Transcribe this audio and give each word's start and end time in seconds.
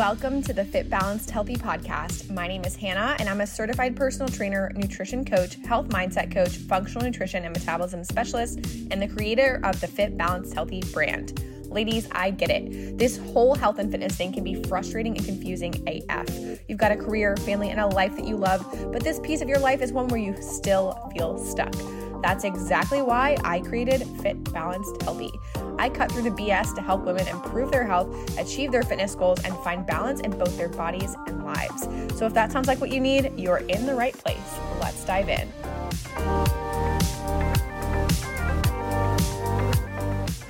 Welcome 0.00 0.42
to 0.44 0.54
the 0.54 0.64
Fit 0.64 0.88
Balanced 0.88 1.30
Healthy 1.30 1.56
podcast. 1.56 2.30
My 2.30 2.48
name 2.48 2.64
is 2.64 2.74
Hannah, 2.74 3.16
and 3.18 3.28
I'm 3.28 3.42
a 3.42 3.46
certified 3.46 3.94
personal 3.94 4.28
trainer, 4.28 4.72
nutrition 4.74 5.26
coach, 5.26 5.56
health 5.66 5.88
mindset 5.88 6.32
coach, 6.32 6.56
functional 6.56 7.04
nutrition 7.04 7.44
and 7.44 7.52
metabolism 7.54 8.02
specialist, 8.04 8.60
and 8.90 9.02
the 9.02 9.08
creator 9.08 9.60
of 9.62 9.78
the 9.82 9.86
Fit 9.86 10.16
Balanced 10.16 10.54
Healthy 10.54 10.84
brand. 10.94 11.44
Ladies, 11.66 12.08
I 12.12 12.30
get 12.30 12.48
it. 12.48 12.96
This 12.96 13.18
whole 13.18 13.54
health 13.54 13.78
and 13.78 13.90
fitness 13.90 14.16
thing 14.16 14.32
can 14.32 14.42
be 14.42 14.62
frustrating 14.64 15.18
and 15.18 15.26
confusing 15.26 15.74
AF. 15.86 16.30
You've 16.66 16.78
got 16.78 16.92
a 16.92 16.96
career, 16.96 17.36
family, 17.36 17.68
and 17.68 17.78
a 17.78 17.86
life 17.86 18.16
that 18.16 18.24
you 18.24 18.36
love, 18.36 18.64
but 18.92 19.04
this 19.04 19.20
piece 19.20 19.42
of 19.42 19.50
your 19.50 19.58
life 19.58 19.82
is 19.82 19.92
one 19.92 20.08
where 20.08 20.18
you 20.18 20.34
still 20.40 21.10
feel 21.12 21.36
stuck. 21.36 21.74
That's 22.22 22.44
exactly 22.44 23.02
why 23.02 23.36
I 23.44 23.60
created 23.60 24.06
Fit 24.22 24.52
Balanced 24.52 25.02
Healthy. 25.02 25.32
I 25.78 25.88
cut 25.88 26.12
through 26.12 26.22
the 26.22 26.30
BS 26.30 26.74
to 26.74 26.82
help 26.82 27.04
women 27.04 27.26
improve 27.28 27.70
their 27.70 27.86
health, 27.86 28.38
achieve 28.38 28.70
their 28.70 28.82
fitness 28.82 29.14
goals, 29.14 29.42
and 29.44 29.56
find 29.58 29.86
balance 29.86 30.20
in 30.20 30.30
both 30.30 30.56
their 30.56 30.68
bodies 30.68 31.16
and 31.26 31.44
lives. 31.44 31.88
So 32.18 32.26
if 32.26 32.34
that 32.34 32.52
sounds 32.52 32.68
like 32.68 32.80
what 32.80 32.90
you 32.90 33.00
need, 33.00 33.32
you're 33.36 33.58
in 33.58 33.86
the 33.86 33.94
right 33.94 34.14
place. 34.14 34.58
Let's 34.80 35.04
dive 35.04 35.28
in. 35.28 36.59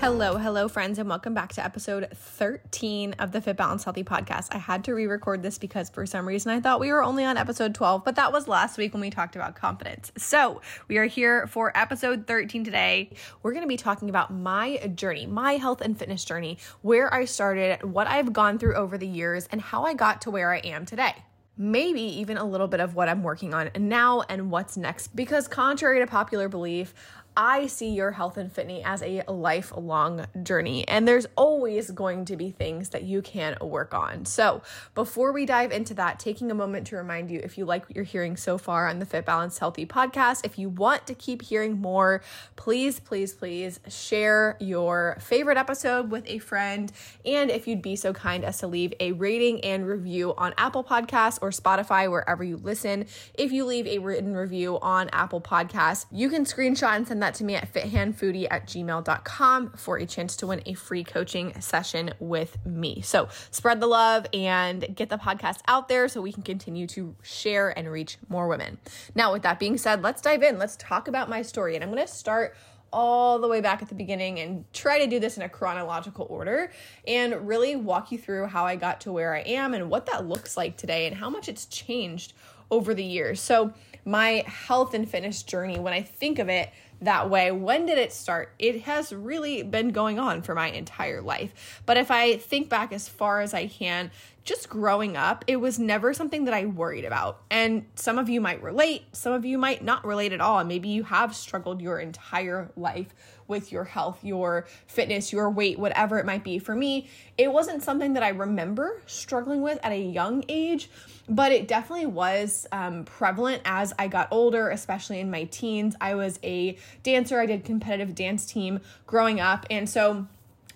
Hello, 0.00 0.38
hello, 0.38 0.66
friends, 0.66 0.98
and 0.98 1.10
welcome 1.10 1.34
back 1.34 1.52
to 1.52 1.62
episode 1.62 2.08
13 2.14 3.16
of 3.18 3.32
the 3.32 3.42
Fit 3.42 3.58
Balance 3.58 3.84
Healthy 3.84 4.02
podcast. 4.02 4.48
I 4.50 4.56
had 4.56 4.82
to 4.84 4.94
re 4.94 5.04
record 5.04 5.42
this 5.42 5.58
because 5.58 5.90
for 5.90 6.06
some 6.06 6.26
reason 6.26 6.52
I 6.52 6.58
thought 6.58 6.80
we 6.80 6.90
were 6.90 7.02
only 7.02 7.22
on 7.22 7.36
episode 7.36 7.74
12, 7.74 8.02
but 8.02 8.16
that 8.16 8.32
was 8.32 8.48
last 8.48 8.78
week 8.78 8.94
when 8.94 9.02
we 9.02 9.10
talked 9.10 9.36
about 9.36 9.56
confidence. 9.56 10.10
So 10.16 10.62
we 10.88 10.96
are 10.96 11.04
here 11.04 11.46
for 11.48 11.70
episode 11.76 12.26
13 12.26 12.64
today. 12.64 13.10
We're 13.42 13.52
going 13.52 13.62
to 13.62 13.68
be 13.68 13.76
talking 13.76 14.08
about 14.08 14.32
my 14.32 14.78
journey, 14.94 15.26
my 15.26 15.58
health 15.58 15.82
and 15.82 15.98
fitness 15.98 16.24
journey, 16.24 16.56
where 16.80 17.12
I 17.12 17.26
started, 17.26 17.82
what 17.82 18.06
I've 18.06 18.32
gone 18.32 18.58
through 18.58 18.76
over 18.76 18.96
the 18.96 19.06
years, 19.06 19.48
and 19.52 19.60
how 19.60 19.84
I 19.84 19.92
got 19.92 20.22
to 20.22 20.30
where 20.30 20.50
I 20.50 20.60
am 20.60 20.86
today 20.86 21.14
maybe 21.60 22.00
even 22.00 22.38
a 22.38 22.44
little 22.44 22.66
bit 22.66 22.80
of 22.80 22.94
what 22.94 23.06
I'm 23.06 23.22
working 23.22 23.52
on 23.52 23.70
now 23.78 24.22
and 24.30 24.50
what's 24.50 24.78
next. 24.78 25.14
Because, 25.14 25.46
contrary 25.46 26.00
to 26.00 26.06
popular 26.06 26.48
belief, 26.48 26.94
I 27.36 27.66
see 27.66 27.90
your 27.90 28.12
health 28.12 28.36
and 28.36 28.52
fitness 28.52 28.82
as 28.84 29.02
a 29.02 29.22
lifelong 29.28 30.26
journey, 30.42 30.86
and 30.86 31.08
there's 31.08 31.26
always 31.36 31.90
going 31.90 32.24
to 32.26 32.36
be 32.36 32.50
things 32.50 32.90
that 32.90 33.04
you 33.04 33.22
can 33.22 33.56
work 33.60 33.94
on. 33.94 34.24
So, 34.24 34.62
before 34.94 35.32
we 35.32 35.46
dive 35.46 35.72
into 35.72 35.94
that, 35.94 36.18
taking 36.18 36.50
a 36.50 36.54
moment 36.54 36.86
to 36.88 36.96
remind 36.96 37.30
you 37.30 37.40
if 37.42 37.56
you 37.56 37.64
like 37.64 37.86
what 37.86 37.96
you're 37.96 38.04
hearing 38.04 38.36
so 38.36 38.58
far 38.58 38.88
on 38.88 38.98
the 38.98 39.06
Fit 39.06 39.24
Balance 39.24 39.58
Healthy 39.58 39.86
podcast, 39.86 40.44
if 40.44 40.58
you 40.58 40.68
want 40.68 41.06
to 41.06 41.14
keep 41.14 41.42
hearing 41.42 41.80
more, 41.80 42.22
please, 42.56 43.00
please, 43.00 43.32
please 43.32 43.80
share 43.88 44.56
your 44.60 45.16
favorite 45.20 45.56
episode 45.56 46.10
with 46.10 46.24
a 46.26 46.38
friend. 46.38 46.92
And 47.24 47.50
if 47.50 47.66
you'd 47.66 47.82
be 47.82 47.96
so 47.96 48.12
kind 48.12 48.44
as 48.44 48.58
to 48.58 48.66
leave 48.66 48.92
a 49.00 49.12
rating 49.12 49.60
and 49.62 49.86
review 49.86 50.34
on 50.36 50.54
Apple 50.58 50.84
Podcasts 50.84 51.38
or 51.40 51.50
Spotify, 51.50 52.10
wherever 52.10 52.44
you 52.44 52.56
listen, 52.56 53.06
if 53.34 53.50
you 53.52 53.64
leave 53.64 53.86
a 53.86 53.98
written 53.98 54.36
review 54.36 54.78
on 54.80 55.08
Apple 55.10 55.40
Podcasts, 55.40 56.06
you 56.10 56.28
can 56.28 56.44
screenshot 56.44 56.96
and 56.96 57.08
send 57.08 57.22
that 57.22 57.29
to 57.34 57.44
me 57.44 57.54
at 57.54 57.72
fithandfoodie 57.72 58.46
at 58.50 58.66
gmail.com 58.66 59.72
for 59.76 59.98
a 59.98 60.06
chance 60.06 60.36
to 60.36 60.46
win 60.46 60.62
a 60.66 60.74
free 60.74 61.04
coaching 61.04 61.58
session 61.60 62.12
with 62.18 62.64
me. 62.64 63.00
So 63.02 63.28
spread 63.50 63.80
the 63.80 63.86
love 63.86 64.26
and 64.32 64.94
get 64.94 65.08
the 65.08 65.18
podcast 65.18 65.60
out 65.66 65.88
there 65.88 66.08
so 66.08 66.20
we 66.20 66.32
can 66.32 66.42
continue 66.42 66.86
to 66.88 67.14
share 67.22 67.76
and 67.76 67.90
reach 67.90 68.18
more 68.28 68.48
women. 68.48 68.78
Now, 69.14 69.32
with 69.32 69.42
that 69.42 69.58
being 69.58 69.78
said, 69.78 70.02
let's 70.02 70.20
dive 70.20 70.42
in. 70.42 70.58
Let's 70.58 70.76
talk 70.76 71.08
about 71.08 71.28
my 71.28 71.42
story. 71.42 71.74
And 71.74 71.84
I'm 71.84 71.90
going 71.90 72.06
to 72.06 72.12
start 72.12 72.56
all 72.92 73.38
the 73.38 73.48
way 73.48 73.60
back 73.60 73.82
at 73.82 73.88
the 73.88 73.94
beginning 73.94 74.40
and 74.40 74.64
try 74.72 74.98
to 74.98 75.06
do 75.06 75.20
this 75.20 75.36
in 75.36 75.42
a 75.42 75.48
chronological 75.48 76.26
order 76.28 76.72
and 77.06 77.46
really 77.46 77.76
walk 77.76 78.10
you 78.10 78.18
through 78.18 78.46
how 78.46 78.64
I 78.64 78.76
got 78.76 79.00
to 79.02 79.12
where 79.12 79.34
I 79.34 79.40
am 79.40 79.74
and 79.74 79.88
what 79.90 80.06
that 80.06 80.26
looks 80.26 80.56
like 80.56 80.76
today 80.76 81.06
and 81.06 81.16
how 81.16 81.30
much 81.30 81.48
it's 81.48 81.66
changed 81.66 82.32
over 82.70 82.94
the 82.94 83.04
years. 83.04 83.40
So, 83.40 83.72
my 84.04 84.44
health 84.46 84.94
and 84.94 85.08
fitness 85.08 85.42
journey, 85.42 85.78
when 85.78 85.92
I 85.92 86.00
think 86.02 86.38
of 86.38 86.48
it, 86.48 86.70
that 87.02 87.30
way. 87.30 87.50
When 87.50 87.86
did 87.86 87.98
it 87.98 88.12
start? 88.12 88.52
It 88.58 88.82
has 88.82 89.12
really 89.12 89.62
been 89.62 89.90
going 89.90 90.18
on 90.18 90.42
for 90.42 90.54
my 90.54 90.70
entire 90.70 91.22
life. 91.22 91.80
But 91.86 91.96
if 91.96 92.10
I 92.10 92.36
think 92.36 92.68
back 92.68 92.92
as 92.92 93.08
far 93.08 93.40
as 93.40 93.54
I 93.54 93.66
can, 93.66 94.10
just 94.44 94.68
growing 94.68 95.16
up, 95.16 95.44
it 95.46 95.56
was 95.56 95.78
never 95.78 96.14
something 96.14 96.44
that 96.44 96.54
I 96.54 96.66
worried 96.66 97.04
about. 97.04 97.42
And 97.50 97.86
some 97.94 98.18
of 98.18 98.28
you 98.28 98.40
might 98.40 98.62
relate, 98.62 99.04
some 99.12 99.32
of 99.32 99.44
you 99.44 99.58
might 99.58 99.84
not 99.84 100.04
relate 100.04 100.32
at 100.32 100.40
all. 100.40 100.62
Maybe 100.64 100.88
you 100.88 101.04
have 101.04 101.34
struggled 101.34 101.80
your 101.80 101.98
entire 101.98 102.70
life 102.76 103.14
with 103.50 103.70
your 103.70 103.84
health, 103.84 104.18
your 104.22 104.66
fitness, 104.86 105.32
your 105.32 105.50
weight, 105.50 105.78
whatever 105.78 106.18
it 106.18 106.24
might 106.24 106.42
be. 106.42 106.58
For 106.58 106.74
me, 106.74 107.10
it 107.36 107.52
wasn't 107.52 107.82
something 107.82 108.14
that 108.14 108.22
I 108.22 108.30
remember 108.30 109.02
struggling 109.04 109.60
with 109.60 109.78
at 109.82 109.92
a 109.92 110.00
young 110.00 110.44
age, 110.48 110.88
but 111.28 111.52
it 111.52 111.68
definitely 111.68 112.06
was 112.06 112.66
um, 112.72 113.04
prevalent 113.04 113.60
as 113.66 113.92
I 113.98 114.08
got 114.08 114.28
older, 114.30 114.70
especially 114.70 115.20
in 115.20 115.30
my 115.30 115.44
teens. 115.44 115.94
I 116.00 116.14
was 116.14 116.38
a 116.42 116.78
dancer, 117.02 117.38
I 117.38 117.46
did 117.46 117.64
competitive 117.64 118.14
dance 118.14 118.46
team 118.46 118.80
growing 119.06 119.40
up. 119.40 119.66
And 119.68 119.88
so, 119.88 120.26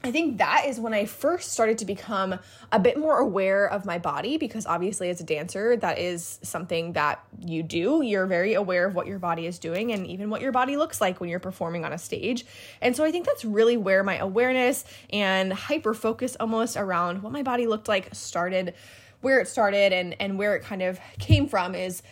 I 0.05 0.11
think 0.11 0.37
that 0.37 0.67
is 0.67 0.79
when 0.79 0.93
I 0.93 1.07
first 1.07 1.53
started 1.53 1.79
to 1.79 1.87
become 1.87 2.39
a 2.71 2.79
bit 2.79 2.99
more 2.99 3.17
aware 3.21 3.67
of 3.67 3.87
my 3.87 3.97
body 3.97 4.37
because 4.37 4.67
obviously, 4.67 5.09
as 5.09 5.19
a 5.23 5.25
dancer, 5.25 5.79
that 5.79 5.99
is 5.99 6.39
something 6.43 6.93
that 6.93 7.25
you 7.41 7.63
do. 7.63 8.03
You're 8.03 8.27
very 8.27 8.53
aware 8.53 8.87
of 8.87 8.95
what 8.95 9.07
your 9.07 9.19
body 9.19 9.47
is 9.47 9.59
doing 9.59 9.93
and 9.93 10.07
even 10.07 10.29
what 10.29 10.43
your 10.43 10.53
body 10.53 10.77
looks 10.77 11.01
like 11.01 11.21
when 11.21 11.31
you're 11.31 11.41
performing 11.41 11.87
on 11.87 11.95
a 11.95 11.99
stage. 11.99 12.45
And 12.83 12.95
so, 12.95 13.03
I 13.03 13.11
think 13.11 13.25
that's 13.25 13.47
really 13.47 13.79
where 13.79 14.05
my 14.05 14.19
awareness 14.19 14.85
and 15.09 15.55
hyper 15.55 15.95
focus 15.95 16.37
almost 16.39 16.77
around 16.77 17.23
what 17.23 17.33
my 17.33 17.43
body 17.43 17.67
looked 17.67 17.89
like 17.89 18.15
started, 18.15 18.75
where 19.23 19.41
it 19.41 19.49
started, 19.49 19.95
and, 19.95 20.17
and 20.21 20.39
where 20.39 20.55
it 20.55 20.63
kind 20.63 20.83
of 20.83 21.01
came 21.19 21.49
from 21.49 21.75
is 21.75 22.03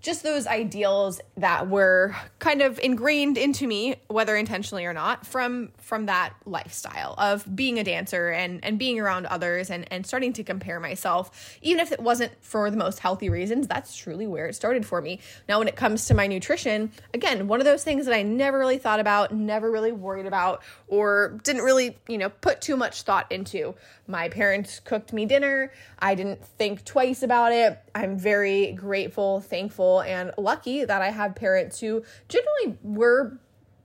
just 0.00 0.22
those 0.22 0.46
ideals 0.46 1.20
that 1.36 1.68
were 1.68 2.16
kind 2.38 2.62
of 2.62 2.78
ingrained 2.78 3.36
into 3.36 3.66
me 3.66 3.96
whether 4.08 4.34
intentionally 4.34 4.86
or 4.86 4.92
not 4.92 5.26
from 5.26 5.70
from 5.78 6.06
that 6.06 6.32
lifestyle 6.46 7.14
of 7.18 7.44
being 7.54 7.78
a 7.78 7.84
dancer 7.84 8.30
and 8.30 8.64
and 8.64 8.78
being 8.78 8.98
around 8.98 9.26
others 9.26 9.70
and 9.70 9.86
and 9.92 10.06
starting 10.06 10.32
to 10.32 10.42
compare 10.42 10.80
myself 10.80 11.58
even 11.60 11.80
if 11.80 11.92
it 11.92 12.00
wasn't 12.00 12.32
for 12.42 12.70
the 12.70 12.76
most 12.76 12.98
healthy 12.98 13.28
reasons 13.28 13.66
that's 13.66 13.94
truly 13.94 14.26
where 14.26 14.46
it 14.46 14.54
started 14.54 14.86
for 14.86 15.00
me. 15.02 15.20
Now 15.48 15.58
when 15.58 15.68
it 15.68 15.76
comes 15.76 16.06
to 16.06 16.14
my 16.14 16.26
nutrition 16.26 16.92
again 17.12 17.46
one 17.46 17.60
of 17.60 17.66
those 17.66 17.84
things 17.84 18.06
that 18.06 18.14
I 18.14 18.22
never 18.22 18.58
really 18.58 18.78
thought 18.78 19.00
about 19.00 19.34
never 19.34 19.70
really 19.70 19.92
worried 19.92 20.26
about 20.26 20.62
or 20.88 21.38
didn't 21.44 21.62
really 21.62 21.98
you 22.08 22.18
know 22.18 22.30
put 22.30 22.60
too 22.60 22.76
much 22.76 23.02
thought 23.02 23.30
into. 23.30 23.74
My 24.06 24.28
parents 24.28 24.80
cooked 24.80 25.12
me 25.12 25.24
dinner. 25.24 25.72
I 26.00 26.16
didn't 26.16 26.44
think 26.44 26.84
twice 26.84 27.22
about 27.22 27.52
it. 27.52 27.78
I'm 27.94 28.18
very 28.18 28.72
grateful 28.72 29.40
thankful 29.40 29.89
and 29.98 30.32
lucky 30.38 30.84
that 30.84 31.02
I 31.02 31.10
have 31.10 31.34
parents 31.34 31.80
who 31.80 32.04
generally 32.28 32.78
were 32.82 33.38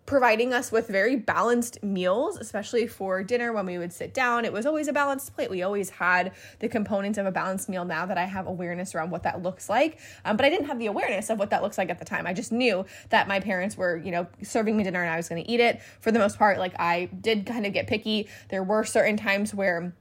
providing 0.05 0.53
us 0.53 0.71
with 0.71 0.87
very 0.87 1.15
balanced 1.15 1.81
meals, 1.83 2.37
especially 2.37 2.85
for 2.85 3.23
dinner 3.23 3.51
when 3.51 3.65
we 3.65 3.77
would 3.77 3.91
sit 3.91 4.13
down. 4.13 4.45
It 4.45 4.53
was 4.53 4.65
always 4.65 4.87
a 4.87 4.93
balanced 4.93 5.33
plate. 5.33 5.49
We 5.49 5.63
always 5.63 5.89
had 5.89 6.33
the 6.59 6.69
components 6.69 7.17
of 7.17 7.25
a 7.25 7.31
balanced 7.31 7.69
meal 7.69 7.85
now 7.85 8.05
that 8.05 8.17
I 8.17 8.25
have 8.25 8.45
awareness 8.45 8.93
around 8.93 9.09
what 9.09 9.23
that 9.23 9.41
looks 9.41 9.67
like. 9.67 9.99
Um, 10.23 10.37
but 10.37 10.45
I 10.45 10.49
didn't 10.49 10.67
have 10.67 10.79
the 10.79 10.85
awareness 10.85 11.29
of 11.29 11.39
what 11.39 11.49
that 11.49 11.63
looks 11.63 11.77
like 11.77 11.89
at 11.89 11.97
the 11.97 12.05
time. 12.05 12.27
I 12.27 12.33
just 12.33 12.51
knew 12.51 12.85
that 13.09 13.27
my 13.27 13.39
parents 13.39 13.77
were, 13.77 13.97
you 13.97 14.11
know, 14.11 14.27
serving 14.43 14.77
me 14.77 14.83
dinner 14.83 15.01
and 15.01 15.11
I 15.11 15.17
was 15.17 15.27
going 15.27 15.43
to 15.43 15.49
eat 15.49 15.59
it. 15.59 15.81
For 16.01 16.11
the 16.11 16.19
most 16.19 16.37
part, 16.37 16.59
like 16.59 16.79
I 16.79 17.05
did 17.19 17.45
kind 17.45 17.65
of 17.65 17.73
get 17.73 17.87
picky. 17.87 18.27
There 18.49 18.63
were 18.63 18.83
certain 18.83 19.17
times 19.17 19.55
where 19.55 19.93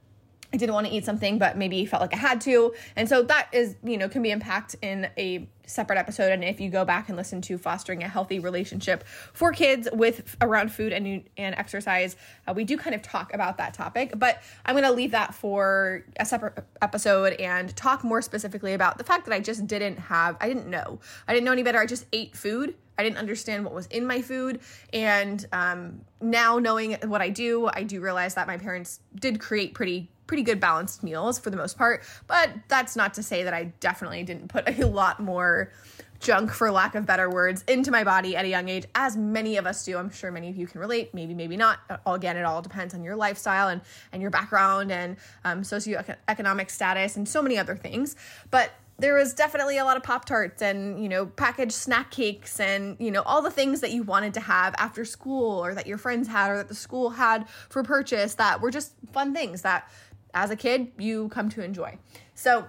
I 0.55 0.57
didn't 0.57 0.73
want 0.73 0.87
to 0.87 0.93
eat 0.93 1.03
something, 1.03 1.37
but 1.37 1.57
maybe 1.57 1.85
felt 1.85 1.99
like 1.99 2.13
I 2.13 2.17
had 2.17 2.39
to. 2.41 2.73
And 2.95 3.09
so 3.09 3.23
that 3.23 3.49
is, 3.51 3.75
you 3.83 3.97
know, 3.97 4.07
can 4.07 4.21
be 4.21 4.31
impact 4.31 4.77
in 4.81 5.09
a 5.17 5.49
separate 5.65 5.97
episode. 5.97 6.31
And 6.31 6.45
if 6.45 6.61
you 6.61 6.69
go 6.69 6.85
back 6.85 7.09
and 7.09 7.17
listen 7.17 7.41
to 7.41 7.57
fostering 7.57 8.03
a 8.03 8.07
healthy 8.07 8.39
relationship 8.39 9.03
for 9.33 9.51
kids 9.51 9.89
with 9.91 10.37
around 10.39 10.71
food 10.71 10.93
and, 10.93 11.25
and 11.35 11.55
exercise, 11.55 12.15
uh, 12.47 12.53
we 12.53 12.63
do 12.63 12.77
kind 12.77 12.95
of 12.95 13.01
talk 13.01 13.33
about 13.33 13.57
that 13.57 13.73
topic. 13.73 14.13
But 14.17 14.41
I'm 14.65 14.75
going 14.75 14.85
to 14.85 14.93
leave 14.93 15.11
that 15.11 15.35
for 15.35 16.05
a 16.17 16.25
separate 16.25 16.63
episode 16.81 17.33
and 17.33 17.75
talk 17.75 18.05
more 18.05 18.21
specifically 18.21 18.73
about 18.73 18.97
the 18.97 19.03
fact 19.03 19.25
that 19.25 19.33
I 19.33 19.41
just 19.41 19.67
didn't 19.67 19.99
have, 19.99 20.37
I 20.39 20.47
didn't 20.47 20.67
know. 20.67 21.01
I 21.27 21.33
didn't 21.33 21.43
know 21.43 21.51
any 21.51 21.63
better. 21.63 21.79
I 21.79 21.85
just 21.85 22.05
ate 22.13 22.33
food. 22.33 22.75
I 22.97 23.03
didn't 23.03 23.17
understand 23.17 23.65
what 23.65 23.73
was 23.73 23.87
in 23.87 24.07
my 24.07 24.21
food. 24.21 24.61
And 24.93 25.45
um, 25.51 26.01
now 26.21 26.59
knowing 26.59 26.93
what 27.03 27.21
I 27.21 27.29
do, 27.29 27.69
I 27.73 27.83
do 27.83 27.99
realize 27.99 28.35
that 28.35 28.47
my 28.47 28.57
parents 28.57 29.01
did 29.19 29.41
create 29.41 29.73
pretty 29.73 30.09
pretty 30.27 30.43
good 30.43 30.59
balanced 30.59 31.03
meals 31.03 31.39
for 31.39 31.49
the 31.49 31.57
most 31.57 31.77
part. 31.77 32.03
But 32.27 32.51
that's 32.67 32.95
not 32.95 33.13
to 33.15 33.23
say 33.23 33.43
that 33.43 33.53
I 33.53 33.65
definitely 33.79 34.23
didn't 34.23 34.47
put 34.49 34.67
a 34.79 34.85
lot 34.85 35.19
more 35.19 35.71
junk, 36.19 36.51
for 36.51 36.71
lack 36.71 36.95
of 36.95 37.05
better 37.05 37.29
words, 37.29 37.63
into 37.67 37.91
my 37.91 38.03
body 38.03 38.35
at 38.35 38.45
a 38.45 38.47
young 38.47 38.69
age, 38.69 38.85
as 38.95 39.15
many 39.15 39.57
of 39.57 39.67
us 39.67 39.85
do. 39.85 39.97
I'm 39.97 40.09
sure 40.09 40.31
many 40.31 40.49
of 40.49 40.55
you 40.55 40.67
can 40.67 40.79
relate. 40.79 41.13
Maybe, 41.13 41.33
maybe 41.33 41.57
not. 41.57 41.79
Again, 42.05 42.37
it 42.37 42.43
all 42.43 42.61
depends 42.61 42.93
on 42.93 43.03
your 43.03 43.15
lifestyle 43.15 43.69
and 43.69 43.81
and 44.11 44.21
your 44.21 44.31
background 44.31 44.91
and 44.91 45.17
um, 45.43 45.61
socioeconomic 45.61 46.69
status 46.69 47.15
and 47.15 47.27
so 47.27 47.41
many 47.41 47.57
other 47.57 47.75
things. 47.75 48.15
But 48.49 48.71
there 48.97 49.13
was 49.13 49.33
definitely 49.33 49.77
a 49.77 49.83
lot 49.83 49.97
of 49.97 50.03
pop 50.03 50.25
tarts 50.25 50.61
and 50.61 51.01
you 51.01 51.09
know 51.09 51.25
packaged 51.25 51.73
snack 51.73 52.11
cakes 52.11 52.59
and 52.59 52.95
you 52.99 53.11
know 53.11 53.21
all 53.23 53.41
the 53.41 53.51
things 53.51 53.81
that 53.81 53.91
you 53.91 54.03
wanted 54.03 54.33
to 54.33 54.39
have 54.39 54.73
after 54.77 55.03
school 55.03 55.63
or 55.63 55.73
that 55.75 55.85
your 55.85 55.97
friends 55.97 56.27
had 56.27 56.49
or 56.49 56.57
that 56.57 56.69
the 56.69 56.75
school 56.75 57.09
had 57.09 57.47
for 57.69 57.83
purchase 57.83 58.35
that 58.35 58.61
were 58.61 58.71
just 58.71 58.93
fun 59.11 59.33
things 59.33 59.63
that 59.63 59.89
as 60.35 60.51
a 60.51 60.55
kid 60.55 60.91
you 60.99 61.29
come 61.29 61.49
to 61.49 61.63
enjoy. 61.63 61.97
So 62.35 62.67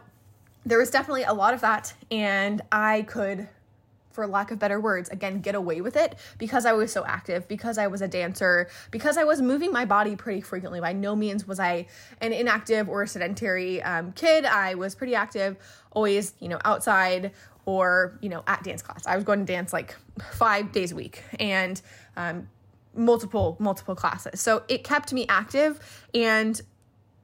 there 0.64 0.78
was 0.78 0.90
definitely 0.90 1.24
a 1.24 1.34
lot 1.34 1.52
of 1.52 1.60
that, 1.60 1.92
and 2.10 2.62
I 2.72 3.02
could 3.02 3.48
for 4.16 4.26
lack 4.26 4.50
of 4.50 4.58
better 4.58 4.80
words, 4.80 5.10
again, 5.10 5.40
get 5.40 5.54
away 5.54 5.82
with 5.82 5.94
it 5.94 6.16
because 6.38 6.64
I 6.64 6.72
was 6.72 6.90
so 6.90 7.04
active, 7.04 7.46
because 7.46 7.76
I 7.76 7.86
was 7.86 8.00
a 8.00 8.08
dancer, 8.08 8.68
because 8.90 9.18
I 9.18 9.24
was 9.24 9.42
moving 9.42 9.70
my 9.70 9.84
body 9.84 10.16
pretty 10.16 10.40
frequently. 10.40 10.80
By 10.80 10.94
no 10.94 11.14
means 11.14 11.46
was 11.46 11.60
I 11.60 11.86
an 12.22 12.32
inactive 12.32 12.88
or 12.88 13.06
sedentary 13.06 13.82
um, 13.82 14.12
kid. 14.12 14.46
I 14.46 14.74
was 14.74 14.94
pretty 14.94 15.14
active, 15.14 15.58
always, 15.92 16.32
you 16.40 16.48
know, 16.48 16.58
outside 16.64 17.32
or, 17.66 18.18
you 18.22 18.30
know, 18.30 18.42
at 18.46 18.64
dance 18.64 18.80
class. 18.80 19.06
I 19.06 19.16
was 19.16 19.24
going 19.24 19.40
to 19.40 19.44
dance 19.44 19.74
like 19.74 19.94
five 20.32 20.72
days 20.72 20.92
a 20.92 20.96
week 20.96 21.22
and 21.38 21.80
um, 22.16 22.48
multiple, 22.94 23.56
multiple 23.58 23.94
classes. 23.94 24.40
So 24.40 24.62
it 24.66 24.82
kept 24.82 25.12
me 25.12 25.26
active 25.28 25.78
and 26.14 26.58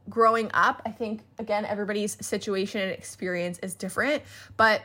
growing 0.09 0.51
up, 0.55 0.83
I 0.85 0.91
think, 0.91 1.23
again, 1.39 1.65
everybody's 1.65 2.17
situation 2.25 2.81
and 2.81 2.93
experience 2.93 3.59
is 3.61 3.75
different, 3.75 4.23
but 4.57 4.83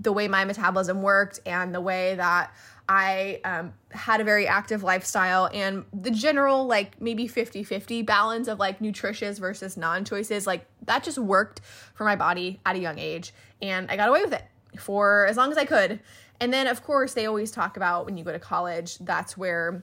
the 0.00 0.12
way 0.12 0.28
my 0.28 0.44
metabolism 0.44 1.02
worked 1.02 1.40
and 1.46 1.74
the 1.74 1.80
way 1.80 2.14
that 2.14 2.54
I 2.88 3.40
um, 3.44 3.74
had 3.90 4.20
a 4.20 4.24
very 4.24 4.46
active 4.46 4.82
lifestyle 4.82 5.50
and 5.52 5.84
the 5.92 6.10
general, 6.10 6.66
like 6.66 7.00
maybe 7.00 7.26
50 7.26 7.62
50 7.64 8.02
balance 8.02 8.48
of 8.48 8.58
like 8.58 8.80
nutritious 8.80 9.38
versus 9.38 9.76
non 9.76 10.04
choices, 10.04 10.46
like 10.46 10.66
that 10.86 11.02
just 11.02 11.18
worked 11.18 11.60
for 11.94 12.04
my 12.04 12.16
body 12.16 12.60
at 12.64 12.76
a 12.76 12.78
young 12.78 12.98
age. 12.98 13.34
And 13.60 13.90
I 13.90 13.96
got 13.96 14.08
away 14.08 14.22
with 14.22 14.32
it 14.32 14.44
for 14.78 15.26
as 15.26 15.36
long 15.36 15.50
as 15.50 15.58
I 15.58 15.64
could. 15.64 16.00
And 16.40 16.52
then, 16.52 16.66
of 16.66 16.82
course, 16.82 17.14
they 17.14 17.26
always 17.26 17.50
talk 17.50 17.76
about 17.76 18.06
when 18.06 18.16
you 18.16 18.24
go 18.24 18.32
to 18.32 18.38
college, 18.38 18.98
that's 18.98 19.36
where 19.36 19.82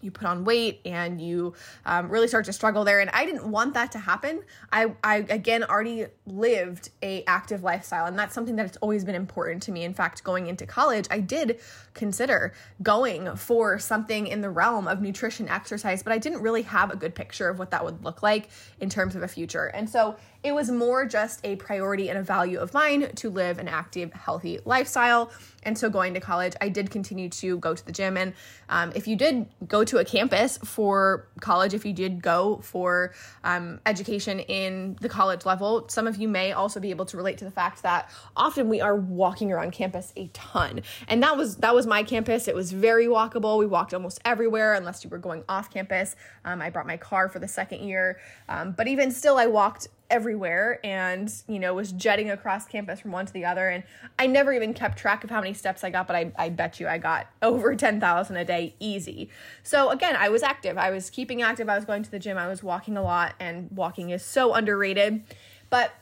you 0.00 0.10
put 0.10 0.26
on 0.26 0.44
weight 0.44 0.80
and 0.84 1.20
you 1.20 1.54
um, 1.86 2.08
really 2.08 2.28
start 2.28 2.44
to 2.46 2.52
struggle 2.52 2.84
there. 2.84 3.00
And 3.00 3.10
i 3.10 3.24
didn't 3.24 3.46
want 3.50 3.74
that 3.74 3.92
to 3.92 3.98
happen. 3.98 4.42
I 4.72 4.92
i 5.04 5.16
again 5.28 5.64
already 5.64 6.06
lived 6.26 6.90
a 7.02 7.24
active 7.24 7.62
lifestyle 7.62 8.06
and 8.06 8.18
that's 8.18 8.34
something 8.34 8.56
that's 8.56 8.76
always 8.78 9.04
been 9.04 9.14
important 9.14 9.62
to 9.64 9.72
me. 9.72 9.84
In 9.84 9.94
fact 9.94 10.24
going 10.24 10.46
into 10.46 10.66
college 10.66 11.06
i 11.10 11.20
did 11.20 11.60
consider 11.94 12.52
going 12.82 13.36
for 13.36 13.78
something 13.78 14.26
in 14.26 14.40
the 14.40 14.50
realm 14.50 14.86
of 14.86 15.00
nutrition 15.00 15.48
exercise 15.48 16.02
but 16.02 16.12
i 16.12 16.18
didn't 16.18 16.40
really 16.40 16.62
have 16.62 16.90
a 16.90 16.96
good 16.96 17.14
picture 17.14 17.48
of 17.48 17.58
what 17.58 17.70
that 17.70 17.84
would 17.84 18.02
look 18.04 18.22
like 18.22 18.48
in 18.80 18.88
terms 18.88 19.14
of 19.14 19.22
a 19.22 19.28
future. 19.28 19.66
And 19.66 19.88
so 19.88 20.16
it 20.42 20.52
was 20.52 20.70
more 20.70 21.04
just 21.04 21.40
a 21.44 21.56
priority 21.56 22.08
and 22.08 22.18
a 22.18 22.22
value 22.22 22.58
of 22.58 22.72
mine 22.72 23.14
to 23.16 23.30
live 23.30 23.58
an 23.58 23.68
active 23.68 24.12
healthy 24.12 24.58
lifestyle. 24.64 25.30
And 25.62 25.76
so 25.76 25.90
going 25.90 26.14
to 26.14 26.20
college, 26.20 26.54
I 26.60 26.70
did 26.70 26.90
continue 26.90 27.28
to 27.28 27.58
go 27.58 27.74
to 27.74 27.84
the 27.84 27.92
gym. 27.92 28.16
And 28.16 28.32
um, 28.68 28.92
if 28.94 29.06
you 29.06 29.16
did 29.16 29.46
go 29.68 29.84
to 29.84 29.89
a 29.98 30.04
campus 30.04 30.58
for 30.58 31.28
college, 31.40 31.74
if 31.74 31.84
you 31.84 31.92
did 31.92 32.22
go 32.22 32.60
for 32.62 33.12
um, 33.44 33.80
education 33.86 34.40
in 34.40 34.96
the 35.00 35.08
college 35.08 35.44
level, 35.44 35.88
some 35.88 36.06
of 36.06 36.16
you 36.16 36.28
may 36.28 36.52
also 36.52 36.80
be 36.80 36.90
able 36.90 37.04
to 37.06 37.16
relate 37.16 37.38
to 37.38 37.44
the 37.44 37.50
fact 37.50 37.82
that 37.82 38.10
often 38.36 38.68
we 38.68 38.80
are 38.80 38.96
walking 38.96 39.52
around 39.52 39.72
campus 39.72 40.12
a 40.16 40.28
ton. 40.28 40.82
And 41.08 41.22
that 41.22 41.36
was 41.36 41.56
that 41.56 41.74
was 41.74 41.86
my 41.86 42.02
campus. 42.02 42.48
It 42.48 42.54
was 42.54 42.72
very 42.72 43.06
walkable. 43.06 43.58
We 43.58 43.66
walked 43.66 43.94
almost 43.94 44.20
everywhere, 44.24 44.74
unless 44.74 45.04
you 45.04 45.10
were 45.10 45.18
going 45.18 45.44
off 45.48 45.70
campus. 45.70 46.16
Um, 46.44 46.60
I 46.62 46.70
brought 46.70 46.86
my 46.86 46.96
car 46.96 47.28
for 47.28 47.38
the 47.38 47.48
second 47.48 47.86
year, 47.86 48.18
um, 48.48 48.72
but 48.72 48.88
even 48.88 49.10
still, 49.10 49.36
I 49.36 49.46
walked 49.46 49.88
everywhere 50.10 50.80
and 50.84 51.32
you 51.46 51.58
know 51.58 51.72
was 51.74 51.92
jetting 51.92 52.30
across 52.30 52.66
campus 52.66 53.00
from 53.00 53.12
one 53.12 53.26
to 53.26 53.32
the 53.32 53.44
other. 53.44 53.68
And 53.68 53.84
i 54.18 54.26
never 54.26 54.52
even 54.52 54.74
kept 54.74 54.98
track 54.98 55.24
of 55.24 55.30
how 55.30 55.40
many 55.40 55.54
steps 55.54 55.84
i 55.84 55.90
got 55.90 56.06
but 56.06 56.16
i, 56.16 56.32
I 56.36 56.48
bet 56.48 56.80
you 56.80 56.88
i 56.88 56.98
got 56.98 57.28
over 57.42 57.74
10000 57.74 58.36
a 58.36 58.44
day 58.44 58.74
easy. 58.80 59.30
So 59.62 59.90
again 59.90 60.16
i 60.16 60.28
was 60.28 60.42
active. 60.42 60.76
I 60.76 60.90
was 60.90 61.10
keeping 61.10 61.42
active. 61.42 61.68
I 61.68 61.76
was 61.76 61.84
going 61.84 62.02
to 62.02 62.10
the 62.10 62.18
gym. 62.18 62.36
I 62.36 62.48
was 62.48 62.62
walking 62.62 62.96
a 62.96 63.02
lot 63.02 63.34
and 63.40 63.70
walking 63.70 64.10
is 64.10 64.24
so 64.24 64.54
underrated. 64.54 65.22
But 65.70 65.92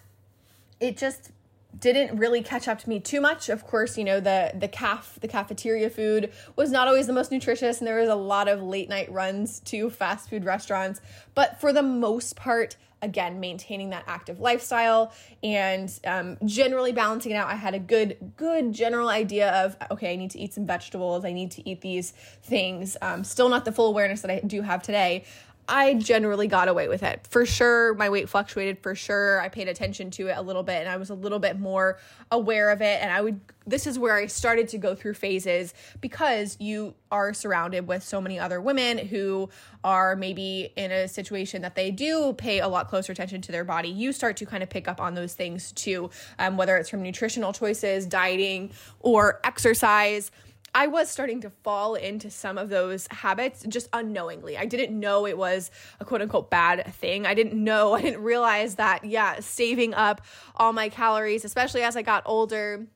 it 0.81 0.97
just 0.97 1.31
didn't 1.79 2.19
really 2.19 2.43
catch 2.43 2.67
up 2.67 2.79
to 2.81 2.89
me 2.89 2.99
too 2.99 3.21
much. 3.21 3.49
Of 3.49 3.67
course, 3.67 3.99
you 3.99 4.05
know, 4.05 4.21
the 4.21 4.53
the 4.55 4.69
caf 4.69 5.19
the 5.21 5.29
cafeteria 5.29 5.91
food 5.91 6.33
was 6.57 6.71
not 6.71 6.89
always 6.89 7.07
the 7.07 7.13
most 7.13 7.31
nutritious 7.31 7.79
and 7.79 7.87
there 7.87 8.01
was 8.01 8.09
a 8.09 8.15
lot 8.15 8.49
of 8.49 8.63
late 8.63 8.89
night 8.89 9.11
runs 9.13 9.61
to 9.61 9.91
fast 9.91 10.31
food 10.31 10.45
restaurants, 10.45 11.01
but 11.35 11.61
for 11.61 11.73
the 11.73 11.83
most 11.83 12.37
part, 12.37 12.77
again 13.03 13.41
maintaining 13.41 13.91
that 13.91 14.05
active 14.07 14.41
lifestyle 14.41 15.13
and 15.43 15.99
um, 16.07 16.37
generally 16.45 16.93
balancing 16.93 17.33
it 17.33 17.37
out. 17.37 17.49
I 17.49 17.55
had 17.55 17.75
a 17.75 17.79
good 17.79 18.17
good 18.37 18.73
general 18.73 19.09
idea 19.09 19.51
of 19.65 19.77
okay 19.91 20.13
i 20.13 20.17
need 20.17 20.31
to 20.33 20.39
eat 20.39 20.55
some 20.55 20.67
vegetables. 20.67 21.25
I 21.25 21.33
need 21.33 21.51
to 21.53 21.69
eat 21.69 21.81
these 21.81 22.13
things. 22.43 22.97
Um, 23.03 23.25
still 23.25 23.49
not 23.49 23.65
the 23.65 23.73
full 23.73 23.89
awareness 23.89 24.23
that 24.23 24.31
i 24.31 24.41
do 24.41 24.63
have 24.63 24.83
today 24.83 25.25
I 25.69 25.95
generally 25.95 26.47
got 26.47 26.69
away 26.69 26.89
with 26.89 27.03
it. 27.03 27.27
For 27.29 27.45
sure, 27.45 27.95
my 27.95 28.09
weight 28.09 28.29
fluctuated. 28.29 28.79
For 28.79 28.95
sure, 28.95 29.41
I 29.41 29.49
paid 29.51 29.69
attention 29.69 30.11
to 30.13 30.29
it 30.29 30.37
a 30.37 30.41
little 30.41 30.63
bit 30.63 30.81
and 30.81 30.89
I 30.89 30.97
was 30.97 31.11
a 31.11 31.15
little 31.15 31.39
bit 31.39 31.61
more 31.61 31.99
aware 32.31 32.71
of 32.71 32.81
it. 32.81 33.03
And 33.03 33.13
I 33.13 33.21
would, 33.21 33.39
this 33.67 33.87
is 33.87 33.99
where 33.99 34.17
I 34.17 34.27
started 34.27 34.69
to 34.69 34.79
go 34.79 34.95
through 34.95 35.15
phases 35.15 35.75
because 36.01 36.57
you 36.59 36.95
are 37.11 37.35
surrounded 37.35 37.87
with 37.87 38.03
so 38.03 38.19
many 38.19 38.39
other 38.39 38.63
women 38.63 38.97
who 38.97 39.51
are 39.85 40.17
maybe 40.17 40.73
in 40.77 40.91
a 40.91 41.07
situation 41.07 41.61
that 41.63 41.75
they 41.75 41.91
do 41.91 42.33
pay 42.33 42.61
a 42.61 42.69
lot 42.69 42.89
closer 42.89 43.13
attention 43.13 43.43
to 43.43 43.53
their 43.53 43.65
body. 43.65 43.89
You 43.89 44.13
start 44.13 44.39
to 44.39 44.47
kind 44.47 44.63
of 44.63 44.71
pick 44.71 44.89
up 44.89 45.01
on 45.01 45.15
those 45.15 45.35
things 45.35 45.73
too, 45.73 46.09
um, 46.39 46.57
whether 46.57 46.79
it's 46.79 46.89
from 46.89 47.03
nutritional 47.03 47.53
choices, 47.53 48.07
dieting, 48.07 48.71
or 49.01 49.39
exercise 49.45 50.31
I 50.79 50.87
was 50.87 51.11
starting 51.11 51.41
to 51.41 51.51
fall 51.51 51.97
into 51.97 52.31
some 52.31 52.57
of 52.57 52.69
those 52.69 53.09
habits 53.11 53.65
just 53.69 53.89
unknowingly. 53.93 54.57
I 54.57 54.65
didn't 54.65 54.97
know 54.97 55.27
it 55.27 55.37
was 55.37 55.73
a 55.99 56.05
quote 56.05 56.23
unquote 56.23 56.51
bad 56.53 56.87
thing. 56.95 57.27
I 57.27 57.35
didn't 57.35 57.53
know, 57.53 57.95
I 57.97 58.03
didn't 58.03 58.23
realize 58.23 58.77
that, 58.77 59.05
yeah, 59.05 59.41
saving 59.41 59.93
up 59.95 60.21
all 60.55 60.73
my 60.73 60.89
calories, 60.89 61.45
especially 61.45 61.83
as 61.83 61.97
I 61.97 62.03
got 62.03 62.23
older 62.27 62.87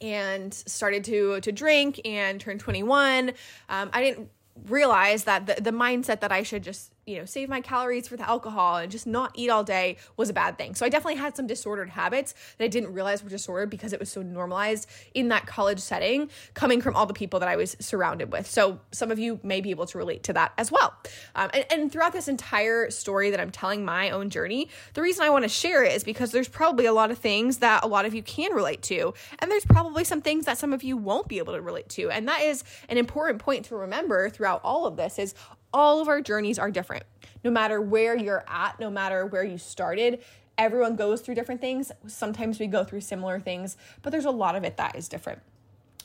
and 0.00 0.54
started 0.54 1.02
to 1.02 1.40
to 1.40 1.50
drink 1.50 2.00
and 2.04 2.40
turn 2.40 2.56
21 2.56 3.30
um, 3.68 3.90
i 3.92 4.00
didn't 4.00 4.30
realize 4.68 5.24
that 5.24 5.46
the, 5.46 5.60
the 5.60 5.72
mindset 5.72 6.20
that 6.20 6.30
i 6.30 6.44
should 6.44 6.62
just 6.62 6.92
you 7.08 7.18
know, 7.18 7.24
save 7.24 7.48
my 7.48 7.60
calories 7.60 8.06
for 8.06 8.16
the 8.16 8.28
alcohol 8.28 8.76
and 8.76 8.92
just 8.92 9.06
not 9.06 9.32
eat 9.34 9.48
all 9.48 9.64
day 9.64 9.96
was 10.16 10.28
a 10.28 10.32
bad 10.32 10.58
thing. 10.58 10.74
So 10.74 10.84
I 10.84 10.90
definitely 10.90 11.18
had 11.18 11.34
some 11.34 11.46
disordered 11.46 11.88
habits 11.88 12.34
that 12.58 12.64
I 12.64 12.68
didn't 12.68 12.92
realize 12.92 13.24
were 13.24 13.30
disordered 13.30 13.70
because 13.70 13.92
it 13.92 14.00
was 14.00 14.10
so 14.10 14.22
normalized 14.22 14.88
in 15.14 15.28
that 15.28 15.46
college 15.46 15.80
setting 15.80 16.28
coming 16.54 16.82
from 16.82 16.94
all 16.94 17.06
the 17.06 17.14
people 17.14 17.40
that 17.40 17.48
I 17.48 17.56
was 17.56 17.76
surrounded 17.80 18.30
with. 18.30 18.46
So 18.46 18.80
some 18.92 19.10
of 19.10 19.18
you 19.18 19.40
may 19.42 19.60
be 19.60 19.70
able 19.70 19.86
to 19.86 19.98
relate 19.98 20.22
to 20.24 20.34
that 20.34 20.52
as 20.58 20.70
well. 20.70 20.94
Um, 21.34 21.50
and, 21.54 21.64
and 21.70 21.92
throughout 21.92 22.12
this 22.12 22.28
entire 22.28 22.90
story 22.90 23.30
that 23.30 23.40
I'm 23.40 23.50
telling 23.50 23.84
my 23.84 24.10
own 24.10 24.28
journey, 24.28 24.68
the 24.92 25.00
reason 25.00 25.24
I 25.24 25.30
want 25.30 25.44
to 25.44 25.48
share 25.48 25.82
it 25.84 25.92
is 25.92 26.04
because 26.04 26.30
there's 26.30 26.48
probably 26.48 26.84
a 26.84 26.92
lot 26.92 27.10
of 27.10 27.18
things 27.18 27.58
that 27.58 27.84
a 27.84 27.86
lot 27.86 28.04
of 28.04 28.14
you 28.14 28.22
can 28.22 28.52
relate 28.52 28.82
to. 28.82 29.14
And 29.38 29.50
there's 29.50 29.64
probably 29.64 30.04
some 30.04 30.20
things 30.20 30.44
that 30.44 30.58
some 30.58 30.74
of 30.74 30.82
you 30.82 30.96
won't 30.96 31.26
be 31.28 31.38
able 31.38 31.54
to 31.54 31.62
relate 31.62 31.88
to. 31.90 32.10
And 32.10 32.28
that 32.28 32.42
is 32.42 32.64
an 32.90 32.98
important 32.98 33.40
point 33.40 33.64
to 33.66 33.76
remember 33.76 34.28
throughout 34.28 34.60
all 34.62 34.84
of 34.84 34.96
this 34.96 35.18
is 35.18 35.34
all 35.72 36.00
of 36.00 36.08
our 36.08 36.20
journeys 36.20 36.58
are 36.58 36.70
different. 36.70 37.04
No 37.44 37.50
matter 37.50 37.80
where 37.80 38.16
you're 38.16 38.44
at, 38.48 38.78
no 38.80 38.90
matter 38.90 39.26
where 39.26 39.44
you 39.44 39.58
started, 39.58 40.22
everyone 40.56 40.96
goes 40.96 41.20
through 41.20 41.36
different 41.36 41.60
things. 41.60 41.92
Sometimes 42.06 42.58
we 42.58 42.66
go 42.66 42.84
through 42.84 43.00
similar 43.02 43.38
things, 43.38 43.76
but 44.02 44.10
there's 44.10 44.24
a 44.24 44.30
lot 44.30 44.56
of 44.56 44.64
it 44.64 44.76
that 44.76 44.96
is 44.96 45.08
different. 45.08 45.40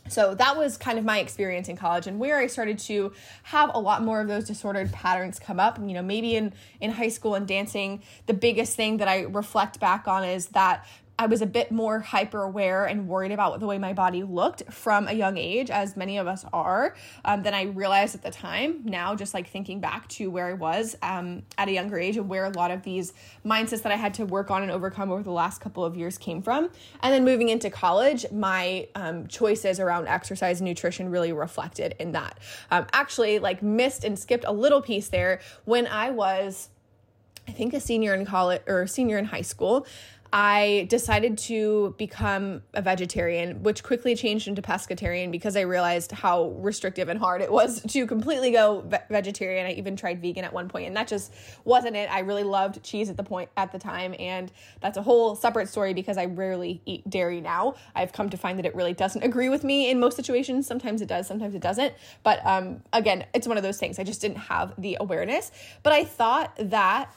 So 0.10 0.36
that 0.36 0.58
was 0.58 0.78
kind 0.78 1.00
of 1.00 1.06
my 1.06 1.20
experience 1.20 1.70
in 1.70 1.78
college 1.78 2.08
and 2.08 2.20
where 2.20 2.38
I 2.38 2.48
started 2.48 2.78
to 2.80 3.14
have 3.44 3.72
a 3.74 3.80
lot 3.80 4.04
more 4.04 4.20
of 4.20 4.28
those 4.28 4.46
disordered 4.46 4.92
patterns 4.92 5.40
come 5.40 5.62
up. 5.62 5.80
You 5.80 5.94
know, 5.94 6.02
maybe 6.02 6.36
in 6.36 6.54
in 6.82 6.92
high 6.92 7.08
school 7.08 7.36
and 7.36 7.48
dancing, 7.48 8.04
the 8.26 8.34
biggest 8.34 8.76
thing 8.76 8.98
that 8.98 9.08
I 9.08 9.22
reflect 9.22 9.80
back 9.80 10.08
on 10.08 10.26
is 10.26 10.48
that 10.48 10.86
I 11.20 11.28
was 11.28 11.44
a 11.44 11.46
bit 11.46 11.72
more 11.72 12.00
hyper 12.00 12.42
aware 12.42 12.86
and 12.86 13.08
worried 13.08 13.32
about 13.32 13.60
the 13.60 13.68
way 13.68 13.78
my 13.78 13.94
body 13.94 14.24
looked 14.24 14.64
from 14.72 15.08
a 15.08 15.14
young 15.14 15.38
age, 15.38 15.70
as 15.70 15.96
many 15.96 16.18
of 16.18 16.26
us 16.26 16.44
are, 16.52 16.96
um, 17.24 17.44
than 17.44 17.54
I 17.54 17.64
realized 17.64 18.16
at 18.16 18.24
the 18.24 18.32
time. 18.32 18.82
Now, 18.84 19.14
just 19.16 19.34
like 19.34 19.48
thinking 19.48 19.80
back 19.80 20.08
to 20.10 20.32
where 20.32 20.48
I 20.48 20.54
was 20.54 20.98
um, 21.04 21.44
at 21.58 21.68
a 21.68 21.72
younger 21.72 22.00
age 22.00 22.18
and 22.18 22.28
where 22.28 22.46
a 22.46 22.50
lot 22.50 22.72
of 22.72 22.82
these 22.82 23.14
mindsets 23.46 23.84
that 23.84 23.92
I 23.92 23.96
had 23.96 24.16
to 24.16 24.26
work 24.26 24.50
on 24.50 24.64
and 24.64 24.72
overcome 24.72 25.12
over 25.12 25.22
the 25.22 25.32
last 25.32 25.62
couple 25.62 25.86
of 25.86 25.96
years 25.96 26.18
came 26.18 26.42
from. 26.42 26.70
And 27.02 27.14
then 27.14 27.24
moving 27.24 27.50
into 27.50 27.70
college, 27.70 28.26
my 28.32 28.88
um, 28.96 29.28
choices 29.28 29.80
around 29.80 30.08
exercise 30.08 30.62
and 30.62 30.68
nutrition 30.68 31.10
really 31.10 31.32
reflected 31.32 31.96
in 32.00 32.14
that. 32.14 32.40
Um, 32.72 32.88
actually, 32.92 33.38
like 33.38 33.62
missed 33.62 34.04
and 34.04 34.18
skipped 34.18 34.46
a 34.48 34.52
little 34.52 34.82
piece 34.82 35.10
there 35.10 35.42
when 35.66 35.86
I 35.86 36.10
was. 36.10 36.70
I 37.46 37.52
think 37.52 37.74
a 37.74 37.82
senior 37.82 38.14
in 38.14 38.26
college 38.26 38.62
or 38.68 38.88
senior 38.88 39.18
in 39.18 39.26
high 39.26 39.42
school. 39.42 39.86
I 40.36 40.88
decided 40.90 41.38
to 41.38 41.94
become 42.00 42.64
a 42.74 42.82
vegetarian, 42.82 43.62
which 43.62 43.84
quickly 43.84 44.16
changed 44.16 44.48
into 44.48 44.64
pescatarian 44.64 45.32
because 45.32 45.56
I 45.56 45.62
realized 45.62 46.12
how 46.12 46.56
restrictive 46.58 47.08
and 47.08 47.20
hard 47.20 47.44
it 47.44 47.52
was 47.52 47.82
to 47.90 48.08
completely 48.08 48.50
go 48.50 48.82
ve- 48.82 48.98
vegetarian. 49.12 49.68
I 49.68 49.74
even 49.74 49.96
tried 49.96 50.24
vegan 50.24 50.44
at 50.44 50.52
one 50.52 50.70
point, 50.70 50.88
and 50.88 50.98
that 50.98 51.08
just 51.08 51.32
wasn't 51.66 51.96
it. 51.96 52.12
I 52.12 52.22
really 52.22 52.42
loved 52.42 52.82
cheese 52.82 53.12
at 53.12 53.18
the 53.18 53.24
point 53.24 53.52
at 53.58 53.72
the 53.72 53.78
time, 53.78 54.16
and 54.18 54.52
that's 54.82 54.98
a 54.98 55.04
whole 55.04 55.36
separate 55.36 55.70
story 55.70 55.94
because 55.94 56.18
I 56.18 56.26
rarely 56.26 56.82
eat 56.88 57.08
dairy 57.08 57.40
now. 57.40 57.76
I've 57.94 58.12
come 58.12 58.32
to 58.32 58.38
find 58.38 58.58
that 58.58 58.66
it 58.66 58.74
really 58.74 58.94
doesn't 58.94 59.22
agree 59.22 59.50
with 59.50 59.64
me 59.64 59.92
in 59.92 60.00
most 60.00 60.16
situations. 60.16 60.66
Sometimes 60.66 61.04
it 61.04 61.08
does, 61.08 61.28
sometimes 61.28 61.54
it 61.54 61.62
doesn't. 61.62 61.94
But 62.24 62.44
um, 62.44 62.82
again, 62.92 63.28
it's 63.36 63.48
one 63.48 63.58
of 63.58 63.64
those 63.64 63.78
things. 63.78 64.00
I 64.00 64.04
just 64.04 64.22
didn't 64.22 64.38
have 64.38 64.74
the 64.80 64.98
awareness. 65.00 65.52
But 65.84 65.94
I 65.94 66.06
thought 66.06 66.56
that 66.58 67.14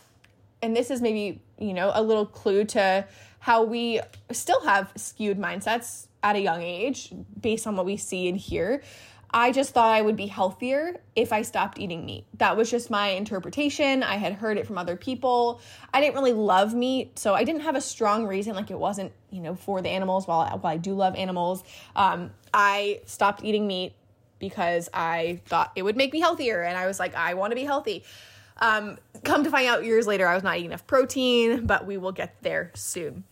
and 0.62 0.76
this 0.76 0.90
is 0.90 1.00
maybe, 1.00 1.42
you 1.58 1.74
know, 1.74 1.90
a 1.94 2.02
little 2.02 2.26
clue 2.26 2.64
to 2.64 3.06
how 3.38 3.62
we 3.62 4.00
still 4.32 4.60
have 4.62 4.92
skewed 4.96 5.38
mindsets 5.38 6.08
at 6.22 6.36
a 6.36 6.40
young 6.40 6.62
age 6.62 7.12
based 7.40 7.66
on 7.66 7.76
what 7.76 7.86
we 7.86 7.96
see 7.96 8.28
and 8.28 8.36
hear. 8.36 8.82
I 9.30 9.52
just 9.52 9.74
thought 9.74 9.92
I 9.92 10.02
would 10.02 10.16
be 10.16 10.26
healthier 10.26 11.00
if 11.14 11.32
I 11.32 11.42
stopped 11.42 11.78
eating 11.78 12.06
meat. 12.06 12.24
That 12.38 12.56
was 12.56 12.70
just 12.70 12.90
my 12.90 13.08
interpretation. 13.08 14.02
I 14.02 14.16
had 14.16 14.32
heard 14.32 14.56
it 14.56 14.66
from 14.66 14.78
other 14.78 14.96
people. 14.96 15.60
I 15.92 16.00
didn't 16.00 16.14
really 16.14 16.32
love 16.32 16.74
meat, 16.74 17.18
so 17.18 17.34
I 17.34 17.44
didn't 17.44 17.62
have 17.62 17.76
a 17.76 17.80
strong 17.80 18.26
reason. 18.26 18.54
Like 18.54 18.70
it 18.70 18.78
wasn't, 18.78 19.12
you 19.30 19.42
know, 19.42 19.54
for 19.54 19.82
the 19.82 19.90
animals. 19.90 20.26
While, 20.26 20.48
while 20.58 20.72
I 20.72 20.76
do 20.76 20.94
love 20.94 21.16
animals, 21.16 21.64
um, 21.94 22.30
I 22.54 23.00
stopped 23.04 23.44
eating 23.44 23.66
meat 23.66 23.94
because 24.38 24.88
I 24.94 25.40
thought 25.46 25.72
it 25.76 25.82
would 25.82 25.96
make 25.96 26.12
me 26.12 26.20
healthier, 26.20 26.62
and 26.62 26.76
I 26.76 26.86
was 26.86 26.98
like, 26.98 27.14
I 27.14 27.34
want 27.34 27.50
to 27.50 27.56
be 27.56 27.64
healthy. 27.64 28.04
Um, 28.58 28.98
come 29.26 29.44
to 29.44 29.50
find 29.50 29.66
out 29.66 29.84
years 29.84 30.06
later, 30.06 30.26
I 30.26 30.34
was 30.34 30.42
not 30.42 30.56
eating 30.56 30.70
enough 30.70 30.86
protein, 30.86 31.66
but 31.66 31.86
we 31.86 31.96
will 31.96 32.12
get 32.12 32.34
there 32.42 32.70
soon. 32.74 33.24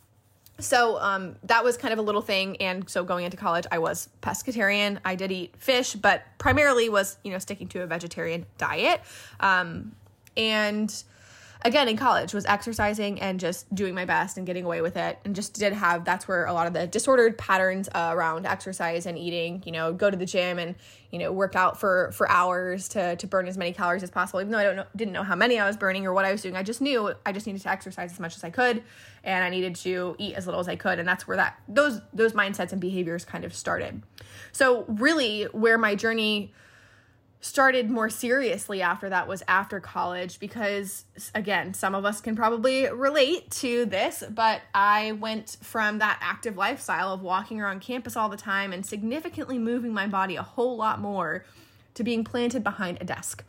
So 0.59 1.01
um, 1.01 1.37
that 1.45 1.65
was 1.65 1.77
kind 1.77 1.93
of 1.93 1.99
a 1.99 2.03
little 2.03 2.23
thing. 2.23 2.57
And 2.59 2.89
so 2.89 3.03
going 3.03 3.25
into 3.25 3.37
college 3.37 3.67
i 3.73 3.79
was 3.79 4.09
pescatarian. 4.23 4.99
I 5.05 5.15
did 5.17 5.33
eat 5.33 5.57
fish 5.59 5.95
but 5.95 6.23
primarily 6.39 6.89
was 6.89 7.17
you 7.25 7.33
know 7.33 7.39
sticking 7.39 7.69
to 7.69 7.83
a 7.83 7.87
vegetarian 7.87 8.47
diet. 8.59 9.01
Um, 9.41 9.97
and 10.37 11.05
again 11.65 11.89
in 11.89 11.97
college 11.97 12.35
was 12.35 12.45
exercising 12.45 13.21
and 13.21 13.41
just 13.41 13.73
doing 13.75 13.95
my 13.95 14.05
best 14.05 14.37
and 14.37 14.47
getting 14.47 14.65
away 14.65 14.83
with 14.83 14.97
it 14.97 15.19
and 15.25 15.35
just 15.35 15.55
did 15.55 15.73
have 15.73 16.05
that's 16.05 16.29
where 16.29 16.45
a 16.45 16.53
lot 16.53 16.67
of 16.67 16.75
the 16.75 16.87
disordered 16.87 17.39
patterns 17.39 17.89
uh, 17.95 18.11
around 18.13 18.45
exercise 18.47 19.07
and 19.07 19.17
eating 19.17 19.63
you 19.65 19.73
know 19.73 19.93
go 19.93 20.11
to 20.11 20.17
the 20.17 20.27
gym 20.27 20.59
and 20.59 20.75
you 21.11 21.19
know 21.19 21.33
work 21.33 21.57
out 21.57 21.81
for 21.81 22.13
for 22.13 22.31
hours 22.31 22.89
to 22.89 23.17
to 23.17 23.27
burn 23.27 23.49
as 23.49 23.57
many 23.57 23.73
calories 23.73 24.03
as 24.03 24.11
possible 24.11 24.41
even 24.41 24.53
though 24.53 24.59
i 24.59 24.65
don't 24.65 24.77
know 24.77 24.85
didn't 24.95 25.15
know 25.15 25.23
how 25.23 25.35
many 25.35 25.59
i 25.59 25.67
was 25.67 25.77
burning 25.77 26.07
or 26.07 26.13
what 26.13 26.25
i 26.25 26.33
was 26.33 26.43
doing. 26.43 26.57
I 26.57 26.63
just 26.63 26.81
knew 26.81 27.15
i 27.25 27.33
just 27.33 27.47
needed 27.47 27.63
to 27.63 27.71
exercise 27.71 28.13
as 28.13 28.21
much 28.21 28.37
as 28.37 28.45
i 28.45 28.51
could 28.51 28.83
and 29.23 29.43
i 29.43 29.49
needed 29.49 29.75
to 29.77 30.15
eat 30.19 30.35
as 30.35 30.47
little 30.47 30.61
as 30.61 30.69
i 30.69 30.77
could. 30.77 30.99
And 30.99 31.09
that's 31.09 31.27
where 31.27 31.37
that 31.37 31.59
those 31.69 32.01
those 32.13 32.33
mindsets 32.33 32.73
and 32.73 32.81
behaviors 32.81 33.25
kind 33.25 33.45
of 33.45 33.55
started. 33.55 34.03
So 34.53 34.85
really 34.87 35.45
where 35.45 35.79
my 35.79 35.95
journey 35.95 36.53
started 37.45 37.91
more 37.91 38.09
seriously 38.09 38.81
after 38.81 39.11
that 39.11 39.29
was 39.29 39.43
after 39.47 39.79
college 39.79 40.41
because 40.41 41.05
again 41.35 41.75
some 41.75 41.95
of 41.95 42.03
us 42.07 42.23
can 42.23 42.35
probably 42.35 42.89
relate 42.89 43.51
to 43.51 43.85
this 43.85 44.25
but 44.31 44.63
i 44.73 45.13
went 45.13 45.59
from 45.61 45.99
that 45.99 46.19
active 46.23 46.57
lifestyle 46.57 47.13
of 47.13 47.21
walking 47.21 47.61
around 47.61 47.83
campus 47.83 48.17
all 48.17 48.31
the 48.31 48.37
time 48.37 48.73
and 48.73 48.87
significantly 48.87 49.59
moving 49.59 49.93
my 49.93 50.07
body 50.07 50.37
a 50.37 50.43
whole 50.43 50.75
lot 50.75 50.99
more 51.03 51.45
to 51.93 52.03
being 52.03 52.25
planted 52.25 52.65
behind 52.65 52.97
a 53.03 53.05
desk 53.05 53.45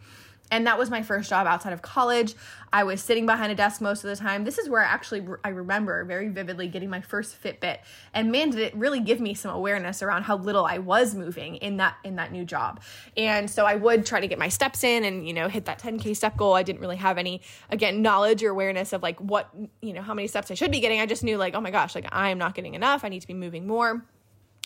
and 0.52 0.68
that 0.68 0.78
was 0.78 0.90
my 0.90 1.02
first 1.02 1.30
job 1.30 1.48
outside 1.48 1.74
of 1.74 1.82
college. 1.82 2.36
I 2.72 2.84
was 2.84 3.02
sitting 3.02 3.26
behind 3.26 3.52
a 3.52 3.56
desk 3.56 3.82
most 3.82 4.04
of 4.04 4.10
the 4.10 4.16
time. 4.16 4.44
This 4.44 4.58
is 4.58 4.70
where 4.70 4.82
i 4.82 4.86
actually 4.86 5.26
i 5.44 5.50
remember 5.50 6.04
very 6.04 6.30
vividly 6.30 6.68
getting 6.68 6.90
my 6.90 7.02
first 7.02 7.42
fitbit. 7.42 7.80
And 8.14 8.32
man 8.32 8.52
did 8.52 8.60
it 8.60 8.76
really 8.76 9.00
give 9.00 9.20
me 9.20 9.34
some 9.34 9.52
awareness 9.52 10.04
around 10.04 10.24
how 10.24 10.38
little 10.38 10.66
i 10.66 10.78
was 10.78 11.16
moving 11.16 11.56
in 11.58 11.78
that 11.78 11.98
in 12.04 12.18
that 12.18 12.32
new 12.32 12.46
job. 12.46 12.82
And 13.18 13.50
so 13.50 13.66
i 13.66 13.76
would 13.76 14.06
try 14.06 14.20
to 14.20 14.28
get 14.28 14.38
my 14.38 14.50
steps 14.50 14.84
in 14.84 15.04
and 15.04 15.28
you 15.28 15.34
know 15.34 15.48
hit 15.48 15.66
that 15.66 15.80
10k 15.80 16.16
step 16.16 16.38
goal. 16.38 16.54
I 16.54 16.64
didn't 16.64 16.82
really 16.82 16.98
have 16.98 17.18
any 17.18 17.42
again 17.70 18.02
knowledge 18.02 18.44
or 18.44 18.50
awareness 18.50 18.94
of 18.94 19.02
like 19.02 19.20
what 19.20 19.54
you 19.82 19.94
know 19.94 20.02
how 20.02 20.14
many 20.14 20.28
steps 20.28 20.52
i 20.52 20.54
should 20.54 20.72
be 20.72 20.80
getting. 20.80 21.00
I 21.00 21.06
just 21.06 21.24
knew 21.24 21.38
like 21.38 21.56
oh 21.56 21.62
my 21.62 21.72
gosh 21.72 21.96
like 21.96 22.08
i 22.12 22.30
am 22.30 22.38
not 22.38 22.56
getting 22.56 22.76
enough. 22.76 23.04
I 23.04 23.10
need 23.10 23.22
to 23.22 23.28
be 23.28 23.34
moving 23.34 23.66
more. 23.66 24.06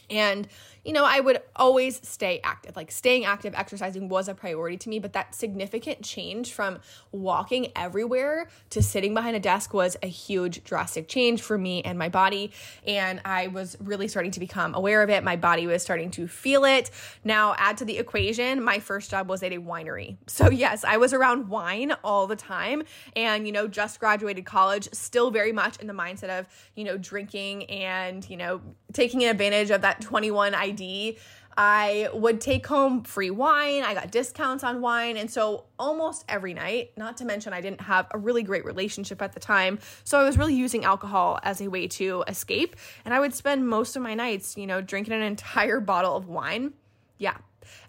And, 0.09 0.48
you 0.89 0.93
know, 0.93 1.05
I 1.05 1.19
would 1.19 1.39
always 1.55 2.01
stay 2.01 2.41
active. 2.43 2.75
Like 2.75 2.89
staying 2.89 3.24
active, 3.24 3.53
exercising 3.55 4.10
was 4.10 4.27
a 4.27 4.34
priority 4.34 4.75
to 4.77 4.89
me, 4.89 4.98
but 4.98 5.13
that 5.13 5.36
significant 5.36 6.01
change 6.01 6.51
from 6.51 6.79
walking 7.12 7.67
everywhere 7.75 8.48
to 8.72 8.81
sitting 8.81 9.13
behind 9.13 9.36
a 9.36 9.39
desk 9.39 9.72
was 9.72 9.98
a 10.01 10.08
huge, 10.08 10.63
drastic 10.63 11.08
change 11.08 11.43
for 11.43 11.60
me 11.60 11.84
and 11.84 12.00
my 12.00 12.10
body. 12.10 12.51
And 12.88 13.22
I 13.24 13.50
was 13.50 13.77
really 13.79 14.08
starting 14.08 14.31
to 14.31 14.39
become 14.39 14.74
aware 14.74 15.03
of 15.03 15.12
it. 15.12 15.24
My 15.24 15.36
body 15.36 15.67
was 15.67 15.84
starting 15.84 16.10
to 16.10 16.27
feel 16.27 16.65
it. 16.65 16.89
Now, 17.24 17.53
add 17.60 17.77
to 17.77 17.86
the 17.86 18.00
equation, 18.00 18.63
my 18.63 18.79
first 18.79 19.12
job 19.12 19.29
was 19.29 19.43
at 19.43 19.53
a 19.53 19.60
winery. 19.60 20.17
So, 20.39 20.50
yes, 20.50 20.86
I 20.86 20.96
was 20.98 21.12
around 21.12 21.50
wine 21.50 21.91
all 22.01 22.25
the 22.25 22.36
time 22.36 22.84
and, 23.13 23.46
you 23.46 23.51
know, 23.51 23.67
just 23.67 24.00
graduated 24.00 24.46
college, 24.46 24.88
still 24.93 25.31
very 25.31 25.51
much 25.51 25.77
in 25.77 25.88
the 25.88 25.93
mindset 25.93 26.29
of, 26.29 26.48
you 26.75 26.86
know, 26.86 26.98
drinking 26.98 27.65
and, 27.65 28.27
you 28.29 28.38
know, 28.38 28.62
taking 28.93 29.25
advantage 29.25 29.69
of 29.69 29.81
that 29.81 30.00
21 30.00 30.53
ID, 30.79 31.17
I 31.57 32.09
would 32.13 32.39
take 32.39 32.65
home 32.67 33.03
free 33.03 33.31
wine. 33.31 33.83
I 33.83 33.93
got 33.93 34.12
discounts 34.12 34.63
on 34.63 34.79
wine. 34.79 35.17
And 35.17 35.29
so 35.29 35.65
almost 35.77 36.24
every 36.29 36.53
night, 36.53 36.91
not 36.95 37.17
to 37.17 37.25
mention 37.25 37.51
I 37.51 37.59
didn't 37.59 37.81
have 37.81 38.07
a 38.12 38.17
really 38.17 38.43
great 38.43 38.63
relationship 38.63 39.21
at 39.21 39.33
the 39.33 39.41
time. 39.41 39.79
So 40.05 40.19
I 40.19 40.24
was 40.24 40.38
really 40.38 40.55
using 40.55 40.86
alcohol 40.86 41.38
as 41.43 41.59
a 41.59 41.67
way 41.67 41.88
to 41.89 42.24
escape. 42.27 42.77
And 43.03 43.13
I 43.13 43.19
would 43.19 43.33
spend 43.33 43.67
most 43.67 43.98
of 43.98 44.01
my 44.01 44.13
nights, 44.13 44.55
you 44.55 44.67
know, 44.67 44.81
drinking 44.81 45.13
an 45.13 45.21
entire 45.21 45.79
bottle 45.81 46.15
of 46.15 46.27
wine. 46.27 46.74
Yeah, 47.17 47.36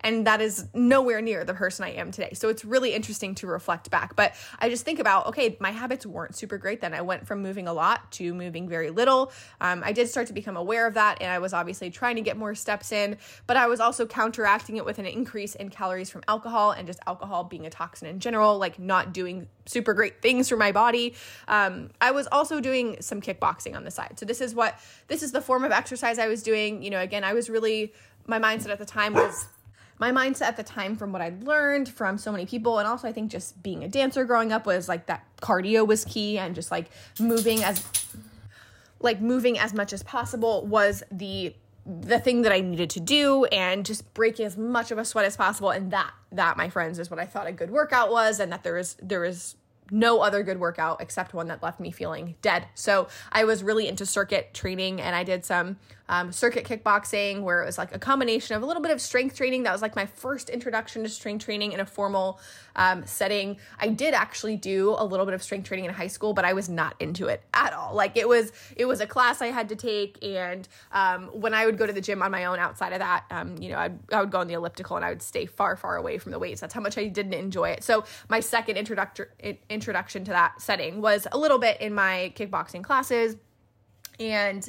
and 0.00 0.26
that 0.26 0.40
is 0.40 0.66
nowhere 0.75 1.20
near 1.20 1.44
the 1.44 1.54
person 1.54 1.84
I 1.84 1.92
am 1.92 2.10
today. 2.10 2.32
So 2.34 2.49
it's 2.49 2.64
really 2.64 2.94
interesting 2.94 3.34
to 3.37 3.46
reflect 3.46 3.90
back. 3.90 4.16
But 4.16 4.34
I 4.58 4.68
just 4.68 4.84
think 4.84 4.99
about, 4.99 5.26
okay, 5.26 5.56
my 5.60 5.70
habits 5.70 6.06
weren't 6.06 6.34
super 6.34 6.58
great 6.58 6.80
then. 6.80 6.94
I 6.94 7.02
went 7.02 7.26
from 7.26 7.42
moving 7.42 7.68
a 7.68 7.72
lot 7.72 8.10
to 8.12 8.34
moving 8.34 8.68
very 8.68 8.90
little. 8.90 9.32
Um, 9.60 9.82
I 9.84 9.92
did 9.92 10.08
start 10.08 10.26
to 10.28 10.32
become 10.32 10.56
aware 10.56 10.87
of 10.87 10.94
that, 10.94 11.18
and 11.20 11.30
I 11.30 11.38
was 11.38 11.52
obviously 11.52 11.90
trying 11.90 12.16
to 12.16 12.22
get 12.22 12.37
more 12.37 12.54
steps 12.54 12.92
in, 12.92 13.16
but 13.46 13.56
I 13.56 13.66
was 13.66 13.80
also 13.80 14.06
counteracting 14.06 14.76
it 14.76 14.84
with 14.84 14.99
an 14.99 15.06
increase 15.06 15.54
in 15.54 15.70
calories 15.70 16.10
from 16.10 16.22
alcohol 16.28 16.72
and 16.72 16.87
just 16.87 17.00
alcohol 17.06 17.44
being 17.44 17.66
a 17.66 17.70
toxin 17.70 18.08
in 18.08 18.20
general, 18.20 18.58
like 18.58 18.78
not 18.78 19.12
doing 19.12 19.49
super 19.66 19.94
great 19.94 20.20
things 20.20 20.49
for 20.49 20.56
my 20.56 20.72
body. 20.72 21.14
Um, 21.49 21.90
I 22.00 22.10
was 22.10 22.26
also 22.30 22.60
doing 22.60 22.96
some 23.00 23.20
kickboxing 23.20 23.76
on 23.76 23.84
the 23.84 23.90
side. 23.90 24.18
So 24.18 24.26
this 24.26 24.40
is 24.40 24.54
what 24.54 24.78
this 25.08 25.22
is 25.22 25.32
the 25.32 25.40
form 25.40 25.64
of 25.64 25.72
exercise 25.72 26.18
I 26.18 26.26
was 26.26 26.42
doing. 26.42 26.82
You 26.82 26.90
know, 26.90 27.00
again, 27.00 27.25
I 27.25 27.32
was 27.32 27.49
really 27.49 27.92
my 28.26 28.38
mindset 28.38 28.70
at 28.70 28.78
the 28.78 28.84
time 28.84 29.14
was 29.14 29.46
my 30.00 30.11
mindset 30.11 30.47
at 30.47 30.57
the 30.57 30.62
time 30.62 30.97
from 30.97 31.12
what 31.12 31.21
I'd 31.21 31.45
learned 31.45 31.88
from 31.88 32.19
so 32.19 32.33
many 32.33 32.47
people 32.47 32.78
and 32.78 32.88
also 32.88 33.07
I 33.07 33.12
think 33.12 33.30
just 33.30 33.62
being 33.62 33.85
a 33.85 33.88
dancer 33.88 34.25
growing 34.25 34.50
up 34.50 34.66
was 34.66 34.88
like 34.88 35.07
that 35.07 35.25
cardio 35.40 35.87
was 35.87 36.04
key 36.07 36.38
and 36.38 36.54
just 36.54 36.71
like 36.71 36.90
moving 37.21 37.62
as 37.62 37.85
like 38.99 39.21
moving 39.21 39.59
as 39.59 39.75
much 39.75 39.92
as 39.92 40.02
possible 40.02 40.66
was 40.66 41.02
the 41.12 41.54
the 41.87 42.19
thing 42.19 42.42
that 42.42 42.52
I 42.52 42.61
needed 42.61 42.90
to 42.90 43.00
do 43.00 43.45
and 43.47 43.85
just 43.85 44.12
breaking 44.14 44.47
as 44.47 44.57
much 44.57 44.90
of 44.90 44.99
a 44.99 45.04
sweat 45.04 45.25
as 45.25 45.37
possible 45.37 45.71
and 45.71 45.90
that 45.92 46.11
that 46.33 46.57
my 46.57 46.71
friends 46.71 46.99
is 46.99 47.11
what 47.11 47.21
I 47.21 47.26
thought 47.26 47.47
a 47.47 47.52
good 47.52 47.71
workout 47.71 48.11
was 48.11 48.40
and 48.40 48.50
that 48.52 48.62
there 48.62 48.78
is 48.78 49.54
no 49.90 50.20
other 50.20 50.42
good 50.42 50.59
workout 50.59 51.00
except 51.00 51.35
one 51.35 51.49
that 51.49 51.62
left 51.62 51.80
me 51.80 51.90
feeling 51.90 52.37
dead. 52.42 52.66
So 52.75 53.09
I 53.32 53.44
was 53.44 53.62
really 53.62 53.88
into 53.88 54.06
circuit 54.06 54.54
training 54.54 55.00
and 55.00 55.14
I 55.14 55.25
did 55.25 55.44
some 55.44 55.76
um, 56.09 56.32
circuit 56.32 56.64
kickboxing 56.64 57.42
where 57.42 57.62
it 57.62 57.66
was 57.66 57.78
like 57.78 57.94
a 57.94 57.99
combination 57.99 58.56
of 58.56 58.62
a 58.62 58.66
little 58.66 58.82
bit 58.82 58.90
of 58.90 59.00
strength 59.00 59.37
training. 59.37 59.62
That 59.62 59.73
was 59.73 59.82
like 59.82 59.94
my 59.94 60.06
first 60.06 60.49
introduction 60.49 61.02
to 61.04 61.09
strength 61.09 61.44
training 61.44 61.73
in 61.73 61.80
a 61.80 61.87
formal 61.87 62.40
um, 62.77 63.05
setting. 63.07 63.59
I 63.79 63.89
did 63.89 64.15
actually 64.15 64.57
do 64.57 64.95
a 64.99 65.05
little 65.05 65.27
bit 65.27 65.35
of 65.35 65.43
strength 65.43 65.69
training 65.69 65.87
in 65.87 65.93
high 65.93 66.07
school, 66.07 66.33
but 66.33 66.45
I 66.45 66.53
was 66.53 66.69
not 66.69 66.95
into 67.00 67.27
it 67.27 67.43
at 67.55 67.73
all. 67.73 67.95
Like 67.95 68.17
it 68.17 68.29
was, 68.29 68.53
it 68.77 68.87
was 68.87 69.00
a 69.00 69.07
class 69.07 69.43
I 69.43 69.49
had 69.49 69.69
to 69.71 69.77
take, 69.77 70.23
and 70.25 70.67
um, 70.93 71.27
when 71.29 71.55
I 71.55 71.67
would 71.67 71.79
go 71.79 71.87
to 71.87 71.93
the 71.93 72.00
gym 72.00 72.23
on 72.23 72.31
my 72.31 72.45
own 72.45 72.59
outside 72.59 72.93
of 72.93 72.99
that, 73.00 73.25
um, 73.31 73.57
you 73.59 73.71
know, 73.71 73.79
I'd, 73.79 73.99
I 74.12 74.21
would 74.21 74.31
go 74.31 74.41
on 74.41 74.47
the 74.47 74.55
elliptical 74.55 74.97
and 74.97 75.05
I 75.05 75.11
would 75.11 75.23
stay 75.23 75.47
far, 75.47 75.77
far 75.77 75.97
away 75.97 76.19
from 76.19 76.33
the 76.33 76.39
weights. 76.39 76.61
That's 76.61 76.75
how 76.75 76.81
much 76.81 76.99
I 76.99 77.07
didn't 77.07 77.35
enjoy 77.35 77.71
it. 77.71 77.85
So 77.85 78.05
my 78.29 78.41
second 78.41 78.77
introduction 78.77 79.27
introduction 79.69 80.25
to 80.25 80.31
that 80.31 80.61
setting 80.61 81.00
was 81.00 81.27
a 81.33 81.39
little 81.39 81.59
bit 81.59 81.81
in 81.81 81.95
my 81.95 82.33
kickboxing 82.37 82.85
classes 82.85 83.37
and 84.19 84.69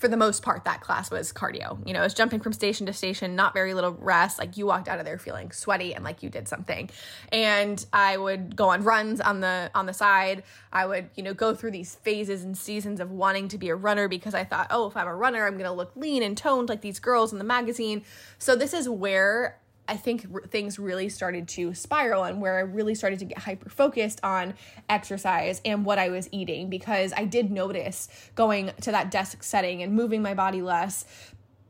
for 0.00 0.08
the 0.08 0.16
most 0.16 0.42
part, 0.42 0.64
that 0.64 0.80
class 0.80 1.10
was 1.10 1.30
cardio. 1.30 1.86
You 1.86 1.92
know, 1.92 2.02
it's 2.02 2.14
jumping 2.14 2.40
from 2.40 2.54
station 2.54 2.86
to 2.86 2.92
station, 2.94 3.36
not 3.36 3.52
very 3.52 3.74
little 3.74 3.92
rest. 3.92 4.38
Like 4.38 4.56
you 4.56 4.64
walked 4.64 4.88
out 4.88 4.98
of 4.98 5.04
there 5.04 5.18
feeling 5.18 5.52
sweaty 5.52 5.94
and 5.94 6.02
like 6.02 6.22
you 6.22 6.30
did 6.30 6.48
something. 6.48 6.88
And 7.30 7.84
I 7.92 8.16
would 8.16 8.56
go 8.56 8.70
on 8.70 8.82
runs 8.82 9.20
on 9.20 9.40
the 9.40 9.70
on 9.74 9.84
the 9.84 9.92
side. 9.92 10.42
I 10.72 10.86
would, 10.86 11.10
you 11.16 11.22
know, 11.22 11.34
go 11.34 11.54
through 11.54 11.72
these 11.72 11.96
phases 11.96 12.42
and 12.42 12.56
seasons 12.56 12.98
of 12.98 13.10
wanting 13.10 13.48
to 13.48 13.58
be 13.58 13.68
a 13.68 13.76
runner 13.76 14.08
because 14.08 14.32
I 14.32 14.42
thought, 14.42 14.68
oh, 14.70 14.86
if 14.86 14.96
I'm 14.96 15.06
a 15.06 15.14
runner, 15.14 15.46
I'm 15.46 15.58
gonna 15.58 15.74
look 15.74 15.94
lean 15.94 16.22
and 16.22 16.34
toned 16.34 16.70
like 16.70 16.80
these 16.80 16.98
girls 16.98 17.30
in 17.30 17.38
the 17.38 17.44
magazine. 17.44 18.02
So 18.38 18.56
this 18.56 18.72
is 18.72 18.88
where 18.88 19.58
I 19.90 19.96
think 19.96 20.26
r- 20.32 20.42
things 20.42 20.78
really 20.78 21.08
started 21.08 21.48
to 21.48 21.74
spiral 21.74 22.22
and 22.22 22.40
where 22.40 22.56
I 22.56 22.60
really 22.60 22.94
started 22.94 23.18
to 23.18 23.24
get 23.24 23.38
hyper 23.38 23.68
focused 23.68 24.20
on 24.22 24.54
exercise 24.88 25.60
and 25.64 25.84
what 25.84 25.98
I 25.98 26.10
was 26.10 26.28
eating 26.30 26.70
because 26.70 27.12
I 27.16 27.24
did 27.24 27.50
notice 27.50 28.08
going 28.36 28.70
to 28.82 28.92
that 28.92 29.10
desk 29.10 29.42
setting 29.42 29.82
and 29.82 29.92
moving 29.92 30.22
my 30.22 30.32
body 30.32 30.62
less. 30.62 31.04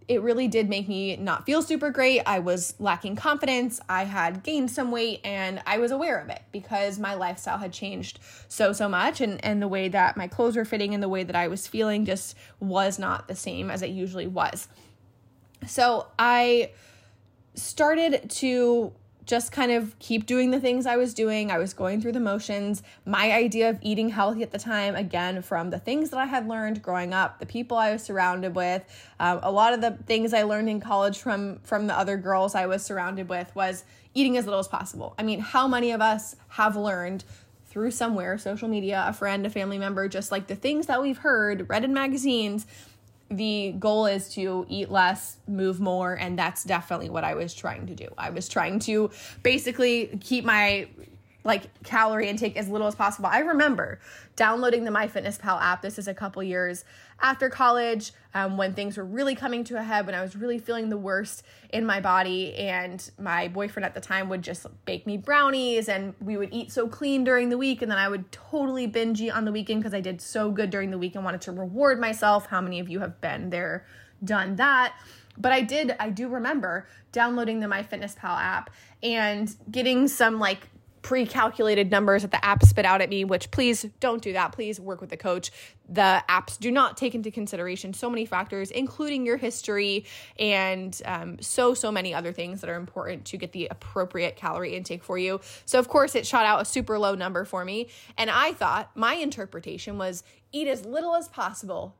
It 0.06 0.20
really 0.20 0.48
did 0.48 0.68
make 0.68 0.86
me 0.86 1.16
not 1.16 1.46
feel 1.46 1.62
super 1.62 1.90
great. 1.90 2.20
I 2.26 2.40
was 2.40 2.74
lacking 2.78 3.16
confidence. 3.16 3.80
I 3.88 4.04
had 4.04 4.42
gained 4.42 4.70
some 4.70 4.90
weight 4.90 5.20
and 5.24 5.62
I 5.66 5.78
was 5.78 5.90
aware 5.90 6.18
of 6.20 6.28
it 6.28 6.42
because 6.52 6.98
my 6.98 7.14
lifestyle 7.14 7.58
had 7.58 7.72
changed 7.72 8.18
so, 8.48 8.72
so 8.74 8.86
much. 8.88 9.22
And, 9.22 9.42
and 9.42 9.62
the 9.62 9.68
way 9.68 9.88
that 9.88 10.16
my 10.18 10.26
clothes 10.26 10.56
were 10.56 10.64
fitting 10.66 10.92
and 10.92 11.02
the 11.02 11.08
way 11.08 11.22
that 11.22 11.36
I 11.36 11.48
was 11.48 11.66
feeling 11.66 12.04
just 12.04 12.36
was 12.58 12.98
not 12.98 13.28
the 13.28 13.36
same 13.36 13.70
as 13.70 13.80
it 13.80 13.90
usually 13.90 14.26
was. 14.26 14.68
So 15.66 16.08
I 16.18 16.70
started 17.54 18.30
to 18.30 18.92
just 19.30 19.52
kind 19.52 19.70
of 19.70 19.96
keep 20.00 20.26
doing 20.26 20.50
the 20.50 20.58
things 20.58 20.86
I 20.86 20.96
was 20.96 21.14
doing. 21.14 21.52
I 21.52 21.58
was 21.58 21.72
going 21.72 22.00
through 22.00 22.12
the 22.12 22.20
motions. 22.20 22.82
My 23.06 23.30
idea 23.30 23.70
of 23.70 23.78
eating 23.80 24.08
healthy 24.08 24.42
at 24.42 24.50
the 24.50 24.58
time, 24.58 24.96
again, 24.96 25.40
from 25.42 25.70
the 25.70 25.78
things 25.78 26.10
that 26.10 26.18
I 26.18 26.26
had 26.26 26.48
learned 26.48 26.82
growing 26.82 27.14
up, 27.14 27.38
the 27.38 27.46
people 27.46 27.76
I 27.76 27.92
was 27.92 28.02
surrounded 28.02 28.56
with, 28.56 28.82
um, 29.20 29.38
a 29.42 29.52
lot 29.52 29.72
of 29.72 29.80
the 29.80 29.92
things 30.04 30.34
I 30.34 30.42
learned 30.42 30.68
in 30.68 30.80
college 30.80 31.18
from 31.18 31.60
from 31.62 31.86
the 31.86 31.96
other 31.96 32.16
girls 32.16 32.56
I 32.56 32.66
was 32.66 32.82
surrounded 32.82 33.28
with 33.28 33.54
was 33.54 33.84
eating 34.14 34.36
as 34.36 34.46
little 34.46 34.58
as 34.58 34.66
possible. 34.66 35.14
I 35.16 35.22
mean, 35.22 35.38
how 35.38 35.68
many 35.68 35.92
of 35.92 36.00
us 36.00 36.34
have 36.48 36.74
learned 36.74 37.22
through 37.66 37.92
somewhere, 37.92 38.36
social 38.36 38.68
media, 38.68 39.04
a 39.06 39.12
friend, 39.12 39.46
a 39.46 39.50
family 39.50 39.78
member, 39.78 40.08
just 40.08 40.32
like 40.32 40.48
the 40.48 40.56
things 40.56 40.86
that 40.86 41.00
we've 41.00 41.18
heard, 41.18 41.68
read 41.68 41.84
in 41.84 41.94
magazines, 41.94 42.66
the 43.30 43.74
goal 43.78 44.06
is 44.06 44.28
to 44.34 44.66
eat 44.68 44.90
less, 44.90 45.36
move 45.46 45.80
more, 45.80 46.14
and 46.14 46.38
that's 46.38 46.64
definitely 46.64 47.10
what 47.10 47.22
I 47.22 47.34
was 47.34 47.54
trying 47.54 47.86
to 47.86 47.94
do. 47.94 48.08
I 48.18 48.30
was 48.30 48.48
trying 48.48 48.80
to 48.80 49.10
basically 49.42 50.18
keep 50.20 50.44
my 50.44 50.88
like 51.44 51.82
calorie 51.84 52.28
intake 52.28 52.56
as 52.56 52.68
little 52.68 52.86
as 52.86 52.94
possible. 52.94 53.28
I 53.32 53.38
remember 53.38 53.98
downloading 54.36 54.84
the 54.84 54.90
MyFitnessPal 54.90 55.60
app. 55.60 55.80
This 55.80 55.98
is 55.98 56.06
a 56.06 56.14
couple 56.14 56.42
years 56.42 56.84
after 57.20 57.48
college 57.48 58.12
um, 58.34 58.56
when 58.56 58.74
things 58.74 58.96
were 58.96 59.04
really 59.04 59.34
coming 59.34 59.64
to 59.64 59.78
a 59.78 59.82
head, 59.82 60.06
when 60.06 60.14
I 60.14 60.22
was 60.22 60.36
really 60.36 60.58
feeling 60.58 60.88
the 60.88 60.96
worst 60.96 61.42
in 61.70 61.84
my 61.84 62.00
body. 62.00 62.54
And 62.54 63.10
my 63.18 63.48
boyfriend 63.48 63.84
at 63.84 63.94
the 63.94 64.00
time 64.00 64.28
would 64.28 64.42
just 64.42 64.66
bake 64.84 65.06
me 65.06 65.16
brownies 65.16 65.88
and 65.88 66.14
we 66.20 66.36
would 66.36 66.52
eat 66.52 66.72
so 66.72 66.88
clean 66.88 67.24
during 67.24 67.48
the 67.48 67.58
week. 67.58 67.82
And 67.82 67.90
then 67.90 67.98
I 67.98 68.08
would 68.08 68.30
totally 68.32 68.86
binge 68.86 69.20
eat 69.20 69.30
on 69.30 69.44
the 69.44 69.52
weekend 69.52 69.80
because 69.80 69.94
I 69.94 70.00
did 70.00 70.20
so 70.20 70.50
good 70.50 70.70
during 70.70 70.90
the 70.90 70.98
week 70.98 71.14
and 71.14 71.24
wanted 71.24 71.40
to 71.42 71.52
reward 71.52 72.00
myself. 72.00 72.46
How 72.46 72.60
many 72.60 72.80
of 72.80 72.88
you 72.88 73.00
have 73.00 73.20
been 73.20 73.50
there, 73.50 73.86
done 74.22 74.56
that? 74.56 74.94
But 75.36 75.52
I 75.52 75.62
did, 75.62 75.96
I 75.98 76.10
do 76.10 76.28
remember 76.28 76.86
downloading 77.12 77.60
the 77.60 77.66
MyFitnessPal 77.66 78.24
app 78.24 78.70
and 79.02 79.54
getting 79.70 80.06
some 80.06 80.38
like 80.38 80.68
pre-calculated 81.02 81.90
numbers 81.90 82.22
that 82.22 82.30
the 82.30 82.44
app 82.44 82.62
spit 82.62 82.84
out 82.84 83.00
at 83.00 83.08
me 83.08 83.24
which 83.24 83.50
please 83.50 83.86
don't 84.00 84.22
do 84.22 84.32
that. 84.32 84.52
Please 84.52 84.78
work 84.78 85.00
with 85.00 85.12
a 85.12 85.16
coach. 85.16 85.50
The 85.88 86.22
apps 86.28 86.58
do 86.58 86.70
not 86.70 86.96
take 86.96 87.14
into 87.14 87.30
consideration 87.30 87.94
so 87.94 88.10
many 88.10 88.26
factors 88.26 88.70
including 88.70 89.24
your 89.24 89.36
history 89.36 90.04
and 90.38 91.00
um, 91.04 91.40
so 91.40 91.74
so 91.74 91.90
many 91.90 92.12
other 92.14 92.32
things 92.32 92.60
that 92.60 92.70
are 92.70 92.76
important 92.76 93.24
to 93.26 93.36
get 93.36 93.52
the 93.52 93.68
appropriate 93.70 94.36
calorie 94.36 94.76
intake 94.76 95.02
for 95.02 95.18
you. 95.18 95.40
So 95.64 95.78
of 95.78 95.88
course 95.88 96.14
it 96.14 96.26
shot 96.26 96.44
out 96.44 96.60
a 96.60 96.64
super 96.64 96.98
low 96.98 97.14
number 97.14 97.44
for 97.44 97.64
me. 97.64 97.88
And 98.18 98.30
i 98.30 98.52
thought 98.52 98.90
my 98.94 99.14
interpretation 99.14 99.98
was 99.98 100.22
eat 100.52 100.68
as 100.68 100.84
little 100.84 101.14
as 101.14 101.28
possible 101.28 101.96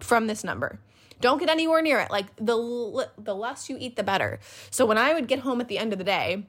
from 0.00 0.26
this 0.26 0.44
number. 0.44 0.78
Don't 1.20 1.38
get 1.38 1.48
anywhere 1.48 1.80
near 1.80 2.00
it. 2.00 2.10
Like 2.10 2.36
the 2.36 3.08
the 3.16 3.34
less 3.34 3.70
you 3.70 3.76
eat 3.80 3.96
the 3.96 4.02
better. 4.02 4.38
So 4.70 4.84
when 4.84 4.98
i 4.98 5.14
would 5.14 5.26
get 5.26 5.40
home 5.40 5.60
at 5.60 5.68
the 5.68 5.78
end 5.78 5.92
of 5.92 5.98
the 5.98 6.04
day 6.04 6.46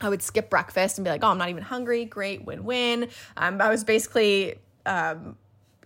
I 0.00 0.08
would 0.08 0.22
skip 0.22 0.50
breakfast 0.50 0.98
and 0.98 1.04
be 1.04 1.10
like, 1.10 1.24
oh, 1.24 1.28
I'm 1.28 1.38
not 1.38 1.48
even 1.48 1.62
hungry. 1.62 2.04
Great, 2.04 2.44
win 2.44 2.64
win. 2.64 3.08
Um, 3.36 3.60
I 3.60 3.70
was 3.70 3.82
basically 3.82 4.56
um, 4.84 5.36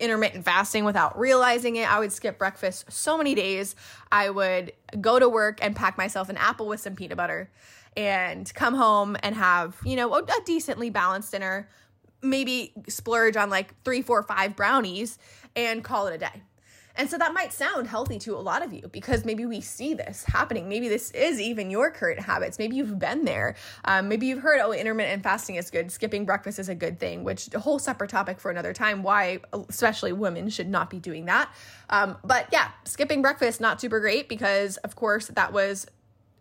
intermittent 0.01 0.45
fasting 0.45 0.85
without 0.85 1.19
realizing 1.19 1.77
it. 1.77 1.91
I 1.91 1.99
would 2.01 2.13
skip 2.13 2.39
breakfast 2.39 2.91
so 2.91 3.17
many 3.17 3.35
days. 3.35 3.77
I 4.11 4.31
would 4.31 4.73
go 5.01 5.19
to 5.19 5.29
work 5.29 5.61
and 5.63 5.77
pack 5.77 5.97
myself 5.97 6.29
an 6.29 6.37
apple 6.39 6.67
with 6.67 6.81
some 6.81 6.97
peanut 6.97 7.17
butter 7.17 7.51
and 7.97 8.53
come 8.55 8.75
home 8.75 9.17
and 9.23 9.35
have, 9.35 9.77
you 9.85 9.97
know, 9.97 10.13
a, 10.15 10.23
a 10.23 10.41
decently 10.45 10.91
balanced 10.91 11.33
dinner, 11.33 11.69
maybe 12.23 12.73
splurge 12.89 13.37
on 13.37 13.51
like 13.51 13.75
three, 13.85 14.03
four, 14.03 14.23
five 14.23 14.57
brownies 14.57 15.19
and 15.55 15.85
call 15.85 16.07
it 16.07 16.15
a 16.15 16.19
day. 16.19 16.43
And 17.01 17.09
so 17.09 17.17
that 17.17 17.33
might 17.33 17.51
sound 17.51 17.87
healthy 17.87 18.19
to 18.19 18.37
a 18.37 18.43
lot 18.43 18.63
of 18.63 18.75
you 18.75 18.87
because 18.93 19.25
maybe 19.25 19.47
we 19.47 19.63
see 19.63 19.95
this 19.95 20.23
happening. 20.23 20.69
Maybe 20.69 20.87
this 20.87 21.11
is 21.13 21.41
even 21.41 21.71
your 21.71 21.91
current 21.91 22.21
habits. 22.21 22.59
Maybe 22.59 22.77
you've 22.77 22.99
been 22.99 23.25
there. 23.25 23.55
Um, 23.87 24.07
maybe 24.11 24.27
you've 24.27 24.43
heard, 24.43 24.61
oh, 24.61 24.73
intermittent 24.73 25.23
fasting 25.23 25.55
is 25.57 25.71
good. 25.71 25.91
Skipping 25.91 26.27
breakfast 26.27 26.59
is 26.59 26.69
a 26.69 26.75
good 26.75 27.01
thing, 27.01 27.25
which 27.25 27.49
a 27.55 27.59
whole 27.59 27.79
separate 27.79 28.11
topic 28.11 28.39
for 28.39 28.51
another 28.51 28.75
time. 28.75 29.03
Why, 29.03 29.39
especially 29.71 30.13
women, 30.13 30.51
should 30.51 30.69
not 30.69 30.91
be 30.91 30.99
doing 30.99 31.25
that. 31.25 31.51
Um, 31.89 32.19
but 32.23 32.49
yeah, 32.53 32.69
skipping 32.85 33.23
breakfast, 33.23 33.63
not 33.63 33.81
super 33.81 33.99
great 33.99 34.29
because, 34.29 34.77
of 34.77 34.95
course, 34.95 35.29
that 35.29 35.55
was 35.55 35.87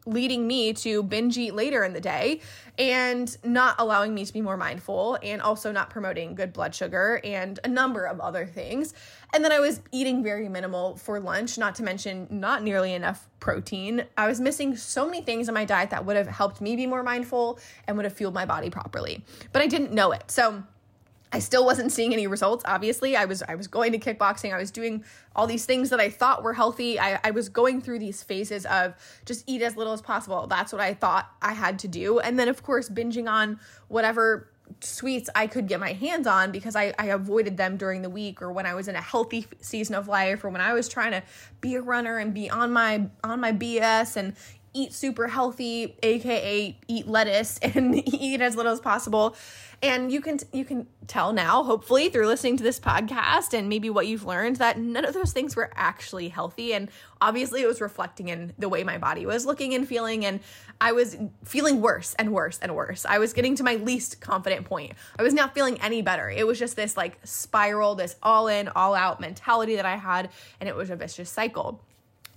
leading 0.06 0.48
me 0.48 0.74
to 0.74 1.04
binge 1.04 1.38
eat 1.38 1.54
later 1.54 1.84
in 1.84 1.94
the 1.94 2.02
day 2.02 2.42
and 2.78 3.38
not 3.44 3.76
allowing 3.80 4.14
me 4.14 4.26
to 4.26 4.34
be 4.34 4.42
more 4.42 4.58
mindful 4.58 5.18
and 5.22 5.42
also 5.42 5.72
not 5.72 5.90
promoting 5.90 6.36
good 6.36 6.54
blood 6.54 6.74
sugar 6.74 7.20
and 7.24 7.60
a 7.64 7.68
number 7.68 8.06
of 8.06 8.20
other 8.20 8.46
things. 8.46 8.94
And 9.34 9.44
then 9.44 9.52
I 9.52 9.60
was 9.60 9.82
eating 9.92 10.24
very 10.24 10.50
minimal 10.50 10.96
for 10.96 11.20
lunch, 11.20 11.58
not 11.58 11.76
to 11.76 11.84
mention 11.84 12.28
not 12.30 12.64
nearly 12.64 12.94
enough 12.94 13.28
protein. 13.40 14.06
I 14.18 14.28
was 14.28 14.40
missing 14.40 14.76
so 14.76 15.06
many 15.06 15.22
things 15.22 15.48
in 15.48 15.54
my 15.54 15.66
diet 15.66 15.90
that 15.92 16.06
would 16.06 16.16
have 16.16 16.28
helped 16.28 16.62
me 16.62 16.76
be 16.76 16.88
more 16.88 17.04
mindful 17.04 17.60
and 17.88 17.98
would 17.98 18.06
have 18.06 18.14
fueled 18.14 18.34
my 18.34 18.46
body 18.46 18.70
properly. 18.70 19.24
But 19.52 19.62
I 19.62 19.68
didn't 19.68 19.92
know 19.92 20.12
it. 20.12 20.32
So 20.32 20.64
I 21.32 21.39
still 21.39 21.65
wasn't 21.65 21.92
seeing 21.92 22.13
any 22.13 22.28
results. 22.28 22.63
Obviously, 22.68 23.15
I 23.15 23.26
was 23.26 23.44
I 23.44 23.56
was 23.56 23.68
going 23.68 23.92
to 23.92 24.00
kickboxing. 24.00 24.54
I 24.54 24.58
was 24.58 24.72
doing 24.72 25.04
all 25.36 25.46
these 25.46 25.65
things 25.65 25.89
that 25.92 26.00
I 26.00 26.10
thought 26.10 26.44
were 26.44 26.54
healthy. 26.54 27.00
I, 27.00 27.20
I 27.24 27.32
was 27.32 27.50
going 27.50 27.82
through 27.82 28.00
these 28.00 28.24
phases 28.24 28.65
of 28.65 28.96
just 29.26 29.44
eat 29.48 29.62
as 29.62 29.78
little 29.78 29.94
as 29.94 30.02
possible. 30.02 30.48
That's 30.48 30.74
what 30.74 30.82
I 30.82 30.94
thought 30.94 31.30
I 31.42 31.54
had 31.54 31.80
to 31.80 31.88
do. 31.88 32.20
And 32.20 32.39
then 32.39 32.48
of 32.48 32.63
course 32.63 32.89
binging 32.89 33.30
on 33.30 33.60
whatever 33.88 34.50
sweets 34.82 35.30
I 35.36 35.48
could 35.48 35.68
get 35.68 35.80
my 35.80 35.94
hands 35.94 36.28
on 36.28 36.52
because 36.52 36.76
I, 36.76 36.94
I 37.00 37.08
avoided 37.08 37.58
them 37.58 37.78
during 37.78 38.02
the 38.02 38.10
week 38.10 38.42
or 38.42 38.52
when 38.52 38.65
I 38.65 38.76
was 38.76 38.88
in 38.88 38.96
a 38.96 39.02
healthy 39.02 39.48
season 39.62 39.96
of 39.96 40.08
life 40.08 40.44
or 40.44 40.50
when 40.50 40.62
I 40.62 40.74
was 40.74 40.88
trying 40.88 41.12
to 41.12 41.24
be 41.60 41.76
a 41.76 41.82
runner 41.82 42.18
and 42.18 42.34
be 42.34 42.50
on 42.50 42.72
my 42.72 43.08
on 43.24 43.39
my 43.39 43.52
BS 43.52 44.15
and 44.15 44.36
eat 44.74 44.94
super 44.94 45.28
healthy, 45.28 45.96
aka 46.04 46.78
eat 46.88 47.08
lettuce 47.08 47.58
and 47.62 47.96
eat 47.96 48.42
as 48.42 48.56
little 48.56 48.72
as 48.72 48.80
possible. 48.80 49.36
And 49.82 50.12
you 50.12 50.20
can 50.20 50.40
you 50.52 50.66
can 50.66 50.88
tell 51.08 51.32
now, 51.32 51.64
hopefully, 51.64 52.10
through 52.10 52.28
listening 52.28 52.58
to 52.58 52.64
this 52.64 52.82
podcast 52.82 53.58
and 53.58 53.70
maybe 53.70 53.90
what 53.90 54.08
you've 54.08 54.26
learned 54.26 54.58
that 54.58 54.78
none 54.78 55.06
of 55.06 55.14
those 55.14 55.32
things 55.32 55.56
were 55.56 55.72
actually 55.74 56.28
healthy. 56.28 56.74
And 56.74 56.90
obviously 57.22 57.62
it 57.62 57.68
was 57.68 57.80
reflecting 57.80 58.28
in 58.28 58.54
the 58.60 58.68
way 58.68 58.84
my 58.84 58.98
body 58.98 59.26
was 59.26 59.46
looking 59.46 59.74
and 59.74 59.88
feeling. 59.88 60.26
And 60.26 60.42
I 60.82 60.92
was 60.92 61.18
feeling 61.46 61.80
worse 61.80 62.14
and 62.20 62.34
worse 62.34 62.60
and 62.62 62.76
worse. 62.76 63.06
I 63.06 63.20
was 63.20 63.32
getting 63.32 63.56
to 63.56 63.64
my 63.64 63.76
least 63.76 64.20
confident 64.20 64.66
point. 64.66 64.94
I 65.18 65.24
was 65.24 65.34
not 65.34 65.54
feeling 65.54 65.80
any 65.82 66.02
better. 66.02 66.30
It 66.30 66.46
was 66.46 66.60
just 66.60 66.76
this 66.76 66.98
like 66.98 67.18
spiral, 67.24 67.96
this 67.96 68.18
all 68.22 68.50
in, 68.50 68.68
all 68.70 68.96
out 68.96 69.22
mentality 69.22 69.78
that 69.78 69.86
I 69.86 69.96
had, 69.96 70.30
and 70.60 70.68
it 70.68 70.76
was 70.76 70.90
a 70.90 70.98
vicious 70.98 71.30
cycle. 71.30 71.82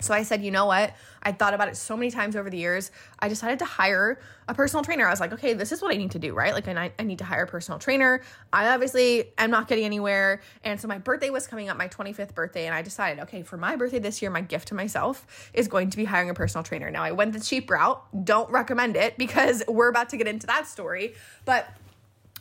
So 0.03 0.13
I 0.13 0.23
said, 0.23 0.43
you 0.43 0.51
know 0.51 0.67
what? 0.67 0.95
I 1.23 1.33
thought 1.33 1.55
about 1.55 1.69
it 1.69 1.77
so 1.77 1.97
many 1.97 2.11
times 2.11 2.35
over 2.35 2.51
the 2.51 2.59
years. 2.59 2.91
I 3.19 3.29
decided 3.29 3.61
to 3.61 3.65
hire 3.65 4.19
a 4.49 4.55
personal 4.55 4.85
trainer. 4.85 5.07
I 5.07 5.11
was 5.11 5.21
like, 5.21 5.33
okay, 5.33 5.55
this 5.55 5.71
is 5.71 5.81
what 5.81 5.93
I 5.93 5.97
need 5.97 6.11
to 6.13 6.19
do, 6.19 6.35
right? 6.35 6.53
Like, 6.53 6.67
I, 6.67 6.93
I 6.99 7.03
need 7.05 7.19
to 7.19 7.25
hire 7.25 7.45
a 7.45 7.47
personal 7.47 7.79
trainer. 7.79 8.23
I 8.53 8.69
obviously 8.69 9.33
am 9.39 9.51
not 9.51 9.69
getting 9.69 9.85
anywhere. 9.85 10.41
And 10.65 10.81
so 10.81 10.89
my 10.89 10.99
birthday 10.99 11.31
was 11.31 11.47
coming 11.47 11.69
up, 11.69 11.77
my 11.77 11.89
25th 11.89 12.35
birthday. 12.35 12.67
And 12.67 12.75
I 12.75 12.83
decided, 12.83 13.23
okay, 13.23 13.43
for 13.43 13.57
my 13.57 13.77
birthday 13.77 14.01
this 14.01 14.21
year, 14.21 14.31
my 14.31 14.41
gift 14.41 14.69
to 14.69 14.75
myself 14.75 15.51
is 15.55 15.69
going 15.69 15.91
to 15.91 15.97
be 15.97 16.05
hiring 16.05 16.31
a 16.31 16.35
personal 16.35 16.65
trainer. 16.65 16.91
Now, 16.91 17.05
I 17.05 17.13
went 17.13 17.33
the 17.33 17.41
cheap 17.41 17.71
route. 17.71 18.03
Don't 18.25 18.51
recommend 18.51 18.97
it 18.97 19.17
because 19.17 19.63
we're 19.69 19.89
about 19.89 20.09
to 20.11 20.17
get 20.17 20.27
into 20.27 20.49
that 20.49 20.67
story. 20.67 21.15
But 21.45 21.69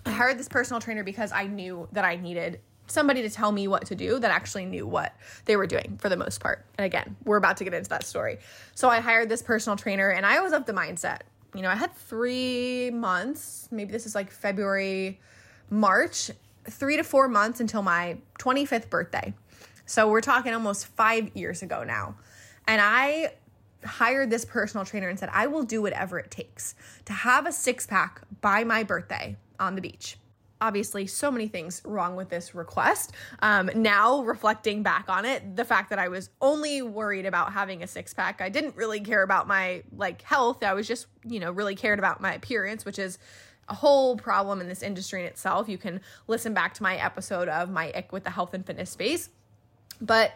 I 0.06 0.12
hired 0.12 0.40
this 0.40 0.50
personal 0.50 0.82
trainer 0.82 1.04
because 1.04 1.32
I 1.32 1.46
knew 1.46 1.88
that 1.92 2.06
I 2.06 2.16
needed 2.16 2.60
somebody 2.92 3.22
to 3.22 3.30
tell 3.30 3.52
me 3.52 3.68
what 3.68 3.86
to 3.88 3.96
do 3.96 4.20
that 4.20 4.32
actually 4.32 4.66
knew 4.66 4.86
what 4.86 5.16
they 5.46 5.56
were 5.56 5.68
doing 5.68 5.98
for 6.00 6.10
the 6.10 6.18
most 6.18 6.40
part. 6.40 6.66
And 6.78 6.86
again, 6.86 7.16
we're 7.24 7.38
about 7.38 7.58
to 7.58 7.64
get 7.64 7.74
into 7.74 7.90
that 7.90 8.04
story. 8.04 8.40
So 8.76 8.90
I 8.90 9.00
hired 9.00 9.30
this 9.30 9.42
personal 9.42 9.78
trainer 9.78 10.10
and 10.10 10.26
I 10.26 10.40
was 10.42 10.54
of 10.54 10.66
the 10.66 10.74
mindset, 10.74 11.22
you 11.56 11.62
know, 11.62 11.70
I 11.70 11.76
had 11.76 11.94
three 11.96 12.92
months, 12.92 13.68
maybe 13.72 13.92
this 13.92 14.06
is 14.06 14.16
like 14.16 14.32
February, 14.32 15.20
March, 15.70 16.32
three 16.70 16.98
to 16.98 17.04
four 17.04 17.28
months 17.28 17.60
until 17.60 17.82
my 17.82 18.18
25th 18.40 18.90
birthday. 18.90 19.34
So 19.86 20.10
we're 20.10 20.22
talking 20.22 20.54
almost 20.54 20.88
five 20.88 21.36
years 21.36 21.62
ago 21.62 21.84
now. 21.84 22.16
And 22.68 22.80
I 22.82 23.34
hired 23.84 24.30
this 24.30 24.46
personal 24.46 24.86
trainer 24.86 25.10
and 25.10 25.20
said, 25.20 25.30
I 25.34 25.48
will 25.48 25.64
do 25.64 25.82
whatever 25.82 26.20
it 26.20 26.32
takes 26.32 26.76
to 27.06 27.14
have 27.14 27.46
a 27.48 27.52
six 27.52 27.86
pack 27.88 28.22
by 28.42 28.64
my 28.64 28.84
birthday 28.84 29.36
on 29.60 29.76
the 29.76 29.82
beach 29.82 30.18
obviously 30.62 31.08
so 31.08 31.32
many 31.32 31.48
things 31.48 31.82
wrong 31.84 32.16
with 32.16 32.30
this 32.30 32.56
request. 32.56 33.12
Um, 33.40 33.70
now, 33.76 34.22
reflecting 34.22 34.84
back 34.84 35.10
on 35.10 35.26
it, 35.26 35.56
the 35.56 35.66
fact 35.66 35.90
that 35.90 36.00
I 36.00 36.08
was 36.08 36.30
only 36.40 36.82
worried 36.82 37.26
about 37.26 37.52
having 37.52 37.84
a 37.84 37.88
six 37.88 38.14
pack, 38.14 38.40
I 38.40 38.50
didn't 38.50 38.76
really 38.76 39.02
care 39.02 39.24
about 39.24 39.48
my 39.48 39.84
like 39.96 40.22
health. 40.22 40.64
I 40.64 40.74
was 40.74 40.88
just, 40.88 41.08
you 41.26 41.40
know, 41.40 41.52
really 41.52 41.76
cared 41.76 42.00
about 42.00 42.22
my 42.22 42.34
appearance, 42.34 42.86
which 42.86 43.00
is 43.00 43.18
a 43.68 43.74
whole 43.74 44.16
problem 44.16 44.62
in 44.62 44.68
this 44.68 44.84
industry 44.84 45.22
in 45.22 45.28
itself. 45.28 45.68
You 45.68 45.78
can 45.78 46.02
listen 46.28 46.54
back 46.54 46.74
to 46.76 46.84
my 46.84 46.96
episode 46.96 47.50
of 47.50 47.70
my 47.70 47.92
ick 47.96 48.12
with 48.12 48.24
the 48.24 48.30
health 48.30 48.54
and 48.54 48.66
fitness 48.66 48.92
space. 48.92 49.30
But 50.00 50.34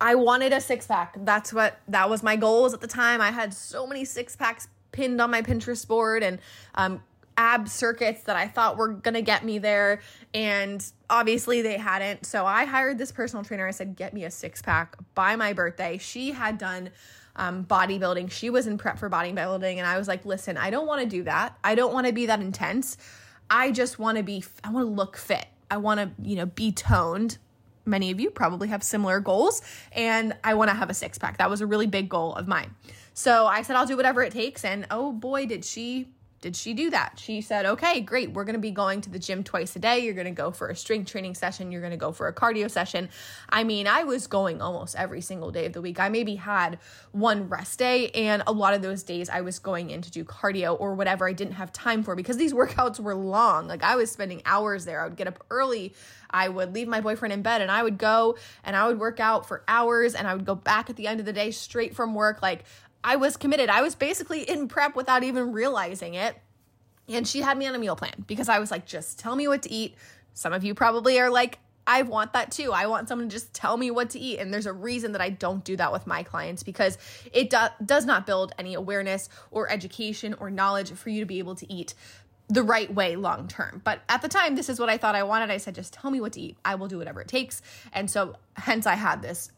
I 0.00 0.14
wanted 0.14 0.52
a 0.52 0.60
six 0.60 0.86
pack. 0.86 1.16
That's 1.24 1.52
what 1.52 1.80
that 1.88 2.08
was 2.08 2.22
my 2.22 2.36
goals 2.36 2.72
at 2.72 2.80
the 2.80 2.86
time. 2.86 3.20
I 3.20 3.30
had 3.30 3.52
so 3.52 3.86
many 3.86 4.04
six 4.04 4.36
packs 4.36 4.68
pinned 4.92 5.20
on 5.20 5.30
my 5.30 5.42
Pinterest 5.42 5.86
board 5.86 6.22
and 6.22 6.38
um, 6.74 7.02
ab 7.38 7.68
circuits 7.68 8.24
that 8.24 8.36
I 8.36 8.48
thought 8.48 8.76
were 8.76 8.88
gonna 8.88 9.22
get 9.22 9.44
me 9.44 9.58
there. 9.58 10.00
And 10.34 10.84
obviously 11.08 11.62
they 11.62 11.78
hadn't. 11.78 12.26
So 12.26 12.44
I 12.44 12.66
hired 12.66 12.98
this 12.98 13.12
personal 13.12 13.44
trainer. 13.44 13.66
I 13.66 13.70
said, 13.70 13.96
get 13.96 14.12
me 14.12 14.24
a 14.24 14.30
six 14.30 14.60
pack 14.60 14.96
by 15.14 15.36
my 15.36 15.54
birthday. 15.54 15.96
She 15.96 16.32
had 16.32 16.58
done 16.58 16.90
um, 17.36 17.64
bodybuilding. 17.64 18.30
She 18.30 18.50
was 18.50 18.66
in 18.66 18.76
prep 18.76 18.98
for 18.98 19.08
bodybuilding. 19.08 19.76
And 19.76 19.86
I 19.86 19.96
was 19.96 20.08
like, 20.08 20.26
listen, 20.26 20.56
I 20.56 20.70
don't 20.70 20.86
want 20.86 21.00
to 21.02 21.08
do 21.08 21.22
that. 21.22 21.56
I 21.62 21.76
don't 21.76 21.94
want 21.94 22.08
to 22.08 22.12
be 22.12 22.26
that 22.26 22.40
intense. 22.40 22.98
I 23.48 23.70
just 23.70 23.98
want 23.98 24.18
to 24.18 24.24
be, 24.24 24.44
I 24.64 24.70
want 24.70 24.86
to 24.86 24.90
look 24.90 25.16
fit. 25.16 25.46
I 25.70 25.76
want 25.76 26.00
to, 26.00 26.28
you 26.28 26.36
know, 26.36 26.46
be 26.46 26.72
toned. 26.72 27.38
Many 27.86 28.10
of 28.10 28.20
you 28.20 28.30
probably 28.30 28.68
have 28.68 28.82
similar 28.82 29.20
goals. 29.20 29.62
And 29.92 30.36
I 30.42 30.54
want 30.54 30.70
to 30.70 30.76
have 30.76 30.90
a 30.90 30.94
six 30.94 31.16
pack. 31.16 31.38
That 31.38 31.48
was 31.48 31.60
a 31.60 31.66
really 31.66 31.86
big 31.86 32.08
goal 32.08 32.34
of 32.34 32.48
mine. 32.48 32.74
So 33.14 33.46
I 33.46 33.62
said, 33.62 33.76
I'll 33.76 33.86
do 33.86 33.96
whatever 33.96 34.22
it 34.22 34.32
takes. 34.32 34.64
And 34.64 34.86
oh 34.90 35.12
boy, 35.12 35.46
did 35.46 35.64
she 35.64 36.08
did 36.40 36.54
she 36.54 36.72
do 36.72 36.90
that? 36.90 37.18
She 37.18 37.40
said, 37.40 37.66
okay, 37.66 38.00
great. 38.00 38.32
We're 38.32 38.44
going 38.44 38.54
to 38.54 38.60
be 38.60 38.70
going 38.70 39.00
to 39.00 39.10
the 39.10 39.18
gym 39.18 39.42
twice 39.42 39.74
a 39.74 39.80
day. 39.80 39.98
You're 39.98 40.14
going 40.14 40.26
to 40.26 40.30
go 40.30 40.52
for 40.52 40.68
a 40.68 40.76
strength 40.76 41.10
training 41.10 41.34
session. 41.34 41.72
You're 41.72 41.80
going 41.80 41.90
to 41.90 41.96
go 41.96 42.12
for 42.12 42.28
a 42.28 42.32
cardio 42.32 42.70
session. 42.70 43.08
I 43.48 43.64
mean, 43.64 43.88
I 43.88 44.04
was 44.04 44.28
going 44.28 44.62
almost 44.62 44.94
every 44.94 45.20
single 45.20 45.50
day 45.50 45.66
of 45.66 45.72
the 45.72 45.80
week. 45.80 45.98
I 45.98 46.08
maybe 46.08 46.36
had 46.36 46.78
one 47.10 47.48
rest 47.48 47.80
day, 47.80 48.10
and 48.10 48.44
a 48.46 48.52
lot 48.52 48.74
of 48.74 48.82
those 48.82 49.02
days 49.02 49.28
I 49.28 49.40
was 49.40 49.58
going 49.58 49.90
in 49.90 50.00
to 50.02 50.10
do 50.10 50.24
cardio 50.24 50.78
or 50.78 50.94
whatever 50.94 51.28
I 51.28 51.32
didn't 51.32 51.54
have 51.54 51.72
time 51.72 52.04
for 52.04 52.14
because 52.14 52.36
these 52.36 52.52
workouts 52.54 53.00
were 53.00 53.16
long. 53.16 53.66
Like 53.66 53.82
I 53.82 53.96
was 53.96 54.10
spending 54.12 54.42
hours 54.44 54.84
there. 54.84 55.00
I 55.00 55.08
would 55.08 55.16
get 55.16 55.26
up 55.26 55.44
early. 55.50 55.94
I 56.30 56.48
would 56.48 56.74
leave 56.74 56.88
my 56.88 57.00
boyfriend 57.00 57.32
in 57.32 57.42
bed 57.42 57.62
and 57.62 57.70
I 57.70 57.82
would 57.82 57.98
go 57.98 58.36
and 58.64 58.76
I 58.76 58.86
would 58.86 58.98
work 58.98 59.18
out 59.18 59.48
for 59.48 59.64
hours 59.66 60.14
and 60.14 60.26
I 60.28 60.34
would 60.34 60.44
go 60.44 60.54
back 60.54 60.90
at 60.90 60.96
the 60.96 61.06
end 61.06 61.20
of 61.20 61.26
the 61.26 61.32
day 61.32 61.50
straight 61.50 61.94
from 61.94 62.14
work. 62.14 62.42
Like 62.42 62.64
I 63.02 63.16
was 63.16 63.36
committed. 63.36 63.68
I 63.68 63.82
was 63.82 63.94
basically 63.94 64.42
in 64.42 64.68
prep 64.68 64.96
without 64.96 65.22
even 65.22 65.52
realizing 65.52 66.14
it. 66.14 66.36
And 67.08 67.26
she 67.26 67.40
had 67.40 67.56
me 67.56 67.66
on 67.66 67.74
a 67.74 67.78
meal 67.78 67.96
plan 67.96 68.24
because 68.26 68.48
I 68.48 68.58
was 68.58 68.70
like, 68.70 68.84
just 68.86 69.18
tell 69.18 69.34
me 69.34 69.48
what 69.48 69.62
to 69.62 69.72
eat. 69.72 69.94
Some 70.34 70.52
of 70.52 70.62
you 70.62 70.74
probably 70.74 71.18
are 71.18 71.30
like, 71.30 71.58
I 71.86 72.02
want 72.02 72.34
that 72.34 72.50
too. 72.50 72.70
I 72.72 72.86
want 72.86 73.08
someone 73.08 73.30
to 73.30 73.34
just 73.34 73.54
tell 73.54 73.78
me 73.78 73.90
what 73.90 74.10
to 74.10 74.18
eat. 74.18 74.38
And 74.40 74.52
there's 74.52 74.66
a 74.66 74.72
reason 74.74 75.12
that 75.12 75.22
I 75.22 75.30
don't 75.30 75.64
do 75.64 75.74
that 75.76 75.90
with 75.90 76.06
my 76.06 76.22
clients 76.22 76.62
because 76.62 76.98
it 77.32 77.48
do- 77.48 77.84
does 77.84 78.04
not 78.04 78.26
build 78.26 78.52
any 78.58 78.74
awareness 78.74 79.30
or 79.50 79.70
education 79.70 80.34
or 80.38 80.50
knowledge 80.50 80.92
for 80.92 81.08
you 81.08 81.20
to 81.20 81.26
be 81.26 81.38
able 81.38 81.54
to 81.54 81.72
eat 81.72 81.94
the 82.48 82.62
right 82.62 82.92
way 82.92 83.16
long 83.16 83.48
term. 83.48 83.80
But 83.84 84.02
at 84.08 84.20
the 84.20 84.28
time, 84.28 84.54
this 84.54 84.68
is 84.68 84.78
what 84.78 84.90
I 84.90 84.98
thought 84.98 85.14
I 85.14 85.22
wanted. 85.22 85.50
I 85.50 85.56
said, 85.56 85.74
just 85.74 85.94
tell 85.94 86.10
me 86.10 86.20
what 86.20 86.34
to 86.34 86.40
eat. 86.40 86.58
I 86.62 86.74
will 86.74 86.88
do 86.88 86.98
whatever 86.98 87.22
it 87.22 87.28
takes. 87.28 87.62
And 87.92 88.10
so, 88.10 88.36
hence, 88.54 88.86
I 88.86 88.94
had 88.94 89.22
this 89.22 89.50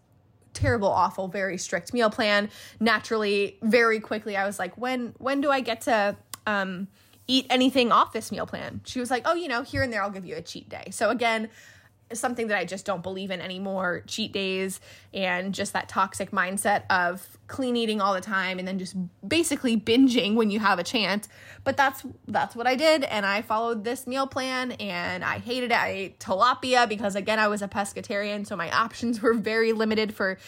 terrible 0.52 0.88
awful 0.88 1.28
very 1.28 1.58
strict 1.58 1.92
meal 1.92 2.10
plan. 2.10 2.50
Naturally 2.78 3.58
very 3.62 4.00
quickly 4.00 4.36
i 4.36 4.44
was 4.44 4.58
like 4.58 4.76
when 4.76 5.14
when 5.18 5.40
do 5.40 5.50
i 5.50 5.60
get 5.60 5.82
to 5.82 6.16
um 6.46 6.88
eat 7.26 7.46
anything 7.48 7.92
off 7.92 8.12
this 8.12 8.32
meal 8.32 8.46
plan? 8.46 8.80
She 8.84 8.98
was 8.98 9.10
like 9.10 9.22
oh 9.26 9.34
you 9.34 9.48
know 9.48 9.62
here 9.62 9.82
and 9.82 9.92
there 9.92 10.02
i'll 10.02 10.10
give 10.10 10.26
you 10.26 10.36
a 10.36 10.42
cheat 10.42 10.68
day. 10.68 10.88
So 10.90 11.10
again 11.10 11.48
something 12.12 12.48
that 12.48 12.58
I 12.58 12.64
just 12.64 12.84
don't 12.84 13.02
believe 13.02 13.30
in 13.30 13.40
anymore 13.40 14.02
cheat 14.06 14.32
days 14.32 14.80
and 15.14 15.54
just 15.54 15.72
that 15.72 15.88
toxic 15.88 16.30
mindset 16.30 16.82
of 16.90 17.38
clean 17.46 17.76
eating 17.76 18.00
all 18.00 18.14
the 18.14 18.20
time 18.20 18.58
and 18.58 18.66
then 18.66 18.78
just 18.78 18.96
basically 19.26 19.76
binging 19.76 20.34
when 20.34 20.50
you 20.50 20.60
have 20.60 20.78
a 20.78 20.84
chance 20.84 21.28
but 21.64 21.76
that's 21.76 22.04
that's 22.28 22.56
what 22.56 22.66
I 22.66 22.74
did 22.74 23.04
and 23.04 23.24
I 23.26 23.42
followed 23.42 23.84
this 23.84 24.06
meal 24.06 24.26
plan 24.26 24.72
and 24.72 25.24
I 25.24 25.38
hated 25.38 25.70
it 25.70 25.78
I 25.78 25.88
ate 25.88 26.20
tilapia 26.20 26.88
because 26.88 27.16
again 27.16 27.38
I 27.38 27.48
was 27.48 27.62
a 27.62 27.68
pescatarian 27.68 28.46
so 28.46 28.56
my 28.56 28.70
options 28.70 29.22
were 29.22 29.34
very 29.34 29.72
limited 29.72 30.14
for 30.14 30.38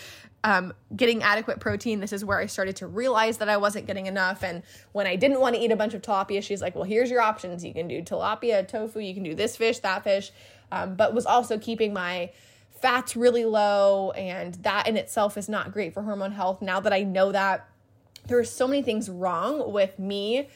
um, 0.45 0.73
getting 0.95 1.23
adequate 1.23 1.61
protein. 1.61 2.01
This 2.01 2.13
is 2.13 2.25
where 2.25 2.39
I 2.39 2.47
started 2.47 2.77
to 2.77 2.87
realize 2.87 3.39
that 3.39 3.49
I 3.49 3.57
wasn't 3.57 3.87
getting 3.87 4.07
enough. 4.07 4.43
And 4.43 4.63
when 4.93 5.07
I 5.07 5.17
didn't 5.17 5.41
want 5.41 5.55
to 5.55 5.61
eat 5.61 5.71
a 5.71 5.77
bunch 5.77 5.95
of 5.95 6.03
tilapia, 6.03 6.43
she's 6.43 6.61
like, 6.61 6.75
Well, 6.75 6.85
here's 6.85 7.11
your 7.11 7.21
options. 7.21 7.65
You 7.65 7.73
can 7.73 7.89
do 7.89 8.03
tilapia, 8.03 8.67
tofu, 8.67 8.99
you 8.99 9.15
can 9.15 9.23
do 9.23 9.35
this 9.35 9.57
fish, 9.57 9.79
that 9.81 10.05
fish 10.05 10.33
um, 10.73 10.97
but 10.97 11.15
was 11.15 11.27
also 11.27 11.59
keeping 11.59 11.93
my 11.93 12.31
fats 12.81 13.15
really 13.15 13.45
low. 13.45 14.11
And 14.13 14.55
that 14.57 14.89
in 14.89 14.97
itself 14.97 15.39
is 15.39 15.49
not 15.49 15.73
great 15.73 15.95
for 15.95 16.03
hormone 16.03 16.33
health. 16.33 16.61
Now 16.61 16.81
that 16.81 16.93
I 16.93 17.05
know 17.05 17.31
that, 17.31 17.69
there 18.27 18.39
are 18.39 18.45
so 18.45 18.69
many 18.69 18.83
things 18.83 19.09
wrong 19.09 19.73
with 19.73 19.99
me 19.99 20.49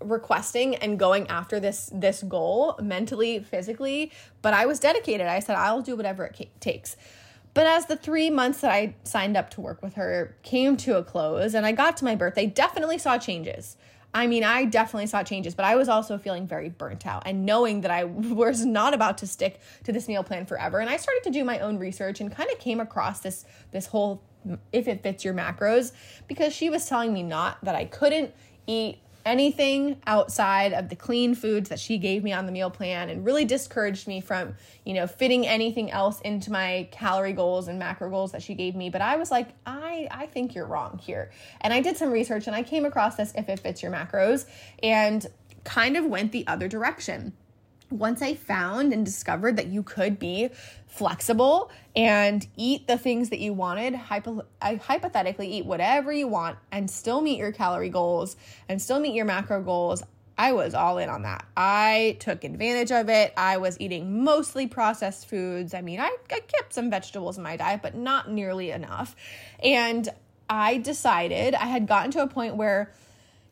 requesting 0.00 0.76
and 0.76 0.98
going 0.98 1.26
after 1.28 1.58
this 1.58 1.90
this 1.92 2.22
goal 2.22 2.78
mentally 2.80 3.40
physically 3.40 4.12
but 4.42 4.54
i 4.54 4.64
was 4.64 4.78
dedicated 4.78 5.26
i 5.26 5.40
said 5.40 5.56
i'll 5.56 5.82
do 5.82 5.96
whatever 5.96 6.24
it 6.24 6.48
takes 6.60 6.96
but 7.52 7.66
as 7.66 7.86
the 7.86 7.96
three 7.96 8.30
months 8.30 8.60
that 8.60 8.70
i 8.70 8.94
signed 9.02 9.36
up 9.36 9.50
to 9.50 9.60
work 9.60 9.82
with 9.82 9.94
her 9.94 10.36
came 10.44 10.76
to 10.76 10.96
a 10.96 11.02
close 11.02 11.52
and 11.52 11.66
i 11.66 11.72
got 11.72 11.96
to 11.96 12.04
my 12.04 12.14
birthday 12.14 12.46
definitely 12.46 12.96
saw 12.96 13.18
changes 13.18 13.76
I 14.18 14.26
mean, 14.26 14.42
I 14.42 14.64
definitely 14.64 15.06
saw 15.06 15.22
changes, 15.22 15.54
but 15.54 15.64
I 15.64 15.76
was 15.76 15.88
also 15.88 16.18
feeling 16.18 16.44
very 16.44 16.70
burnt 16.70 17.06
out 17.06 17.22
and 17.24 17.46
knowing 17.46 17.82
that 17.82 17.92
I 17.92 18.02
was 18.04 18.64
not 18.64 18.92
about 18.92 19.18
to 19.18 19.28
stick 19.28 19.60
to 19.84 19.92
this 19.92 20.08
meal 20.08 20.24
plan 20.24 20.44
forever. 20.44 20.80
And 20.80 20.90
I 20.90 20.96
started 20.96 21.22
to 21.22 21.30
do 21.30 21.44
my 21.44 21.60
own 21.60 21.78
research 21.78 22.20
and 22.20 22.34
kind 22.34 22.50
of 22.50 22.58
came 22.58 22.80
across 22.80 23.20
this 23.20 23.44
this 23.70 23.86
whole 23.86 24.24
if 24.72 24.88
it 24.88 25.04
fits 25.04 25.24
your 25.24 25.34
macros 25.34 25.92
because 26.26 26.52
she 26.52 26.68
was 26.68 26.88
telling 26.88 27.12
me 27.12 27.22
not 27.22 27.62
that 27.64 27.76
I 27.76 27.84
couldn't 27.84 28.34
eat 28.66 28.98
anything 29.28 30.00
outside 30.06 30.72
of 30.72 30.88
the 30.88 30.96
clean 30.96 31.34
foods 31.34 31.68
that 31.68 31.78
she 31.78 31.98
gave 31.98 32.24
me 32.24 32.32
on 32.32 32.46
the 32.46 32.52
meal 32.52 32.70
plan 32.70 33.10
and 33.10 33.24
really 33.24 33.44
discouraged 33.44 34.08
me 34.08 34.20
from, 34.20 34.54
you 34.84 34.94
know, 34.94 35.06
fitting 35.06 35.46
anything 35.46 35.90
else 35.90 36.20
into 36.22 36.50
my 36.50 36.88
calorie 36.90 37.34
goals 37.34 37.68
and 37.68 37.78
macro 37.78 38.08
goals 38.08 38.32
that 38.32 38.42
she 38.42 38.54
gave 38.54 38.74
me. 38.74 38.88
But 38.88 39.02
I 39.02 39.16
was 39.16 39.30
like, 39.30 39.48
I 39.66 40.08
I 40.10 40.26
think 40.26 40.54
you're 40.54 40.66
wrong 40.66 40.98
here. 40.98 41.30
And 41.60 41.72
I 41.74 41.80
did 41.80 41.96
some 41.96 42.10
research 42.10 42.46
and 42.46 42.56
I 42.56 42.62
came 42.62 42.86
across 42.86 43.16
this 43.16 43.32
if 43.36 43.48
it 43.48 43.60
fits 43.60 43.82
your 43.82 43.92
macros 43.92 44.46
and 44.82 45.26
kind 45.64 45.96
of 45.96 46.06
went 46.06 46.32
the 46.32 46.46
other 46.46 46.66
direction 46.66 47.34
once 47.90 48.22
I 48.22 48.34
found 48.34 48.92
and 48.92 49.04
discovered 49.04 49.56
that 49.56 49.68
you 49.68 49.82
could 49.82 50.18
be 50.18 50.50
flexible 50.86 51.70
and 51.96 52.46
eat 52.56 52.86
the 52.86 52.98
things 52.98 53.30
that 53.30 53.38
you 53.38 53.52
wanted, 53.52 53.94
hypo- 53.94 54.44
I 54.60 54.76
hypothetically 54.76 55.52
eat 55.52 55.66
whatever 55.66 56.12
you 56.12 56.28
want 56.28 56.58
and 56.70 56.90
still 56.90 57.20
meet 57.20 57.38
your 57.38 57.52
calorie 57.52 57.88
goals 57.88 58.36
and 58.68 58.80
still 58.80 59.00
meet 59.00 59.14
your 59.14 59.24
macro 59.24 59.62
goals, 59.62 60.02
I 60.36 60.52
was 60.52 60.72
all 60.72 60.98
in 60.98 61.08
on 61.08 61.22
that. 61.22 61.44
I 61.56 62.16
took 62.20 62.44
advantage 62.44 62.92
of 62.92 63.08
it. 63.08 63.32
I 63.36 63.56
was 63.56 63.76
eating 63.80 64.22
mostly 64.22 64.68
processed 64.68 65.28
foods. 65.28 65.74
I 65.74 65.80
mean, 65.80 65.98
I, 65.98 66.16
I 66.30 66.40
kept 66.40 66.72
some 66.72 66.90
vegetables 66.90 67.38
in 67.38 67.42
my 67.42 67.56
diet, 67.56 67.82
but 67.82 67.96
not 67.96 68.30
nearly 68.30 68.70
enough. 68.70 69.16
And 69.62 70.08
I 70.48 70.78
decided 70.78 71.54
I 71.54 71.66
had 71.66 71.88
gotten 71.88 72.12
to 72.12 72.22
a 72.22 72.28
point 72.28 72.54
where 72.54 72.92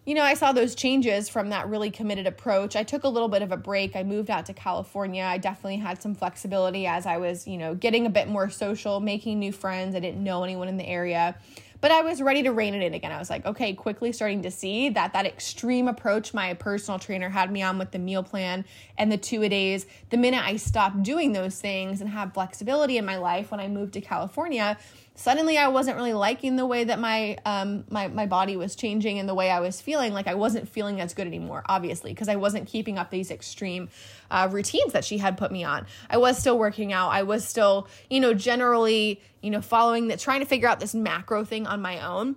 you 0.07 0.15
know, 0.15 0.23
I 0.23 0.35
saw 0.35 0.53
those 0.53 0.77
changes 0.77 1.29
from 1.29 1.51
that 1.51 1.69
really 1.69 1.91
committed 1.91 2.29
approach. 2.29 2.77
I 2.77 2.85
took 2.85 3.03
a 3.03 3.09
little 3.09 3.29
bit 3.29 3.43
of 3.43 3.51
a 3.51 3.57
break. 3.57 3.97
I 3.97 4.05
moved 4.05 4.31
out 4.31 4.47
to 4.47 4.55
California. 4.55 5.25
I 5.25 5.37
definitely 5.37 5.79
had 5.79 6.01
some 6.01 6.15
flexibility 6.15 6.87
as 6.87 7.07
I 7.07 7.17
was, 7.17 7.47
you 7.47 7.59
know, 7.59 7.75
getting 7.75 8.07
a 8.07 8.11
bit 8.11 8.29
more 8.29 8.49
social, 8.49 9.01
making 9.01 9.41
new 9.41 9.51
friends. 9.51 9.97
I 9.97 10.01
didn't 10.01 10.23
know 10.23 10.45
anyone 10.45 10.69
in 10.69 10.77
the 10.77 10.87
area. 10.87 11.37
But 11.81 11.91
I 11.91 12.01
was 12.03 12.23
ready 12.23 12.43
to 12.45 12.53
rein 12.53 12.75
it 12.75 12.83
in 12.83 12.95
again. 12.95 13.13
I 13.13 13.19
was 13.19 13.29
like, 13.29 13.45
okay, 13.45 13.75
quickly 13.75 14.13
starting 14.13 14.43
to 14.43 14.51
see 14.51 14.89
that 14.91 15.13
that 15.13 15.27
extreme 15.27 15.89
approach 15.89 16.33
my 16.33 16.55
personal 16.55 16.99
trainer 16.99 17.29
had 17.29 17.51
me 17.51 17.63
on 17.63 17.77
with 17.77 17.91
the 17.91 17.99
meal 17.99 18.23
plan 18.23 18.65
and 18.97 19.13
the 19.13 19.19
two 19.19 19.43
a 19.43 19.49
days, 19.49 19.87
the 20.11 20.17
minute 20.17 20.43
I 20.43 20.57
stopped 20.57 21.03
doing 21.03 21.33
those 21.33 21.61
things 21.61 22.01
and 22.01 22.09
have 22.11 22.33
flexibility 22.33 22.97
in 22.97 23.05
my 23.05 23.19
life 23.19 23.51
when 23.51 23.61
I 23.61 23.69
moved 23.69 23.93
to 23.95 24.01
California, 24.01 24.79
suddenly 25.17 25.59
I 25.59 25.69
wasn't 25.69 25.97
really 25.97 26.13
liking 26.13 26.57
the 26.57 26.67
way 26.67 26.85
that 26.85 27.01
my 27.01 27.39
um 27.45 27.85
my 27.91 28.09
my 28.09 28.27
body 28.27 28.57
was 28.57 28.77
changing 28.77 29.19
and 29.19 29.29
the 29.29 29.35
way 29.35 29.51
I 29.51 29.61
was 29.61 29.81
feeling. 29.81 30.13
Like 30.13 30.29
I 30.29 30.35
wasn't 30.35 30.69
feeling 30.69 31.01
as 31.01 31.15
good 31.15 31.27
anymore, 31.27 31.65
obviously, 31.69 32.13
because 32.13 32.29
I 32.29 32.37
wasn't 32.37 32.69
keeping 32.69 32.99
up 32.99 33.11
these 33.11 33.31
extreme 33.31 33.89
uh, 34.31 34.49
routines 34.51 34.93
that 34.93 35.05
she 35.05 35.19
had 35.19 35.37
put 35.37 35.51
me 35.51 35.65
on. 35.65 35.87
I 36.09 36.19
was 36.19 36.39
still 36.39 36.59
working 36.59 36.93
out. 36.93 37.09
I 37.09 37.23
was 37.25 37.45
still, 37.45 37.89
you 38.09 38.21
know, 38.21 38.35
generally, 38.35 39.21
you 39.41 39.51
know, 39.51 39.61
following 39.61 40.09
that, 40.09 40.21
trying 40.21 40.41
to 40.41 40.47
figure 40.47 40.69
out 40.69 40.81
this 40.81 40.95
macro 40.95 41.45
thing 41.45 41.67
on 41.67 41.81
my 41.83 42.07
own. 42.07 42.37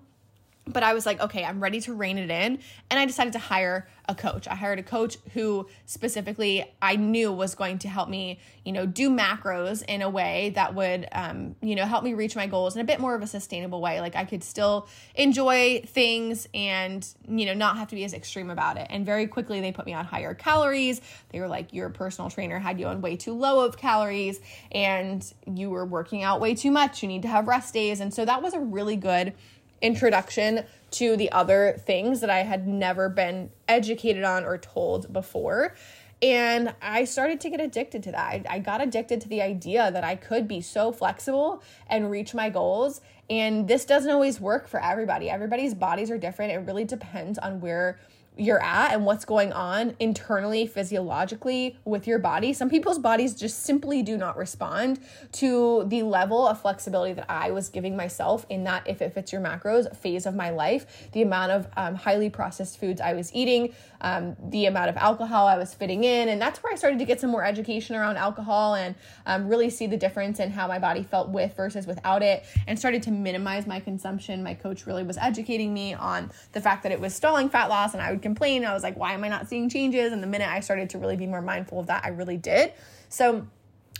But 0.72 0.84
I 0.84 0.94
was 0.94 1.06
like, 1.06 1.20
okay, 1.20 1.44
I'm 1.44 1.62
ready 1.62 1.82
to 1.82 1.94
rein 1.94 2.18
it 2.18 2.30
in. 2.30 2.60
And 2.90 3.00
I 3.00 3.06
decided 3.06 3.34
to 3.34 3.40
hire 3.40 3.88
a 4.08 4.16
coach. 4.16 4.48
I 4.48 4.56
hired 4.56 4.80
a 4.80 4.84
coach 4.84 5.18
who 5.34 5.68
specifically 5.86 6.66
I 6.82 6.96
knew 6.96 7.32
was 7.32 7.54
going 7.56 7.80
to 7.80 7.90
help 7.90 8.10
me, 8.10 8.40
you 8.66 8.72
know, 8.72 8.86
do 8.86 9.10
macros 9.10 9.84
in 9.88 10.02
a 10.02 10.10
way 10.10 10.52
that 10.56 10.74
would, 10.74 11.08
um, 11.12 11.56
you 11.62 11.76
know, 11.76 11.86
help 11.86 12.04
me 12.04 12.16
reach 12.16 12.36
my 12.36 12.48
goals 12.48 12.76
in 12.76 12.82
a 12.82 12.86
bit 12.86 13.00
more 13.00 13.14
of 13.14 13.22
a 13.22 13.28
sustainable 13.28 13.82
way. 13.82 14.02
Like 14.02 14.16
I 14.16 14.26
could 14.26 14.44
still 14.44 14.88
enjoy 15.14 15.84
things 15.86 16.48
and, 16.54 17.08
you 17.28 17.46
know, 17.46 17.54
not 17.54 17.78
have 17.78 17.88
to 17.90 17.96
be 17.96 18.04
as 18.04 18.14
extreme 18.14 18.50
about 18.50 18.78
it. 18.78 18.88
And 18.90 19.06
very 19.06 19.28
quickly 19.28 19.62
they 19.62 19.72
put 19.72 19.86
me 19.86 19.94
on 19.94 20.06
higher 20.06 20.34
calories. 20.34 21.02
They 21.30 21.40
were 21.40 21.48
like, 21.48 21.72
your 21.72 21.90
personal 21.90 22.32
trainer 22.32 22.58
had 22.58 22.80
you 22.80 22.88
on 22.88 23.02
way 23.02 23.16
too 23.16 23.34
low 23.34 23.64
of 23.64 23.78
calories 23.78 24.40
and 24.72 25.24
you 25.46 25.70
were 25.70 25.86
working 25.86 26.24
out 26.24 26.42
way 26.42 26.56
too 26.56 26.72
much. 26.72 27.04
You 27.04 27.10
need 27.10 27.22
to 27.22 27.28
have 27.28 27.48
rest 27.48 27.76
days. 27.76 28.00
And 28.00 28.12
so 28.12 28.26
that 28.26 28.42
was 28.42 28.56
a 28.56 28.60
really 28.60 28.96
good 28.96 29.34
introduction 29.82 30.66
to 30.92 31.16
the 31.18 31.32
other 31.32 31.78
things 31.86 32.22
that 32.22 32.30
I 32.30 32.40
had 32.40 32.68
never 32.68 33.10
been 33.10 33.52
educated 33.68 34.24
on 34.24 34.44
or 34.44 34.58
told 34.58 35.12
before. 35.14 35.76
And 36.22 36.74
I 36.82 37.06
started 37.06 37.40
to 37.42 37.50
get 37.50 37.62
addicted 37.62 38.04
to 38.04 38.12
that. 38.12 38.20
I, 38.20 38.44
I, 38.50 38.60
got 38.60 38.82
addicted 38.82 39.22
to 39.22 39.30
the 39.30 39.42
idea 39.42 39.90
that 39.90 40.04
I 40.04 40.16
could 40.16 40.50
be 40.50 40.60
so 40.60 40.92
flexible 40.92 41.64
and 41.88 42.12
reach 42.12 42.34
my 42.34 42.50
goals 42.50 43.00
And 43.30 43.68
this 43.68 43.86
doesn't 43.86 44.12
always 44.12 44.42
work 44.42 44.68
for 44.68 44.84
everybody. 44.84 45.30
Everybody's 45.30 45.74
bodies 45.74 46.12
are 46.12 46.18
different. 46.18 46.52
It 46.52 46.58
really 46.58 46.84
depends 46.84 47.38
on 47.38 47.62
where 47.62 48.00
you're 48.40 48.64
at 48.64 48.94
and 48.94 49.06
what's 49.06 49.26
going 49.26 49.52
on 49.52 49.96
internally, 50.00 50.66
physiologically 50.66 51.78
with 51.86 52.08
your 52.08 52.20
body. 52.20 52.54
Some 52.54 52.70
people's 52.70 53.00
bodies 53.00 53.36
just 53.36 53.64
simply 53.64 54.02
do 54.02 54.18
not 54.18 54.38
respond 54.38 55.00
to 55.34 55.86
the 55.88 56.04
level 56.04 56.48
of 56.48 56.62
flexibility 56.62 57.14
that 57.14 57.30
I 57.30 57.52
was 57.52 57.70
giving 57.70 57.96
myself 57.96 58.46
in 58.50 58.64
that 58.64 58.88
if 58.88 59.02
it 59.02 59.14
fits 59.14 59.34
your 59.34 59.42
macros 59.42 59.94
phase 59.96 60.26
of 60.26 60.36
my 60.36 60.50
life. 60.50 61.10
The 61.12 61.22
amount 61.22 61.52
of 61.52 61.68
um, 61.76 61.96
highly 61.96 62.30
processed 62.30 62.80
foods 62.80 63.02
I 63.02 63.14
was 63.14 63.34
eating, 63.34 63.74
um, 64.02 64.36
the 64.50 64.66
amount 64.66 64.90
of 64.90 64.98
alcohol 64.98 65.48
I 65.48 65.58
was 65.58 65.74
fitting 65.74 66.04
in. 66.04 66.30
And 66.30 66.42
that's 66.42 66.64
where 66.64 66.72
I 66.72 66.76
started 66.76 67.00
to 67.00 67.06
get 67.06 67.20
some 67.20 67.30
more 67.30 67.44
education 67.44 67.96
around 67.96 68.18
alcohol 68.18 68.76
and 68.76 68.96
um, 69.26 69.48
really 69.48 69.70
see 69.70 69.88
the 69.88 69.98
difference 69.98 70.40
in 70.40 70.52
how 70.52 70.68
my 70.68 70.80
body 70.80 71.04
felt 71.04 71.30
with 71.30 71.56
versus 71.56 71.86
without 71.86 72.24
it 72.24 72.46
and 72.68 72.78
started 72.78 73.04
to 73.04 73.12
minimize 73.12 73.68
my 73.68 73.80
consumption. 73.80 74.44
My 74.44 74.54
coach 74.54 74.86
really 74.86 75.04
was 75.04 75.18
educating 75.18 75.74
me 75.74 75.94
on 75.94 76.32
the 76.54 76.62
fact 76.62 76.84
that 76.84 76.92
it 76.92 77.00
was 77.00 77.14
stalling 77.14 77.50
fat 77.50 77.70
loss 77.70 77.94
and 77.94 78.02
I 78.02 78.12
would 78.12 78.22
complain. 78.22 78.66
I 78.66 78.74
was 78.74 78.84
like, 78.84 78.98
why 78.98 79.14
am 79.14 79.24
I 79.24 79.30
not 79.30 79.48
seeing 79.48 79.70
changes? 79.70 80.14
And 80.14 80.24
the 80.24 80.28
minute 80.28 80.50
I 80.50 80.60
started 80.62 80.90
to 80.92 80.98
really 80.98 81.18
be 81.18 81.28
more 81.28 81.42
mindful 81.42 81.80
of 81.80 81.88
that, 81.88 82.06
I 82.06 82.10
really 82.10 82.38
did. 82.38 82.74
So, 83.10 83.48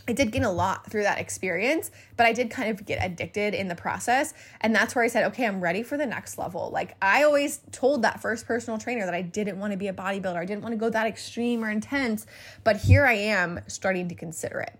I 0.08 0.12
did 0.12 0.32
gain 0.32 0.44
a 0.44 0.52
lot 0.52 0.90
through 0.90 1.02
that 1.02 1.18
experience, 1.18 1.90
but 2.16 2.26
I 2.26 2.32
did 2.32 2.50
kind 2.50 2.70
of 2.70 2.84
get 2.84 3.04
addicted 3.04 3.54
in 3.54 3.68
the 3.68 3.74
process. 3.74 4.34
And 4.60 4.74
that's 4.74 4.94
where 4.94 5.04
I 5.04 5.08
said, 5.08 5.24
okay, 5.26 5.46
I'm 5.46 5.60
ready 5.60 5.82
for 5.82 5.96
the 5.96 6.06
next 6.06 6.38
level. 6.38 6.70
Like 6.70 6.96
I 7.00 7.22
always 7.22 7.60
told 7.72 8.02
that 8.02 8.20
first 8.20 8.46
personal 8.46 8.78
trainer 8.78 9.04
that 9.04 9.14
I 9.14 9.22
didn't 9.22 9.58
want 9.58 9.72
to 9.72 9.76
be 9.76 9.88
a 9.88 9.92
bodybuilder. 9.92 10.36
I 10.36 10.44
didn't 10.44 10.62
want 10.62 10.72
to 10.72 10.78
go 10.78 10.90
that 10.90 11.06
extreme 11.06 11.64
or 11.64 11.70
intense, 11.70 12.26
but 12.64 12.76
here 12.76 13.04
I 13.04 13.14
am 13.14 13.60
starting 13.66 14.08
to 14.08 14.14
consider 14.14 14.60
it. 14.60 14.76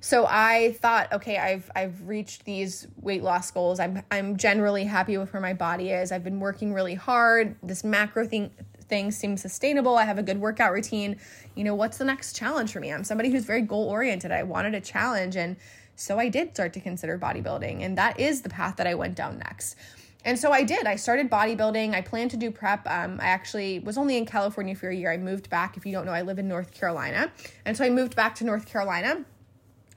So 0.00 0.26
I 0.28 0.76
thought, 0.80 1.12
okay, 1.12 1.38
I've 1.38 1.70
I've 1.74 2.06
reached 2.06 2.44
these 2.44 2.86
weight 3.00 3.22
loss 3.22 3.50
goals. 3.50 3.80
I'm 3.80 4.02
I'm 4.10 4.36
generally 4.36 4.84
happy 4.84 5.18
with 5.18 5.32
where 5.32 5.42
my 5.42 5.54
body 5.54 5.90
is. 5.90 6.12
I've 6.12 6.22
been 6.22 6.40
working 6.40 6.72
really 6.72 6.94
hard. 6.94 7.56
This 7.62 7.82
macro 7.82 8.26
thing 8.26 8.52
thing 8.88 9.10
seem 9.10 9.36
sustainable. 9.36 9.96
I 9.96 10.04
have 10.04 10.18
a 10.18 10.22
good 10.22 10.40
workout 10.40 10.72
routine. 10.72 11.16
You 11.54 11.64
know, 11.64 11.74
what's 11.74 11.98
the 11.98 12.04
next 12.04 12.36
challenge 12.36 12.72
for 12.72 12.80
me? 12.80 12.92
I'm 12.92 13.04
somebody 13.04 13.30
who's 13.30 13.44
very 13.44 13.62
goal 13.62 13.88
oriented. 13.88 14.32
I 14.32 14.42
wanted 14.42 14.74
a 14.74 14.80
challenge 14.80 15.36
and 15.36 15.56
so 15.96 16.18
I 16.18 16.28
did 16.28 16.54
start 16.54 16.72
to 16.74 16.80
consider 16.80 17.18
bodybuilding 17.18 17.82
and 17.82 17.98
that 17.98 18.18
is 18.20 18.42
the 18.42 18.48
path 18.48 18.76
that 18.76 18.86
I 18.86 18.94
went 18.94 19.14
down 19.14 19.38
next. 19.38 19.76
And 20.24 20.38
so 20.38 20.52
I 20.52 20.64
did. 20.64 20.86
I 20.86 20.96
started 20.96 21.30
bodybuilding. 21.30 21.94
I 21.94 22.00
planned 22.00 22.32
to 22.32 22.36
do 22.36 22.50
prep. 22.50 22.86
Um, 22.86 23.20
I 23.20 23.26
actually 23.26 23.78
was 23.78 23.96
only 23.96 24.16
in 24.16 24.26
California 24.26 24.74
for 24.74 24.88
a 24.88 24.94
year. 24.94 25.12
I 25.12 25.16
moved 25.16 25.48
back. 25.48 25.76
If 25.76 25.86
you 25.86 25.92
don't 25.92 26.06
know, 26.06 26.12
I 26.12 26.22
live 26.22 26.38
in 26.38 26.48
North 26.48 26.72
Carolina. 26.72 27.30
And 27.64 27.76
so 27.76 27.84
I 27.84 27.90
moved 27.90 28.16
back 28.16 28.34
to 28.36 28.44
North 28.44 28.66
Carolina 28.66 29.24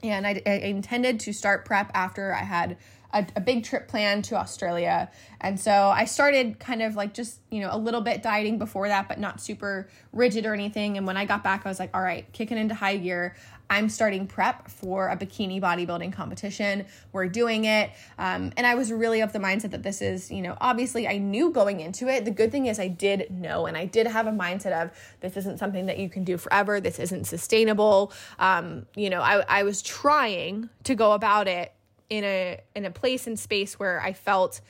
and 0.02 0.26
I, 0.26 0.42
I 0.46 0.50
intended 0.50 1.20
to 1.20 1.32
start 1.32 1.64
prep 1.64 1.90
after 1.94 2.32
I 2.32 2.44
had 2.44 2.76
a, 3.12 3.26
a, 3.36 3.40
big 3.40 3.64
trip 3.64 3.88
planned 3.88 4.24
to 4.24 4.36
Australia. 4.36 5.10
And 5.40 5.58
so 5.60 5.70
I 5.94 6.06
started 6.06 6.58
kind 6.58 6.82
of 6.82 6.96
like 6.96 7.14
just, 7.14 7.40
you 7.50 7.60
know, 7.60 7.68
a 7.70 7.78
little 7.78 8.00
bit 8.00 8.22
dieting 8.22 8.58
before 8.58 8.88
that, 8.88 9.08
but 9.08 9.18
not 9.18 9.40
super 9.40 9.88
rigid 10.12 10.46
or 10.46 10.54
anything. 10.54 10.96
And 10.96 11.06
when 11.06 11.16
I 11.16 11.24
got 11.24 11.44
back, 11.44 11.62
I 11.64 11.68
was 11.68 11.78
like, 11.78 11.90
all 11.94 12.02
right, 12.02 12.30
kicking 12.32 12.58
into 12.58 12.74
high 12.74 12.96
gear. 12.96 13.36
I'm 13.68 13.88
starting 13.88 14.26
prep 14.26 14.68
for 14.68 15.08
a 15.08 15.16
bikini 15.16 15.60
bodybuilding 15.60 16.12
competition. 16.12 16.84
We're 17.12 17.28
doing 17.28 17.64
it. 17.64 17.90
Um, 18.18 18.52
and 18.58 18.66
I 18.66 18.74
was 18.74 18.92
really 18.92 19.22
of 19.22 19.32
the 19.32 19.38
mindset 19.38 19.70
that 19.70 19.82
this 19.82 20.02
is, 20.02 20.30
you 20.30 20.42
know, 20.42 20.58
obviously 20.60 21.08
I 21.08 21.16
knew 21.16 21.50
going 21.50 21.80
into 21.80 22.08
it. 22.08 22.26
The 22.26 22.30
good 22.30 22.52
thing 22.52 22.66
is 22.66 22.78
I 22.78 22.88
did 22.88 23.30
know 23.30 23.64
and 23.64 23.76
I 23.76 23.86
did 23.86 24.06
have 24.06 24.26
a 24.26 24.30
mindset 24.30 24.72
of 24.72 24.90
this 25.20 25.38
isn't 25.38 25.58
something 25.58 25.86
that 25.86 25.98
you 25.98 26.10
can 26.10 26.22
do 26.22 26.36
forever. 26.36 26.80
This 26.80 26.98
isn't 26.98 27.24
sustainable. 27.24 28.12
Um, 28.38 28.86
you 28.94 29.08
know, 29.08 29.22
I, 29.22 29.42
I 29.48 29.62
was 29.62 29.80
trying 29.80 30.68
to 30.84 30.94
go 30.94 31.12
about 31.12 31.48
it 31.48 31.72
in 32.12 32.24
a 32.24 32.60
in 32.74 32.84
a 32.84 32.90
place 32.90 33.26
and 33.26 33.38
space 33.38 33.80
where 33.80 33.98
I 33.98 34.12
felt 34.12 34.60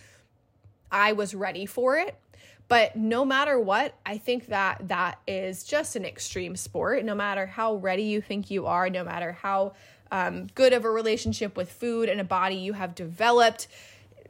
I 0.92 1.12
was 1.12 1.35
ready 1.35 1.66
for 1.66 1.96
it. 1.96 2.14
But 2.68 2.94
no 2.94 3.24
matter 3.24 3.59
what, 3.59 3.94
I 4.07 4.16
think 4.16 4.46
that 4.46 4.87
that 4.88 5.18
is 5.26 5.64
just 5.64 5.96
an 5.96 6.05
extreme 6.05 6.55
sport. 6.55 7.05
No 7.05 7.16
matter 7.16 7.46
how 7.46 7.74
ready 7.74 8.05
you 8.05 8.20
think 8.20 8.48
you 8.48 8.66
are, 8.66 8.88
no 8.88 9.02
matter 9.02 9.33
how 9.33 9.72
um, 10.12 10.46
good 10.55 10.72
of 10.72 10.85
a 10.85 10.90
relationship 10.90 11.57
with 11.57 11.72
food 11.72 12.09
and 12.09 12.20
a 12.20 12.24
body 12.24 12.55
you 12.55 12.74
have 12.74 12.94
developed, 12.94 13.66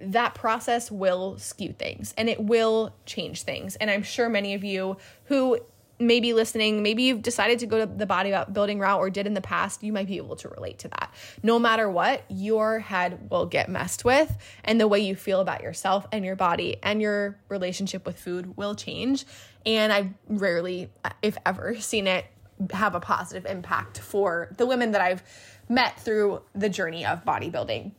that 0.01 0.35
process 0.35 0.90
will 0.90 1.37
skew 1.38 1.72
things 1.72 2.14
and 2.16 2.31
it 2.31 2.40
will 2.40 2.94
change 3.05 3.42
things. 3.42 3.77
And 3.77 3.90
I'm 3.90 4.03
sure 4.03 4.31
many 4.31 4.55
of 4.55 4.64
you 4.64 4.96
who 5.25 5.59
maybe 6.07 6.33
listening, 6.33 6.83
maybe 6.83 7.05
you've 7.05 7.23
decided 7.23 7.59
to 7.61 7.67
go 7.67 7.79
to 7.79 7.87
the 7.87 8.07
bodybuilding 8.07 8.79
route 8.81 8.99
or 8.99 9.11
did 9.11 9.27
in 9.27 9.35
the 9.35 9.41
past, 9.41 9.83
you 9.83 9.93
might 9.93 10.07
be 10.07 10.17
able 10.17 10.37
to 10.37 10.49
relate 10.49 10.79
to 10.81 10.88
that. 10.88 11.12
No 11.43 11.59
matter 11.59 11.88
what, 11.91 12.25
your 12.29 12.79
head 12.81 13.31
will 13.31 13.47
get 13.47 13.69
messed 13.69 14.05
with, 14.05 14.37
and 14.65 14.81
the 14.81 14.88
way 14.88 15.01
you 15.01 15.17
feel 15.17 15.41
about 15.41 15.62
yourself 15.62 16.07
and 16.12 16.25
your 16.25 16.37
body 16.37 16.77
and 16.83 17.01
your 17.01 17.38
relationship 17.49 18.07
with 18.07 18.19
food 18.19 18.57
will 18.57 18.75
change. 18.75 19.25
And 19.65 19.93
I've 19.93 20.09
rarely, 20.29 20.91
if 21.23 21.37
ever, 21.47 21.77
seen 21.77 22.07
it 22.07 22.27
have 22.73 22.95
a 22.95 23.01
positive 23.01 23.47
impact 23.47 23.99
for 23.99 24.51
the 24.57 24.67
women 24.67 24.93
that 24.93 25.01
I've 25.01 25.23
met 25.69 25.99
through 25.99 26.43
the 26.55 26.69
journey 26.69 27.05
of 27.05 27.25
bodybuilding. 27.25 27.93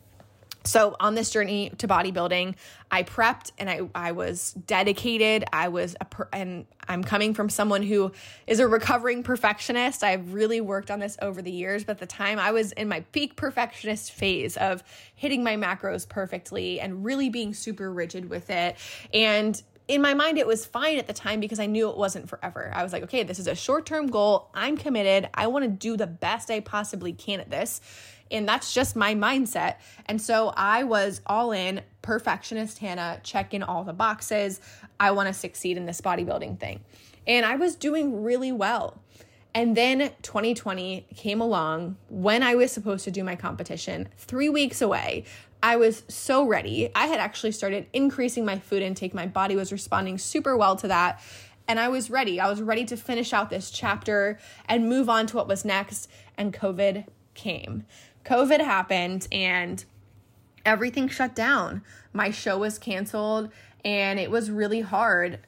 So 0.65 0.95
on 0.99 1.15
this 1.15 1.29
journey 1.29 1.71
to 1.79 1.87
bodybuilding, 1.87 2.55
I 2.89 3.03
prepped 3.03 3.51
and 3.57 3.69
I 3.69 3.81
I 3.93 4.13
was 4.13 4.53
dedicated. 4.53 5.43
I 5.51 5.67
was 5.67 5.95
a 5.99 6.05
per, 6.05 6.29
and 6.31 6.65
I'm 6.87 7.03
coming 7.03 7.33
from 7.33 7.49
someone 7.49 7.83
who 7.83 8.11
is 8.47 8.59
a 8.59 8.67
recovering 8.67 9.23
perfectionist. 9.23 10.03
I've 10.03 10.33
really 10.33 10.61
worked 10.61 10.89
on 10.89 10.99
this 10.99 11.17
over 11.21 11.41
the 11.41 11.51
years, 11.51 11.83
but 11.83 11.93
at 11.93 11.99
the 11.99 12.05
time 12.05 12.39
I 12.39 12.51
was 12.51 12.71
in 12.71 12.87
my 12.87 13.01
peak 13.11 13.35
perfectionist 13.35 14.11
phase 14.11 14.55
of 14.57 14.83
hitting 15.15 15.43
my 15.43 15.55
macros 15.55 16.07
perfectly 16.07 16.79
and 16.79 17.03
really 17.03 17.29
being 17.29 17.53
super 17.53 17.91
rigid 17.91 18.29
with 18.29 18.49
it. 18.49 18.77
And 19.13 19.61
in 19.87 20.01
my 20.01 20.13
mind, 20.13 20.37
it 20.37 20.47
was 20.47 20.65
fine 20.65 20.97
at 20.97 21.07
the 21.07 21.13
time 21.13 21.39
because 21.41 21.59
I 21.59 21.65
knew 21.65 21.89
it 21.89 21.97
wasn't 21.97 22.29
forever. 22.29 22.71
I 22.73 22.83
was 22.83 22.93
like, 22.93 23.03
okay, 23.03 23.23
this 23.23 23.37
is 23.37 23.47
a 23.47 23.55
short 23.55 23.85
term 23.85 24.07
goal. 24.07 24.49
I'm 24.53 24.77
committed. 24.77 25.29
I 25.33 25.47
want 25.47 25.65
to 25.65 25.69
do 25.69 25.97
the 25.97 26.07
best 26.07 26.49
I 26.49 26.61
possibly 26.61 27.11
can 27.11 27.41
at 27.41 27.49
this. 27.49 27.81
And 28.33 28.47
that's 28.47 28.73
just 28.73 28.95
my 28.95 29.15
mindset. 29.15 29.75
And 30.07 30.21
so 30.21 30.53
I 30.57 30.83
was 30.83 31.21
all 31.25 31.51
in, 31.51 31.81
perfectionist 32.01 32.79
Hannah, 32.79 33.21
checking 33.23 33.63
all 33.63 33.83
the 33.83 33.93
boxes. 33.93 34.59
I 34.99 35.11
want 35.11 35.27
to 35.27 35.33
succeed 35.33 35.77
in 35.77 35.85
this 35.85 36.01
bodybuilding 36.01 36.59
thing. 36.59 36.81
And 37.25 37.45
I 37.45 37.55
was 37.55 37.75
doing 37.75 38.23
really 38.23 38.51
well. 38.51 38.99
And 39.55 39.77
then 39.77 40.11
2020 40.23 41.05
came 41.15 41.39
along 41.39 41.97
when 42.09 42.41
I 42.41 42.55
was 42.55 42.71
supposed 42.71 43.05
to 43.05 43.11
do 43.11 43.23
my 43.23 43.35
competition, 43.35 44.09
three 44.17 44.49
weeks 44.49 44.81
away. 44.81 45.25
I 45.61 45.77
was 45.77 46.03
so 46.07 46.45
ready. 46.45 46.89
I 46.95 47.05
had 47.07 47.19
actually 47.19 47.51
started 47.51 47.85
increasing 47.93 48.45
my 48.45 48.59
food 48.59 48.81
intake. 48.81 49.13
My 49.13 49.27
body 49.27 49.55
was 49.55 49.71
responding 49.71 50.17
super 50.17 50.57
well 50.57 50.75
to 50.77 50.87
that. 50.87 51.21
And 51.67 51.79
I 51.79 51.87
was 51.87 52.09
ready. 52.09 52.39
I 52.39 52.49
was 52.49 52.61
ready 52.61 52.83
to 52.85 52.97
finish 52.97 53.31
out 53.31 53.49
this 53.49 53.71
chapter 53.71 54.39
and 54.65 54.89
move 54.89 55.07
on 55.07 55.27
to 55.27 55.37
what 55.37 55.47
was 55.47 55.63
next. 55.63 56.09
And 56.35 56.53
COVID 56.53 57.05
came. 57.33 57.85
COVID 58.25 58.59
happened 58.59 59.27
and 59.31 59.83
everything 60.65 61.07
shut 61.07 61.35
down. 61.35 61.83
My 62.13 62.31
show 62.31 62.57
was 62.57 62.77
canceled 62.77 63.49
and 63.83 64.19
it 64.19 64.31
was 64.31 64.49
really 64.49 64.81
hard 64.81 65.39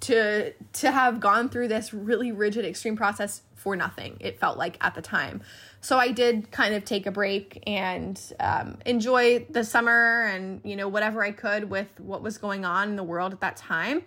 to 0.00 0.52
to 0.52 0.90
have 0.90 1.20
gone 1.20 1.48
through 1.48 1.68
this 1.68 1.94
really 1.94 2.32
rigid 2.32 2.64
extreme 2.64 2.96
process 2.96 3.42
for 3.54 3.74
nothing. 3.74 4.16
It 4.20 4.38
felt 4.38 4.58
like 4.58 4.76
at 4.80 4.94
the 4.94 5.02
time. 5.02 5.42
So 5.80 5.98
I 5.98 6.10
did 6.10 6.50
kind 6.50 6.74
of 6.74 6.84
take 6.84 7.06
a 7.06 7.10
break 7.10 7.62
and 7.66 8.20
um, 8.38 8.78
enjoy 8.84 9.46
the 9.50 9.64
summer 9.64 10.24
and 10.24 10.60
you 10.64 10.76
know 10.76 10.88
whatever 10.88 11.24
I 11.24 11.32
could 11.32 11.70
with 11.70 11.88
what 11.98 12.22
was 12.22 12.38
going 12.38 12.64
on 12.64 12.90
in 12.90 12.96
the 12.96 13.02
world 13.02 13.32
at 13.32 13.40
that 13.40 13.56
time. 13.56 14.02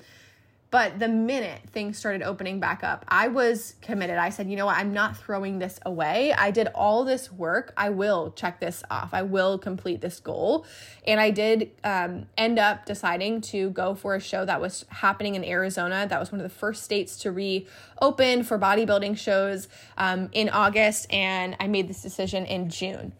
But 0.72 1.00
the 1.00 1.08
minute 1.08 1.62
things 1.72 1.98
started 1.98 2.22
opening 2.22 2.60
back 2.60 2.84
up, 2.84 3.04
I 3.08 3.28
was 3.28 3.74
committed. 3.82 4.18
I 4.18 4.30
said, 4.30 4.50
you 4.50 4.56
know 4.56 4.68
what? 4.68 4.78
I'm 4.78 4.94
not 4.94 5.18
throwing 5.18 5.58
this 5.58 5.80
away. 5.84 6.32
I 6.34 6.52
did 6.52 6.68
all 6.76 7.04
this 7.04 7.32
work. 7.32 7.74
I 7.76 7.90
will 7.90 8.32
check 8.36 8.60
this 8.60 8.84
off. 8.92 9.10
I 9.12 9.24
will 9.24 9.58
complete 9.58 10.02
this 10.02 10.20
goal. 10.20 10.68
And 11.08 11.20
I 11.20 11.32
did 11.32 11.72
um, 11.84 12.28
end 12.38 12.60
up 12.60 12.86
deciding 12.86 13.42
to 13.42 13.72
go 13.72 13.96
for 13.96 14.14
a 14.14 14.20
show 14.20 14.46
that 14.46 14.62
was 14.62 14.86
happening 14.90 15.34
in 15.34 15.44
Arizona. 15.44 16.06
That 16.08 16.20
was 16.20 16.32
one 16.32 16.40
of 16.40 16.44
the 16.44 16.56
first 16.56 16.84
states 16.84 17.18
to 17.20 17.32
reopen 17.32 18.44
for 18.44 18.60
bodybuilding 18.60 19.18
shows 19.18 19.70
um, 19.98 20.30
in 20.34 20.50
August. 20.50 21.12
And 21.12 21.56
I 21.60 21.66
made 21.68 21.88
this 21.88 22.04
decision 22.04 22.46
in 22.46 22.70
June 22.70 23.14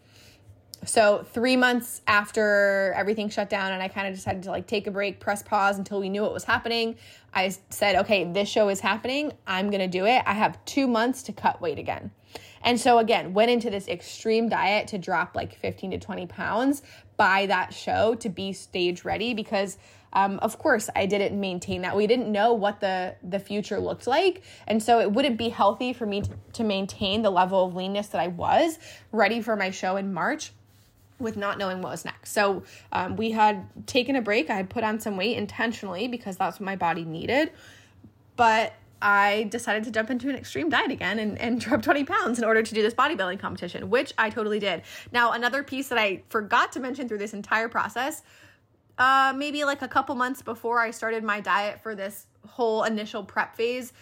so 0.84 1.26
three 1.32 1.56
months 1.56 2.00
after 2.06 2.94
everything 2.96 3.28
shut 3.28 3.50
down 3.50 3.72
and 3.72 3.82
i 3.82 3.88
kind 3.88 4.08
of 4.08 4.14
decided 4.14 4.42
to 4.42 4.50
like 4.50 4.66
take 4.66 4.86
a 4.86 4.90
break 4.90 5.20
press 5.20 5.42
pause 5.42 5.78
until 5.78 6.00
we 6.00 6.08
knew 6.08 6.22
what 6.22 6.32
was 6.32 6.44
happening 6.44 6.96
i 7.34 7.54
said 7.68 7.96
okay 7.96 8.30
this 8.32 8.48
show 8.48 8.68
is 8.68 8.80
happening. 8.80 9.32
I'm 9.46 9.70
gonna 9.70 9.88
do 9.88 10.06
it. 10.06 10.22
I 10.26 10.34
have 10.34 10.62
two 10.64 10.86
months 10.86 11.22
to 11.24 11.32
cut 11.32 11.60
weight 11.60 11.78
again. 11.78 12.10
And 12.62 12.78
so 12.78 12.98
again 12.98 13.32
went 13.32 13.50
into 13.50 13.70
this 13.70 13.88
extreme 13.88 14.48
diet 14.48 14.88
to 14.88 14.98
drop 14.98 15.34
like 15.34 15.54
15 15.54 15.92
to 15.92 15.98
20 15.98 16.26
pounds 16.26 16.82
by 17.16 17.46
that 17.46 17.72
show 17.72 18.14
to 18.16 18.28
be 18.28 18.52
stage 18.52 19.04
ready 19.04 19.34
because 19.34 19.78
um, 20.12 20.40
of 20.40 20.58
course 20.58 20.90
i 20.96 21.06
didn't 21.06 21.38
maintain 21.38 21.82
that. 21.82 21.96
We 21.96 22.06
didn't 22.06 22.30
know 22.30 22.52
what 22.52 22.80
the 22.80 23.14
the 23.22 23.38
future 23.38 23.78
looked 23.78 24.06
like. 24.06 24.42
And 24.66 24.82
so 24.82 25.00
it 25.00 25.10
wouldn't 25.12 25.38
be 25.38 25.48
healthy 25.48 25.92
for 25.92 26.06
me 26.06 26.22
to, 26.22 26.30
to 26.54 26.64
maintain 26.64 27.22
the 27.22 27.30
level 27.30 27.64
of 27.64 27.74
leanness 27.74 28.08
that 28.08 28.20
i 28.20 28.28
was 28.28 28.78
ready 29.12 29.40
for 29.40 29.56
my 29.56 29.70
show 29.70 29.96
in 29.96 30.12
march 30.12 30.52
with 31.20 31.36
not 31.36 31.58
knowing 31.58 31.82
what 31.82 31.90
was 31.90 32.04
next. 32.04 32.32
So 32.32 32.62
um, 32.92 33.16
we 33.16 33.30
had 33.30 33.66
taken 33.86 34.16
a 34.16 34.22
break. 34.22 34.50
I 34.50 34.56
had 34.56 34.70
put 34.70 34.84
on 34.84 35.00
some 35.00 35.16
weight 35.16 35.36
intentionally 35.36 36.08
because 36.08 36.36
that's 36.36 36.58
what 36.58 36.64
my 36.64 36.76
body 36.76 37.04
needed. 37.04 37.52
But 38.36 38.74
I 39.02 39.48
decided 39.50 39.84
to 39.84 39.90
jump 39.90 40.10
into 40.10 40.28
an 40.28 40.36
extreme 40.36 40.68
diet 40.68 40.90
again 40.90 41.18
and, 41.18 41.38
and 41.38 41.60
drop 41.60 41.82
20 41.82 42.04
pounds 42.04 42.38
in 42.38 42.44
order 42.44 42.62
to 42.62 42.74
do 42.74 42.82
this 42.82 42.94
bodybuilding 42.94 43.38
competition, 43.38 43.90
which 43.90 44.12
I 44.18 44.30
totally 44.30 44.58
did. 44.58 44.82
Now, 45.12 45.32
another 45.32 45.62
piece 45.62 45.88
that 45.88 45.98
I 45.98 46.22
forgot 46.28 46.72
to 46.72 46.80
mention 46.80 47.08
through 47.08 47.18
this 47.18 47.34
entire 47.34 47.68
process, 47.68 48.22
uh, 48.98 49.32
maybe 49.34 49.64
like 49.64 49.82
a 49.82 49.88
couple 49.88 50.14
months 50.14 50.42
before 50.42 50.80
I 50.80 50.90
started 50.90 51.24
my 51.24 51.40
diet 51.40 51.82
for 51.82 51.94
this 51.94 52.26
whole 52.46 52.84
initial 52.84 53.24
prep 53.24 53.56
phase, 53.56 53.92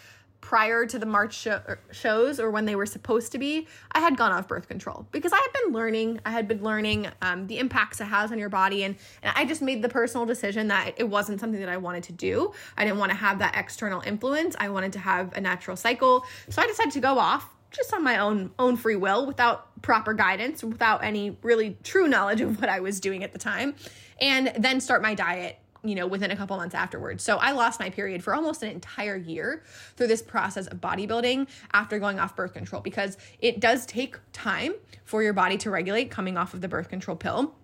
prior 0.41 0.85
to 0.85 0.97
the 0.97 1.05
March 1.05 1.45
er, 1.45 1.79
shows 1.91 2.39
or 2.39 2.49
when 2.49 2.65
they 2.65 2.75
were 2.75 2.85
supposed 2.85 3.31
to 3.31 3.37
be, 3.37 3.67
I 3.91 3.99
had 3.99 4.17
gone 4.17 4.31
off 4.31 4.47
birth 4.47 4.67
control 4.67 5.07
because 5.11 5.33
I 5.33 5.37
had 5.37 5.63
been 5.63 5.73
learning. 5.73 6.19
I 6.25 6.31
had 6.31 6.47
been 6.47 6.63
learning 6.63 7.07
um, 7.21 7.47
the 7.47 7.59
impacts 7.59 8.01
it 8.01 8.05
has 8.05 8.31
on 8.31 8.39
your 8.39 8.49
body, 8.49 8.83
and, 8.83 8.95
and 9.21 9.33
I 9.35 9.45
just 9.45 9.61
made 9.61 9.81
the 9.81 9.89
personal 9.89 10.25
decision 10.25 10.67
that 10.69 10.93
it 10.97 11.07
wasn't 11.07 11.39
something 11.39 11.59
that 11.59 11.69
I 11.69 11.77
wanted 11.77 12.03
to 12.03 12.13
do. 12.13 12.53
I 12.77 12.85
didn't 12.85 12.99
want 12.99 13.11
to 13.11 13.17
have 13.17 13.39
that 13.39 13.55
external 13.55 14.01
influence. 14.01 14.55
I 14.59 14.69
wanted 14.69 14.93
to 14.93 14.99
have 14.99 15.33
a 15.35 15.41
natural 15.41 15.77
cycle, 15.77 16.25
so 16.49 16.61
I 16.61 16.67
decided 16.67 16.93
to 16.93 16.99
go 16.99 17.19
off 17.19 17.49
just 17.71 17.93
on 17.93 18.03
my 18.03 18.17
own 18.17 18.51
own 18.57 18.75
free 18.75 18.95
will 18.95 19.25
without 19.25 19.81
proper 19.81 20.13
guidance 20.13 20.63
without 20.63 21.03
any 21.03 21.37
really 21.43 21.77
true 21.83 22.07
knowledge 22.07 22.41
of 22.41 22.59
what 22.59 22.69
I 22.69 22.79
was 22.79 22.99
doing 22.99 23.23
at 23.23 23.31
the 23.31 23.39
time 23.39 23.75
and 24.19 24.51
then 24.57 24.81
start 24.81 25.01
my 25.01 25.13
diet 25.13 25.59
you 25.83 25.95
know, 25.95 26.07
within 26.07 26.31
a 26.31 26.35
couple 26.35 26.57
months 26.57 26.75
afterwards. 26.75 27.23
So 27.23 27.37
I 27.37 27.51
lost 27.51 27.79
my 27.79 27.89
period 27.89 28.23
for 28.23 28.35
almost 28.35 28.63
an 28.63 28.69
entire 28.69 29.15
year 29.15 29.63
through 29.95 30.07
this 30.07 30.21
process 30.21 30.67
of 30.67 30.81
bodybuilding 30.81 31.47
after 31.73 31.99
going 31.99 32.19
off 32.19 32.35
birth 32.35 32.53
control 32.53 32.81
because 32.81 33.17
it 33.39 33.59
does 33.59 33.85
take 33.85 34.17
time 34.33 34.73
for 35.05 35.23
your 35.23 35.33
body 35.33 35.57
to 35.57 35.69
regulate 35.69 36.11
coming 36.11 36.37
off 36.37 36.53
of 36.53 36.61
the 36.61 36.67
birth 36.67 36.89
control 36.89 37.15
pill. 37.15 37.55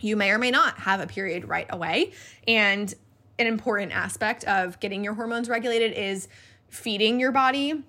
You 0.00 0.16
may 0.16 0.30
or 0.30 0.38
may 0.38 0.50
not 0.50 0.78
have 0.78 1.00
a 1.00 1.06
period 1.06 1.48
right 1.48 1.66
away. 1.70 2.12
And 2.46 2.92
an 3.38 3.46
important 3.46 3.92
aspect 3.92 4.44
of 4.44 4.80
getting 4.80 5.04
your 5.04 5.14
hormones 5.14 5.48
regulated 5.48 5.92
is 5.92 6.28
feeding 6.68 7.20
your 7.20 7.32
body 7.32 7.84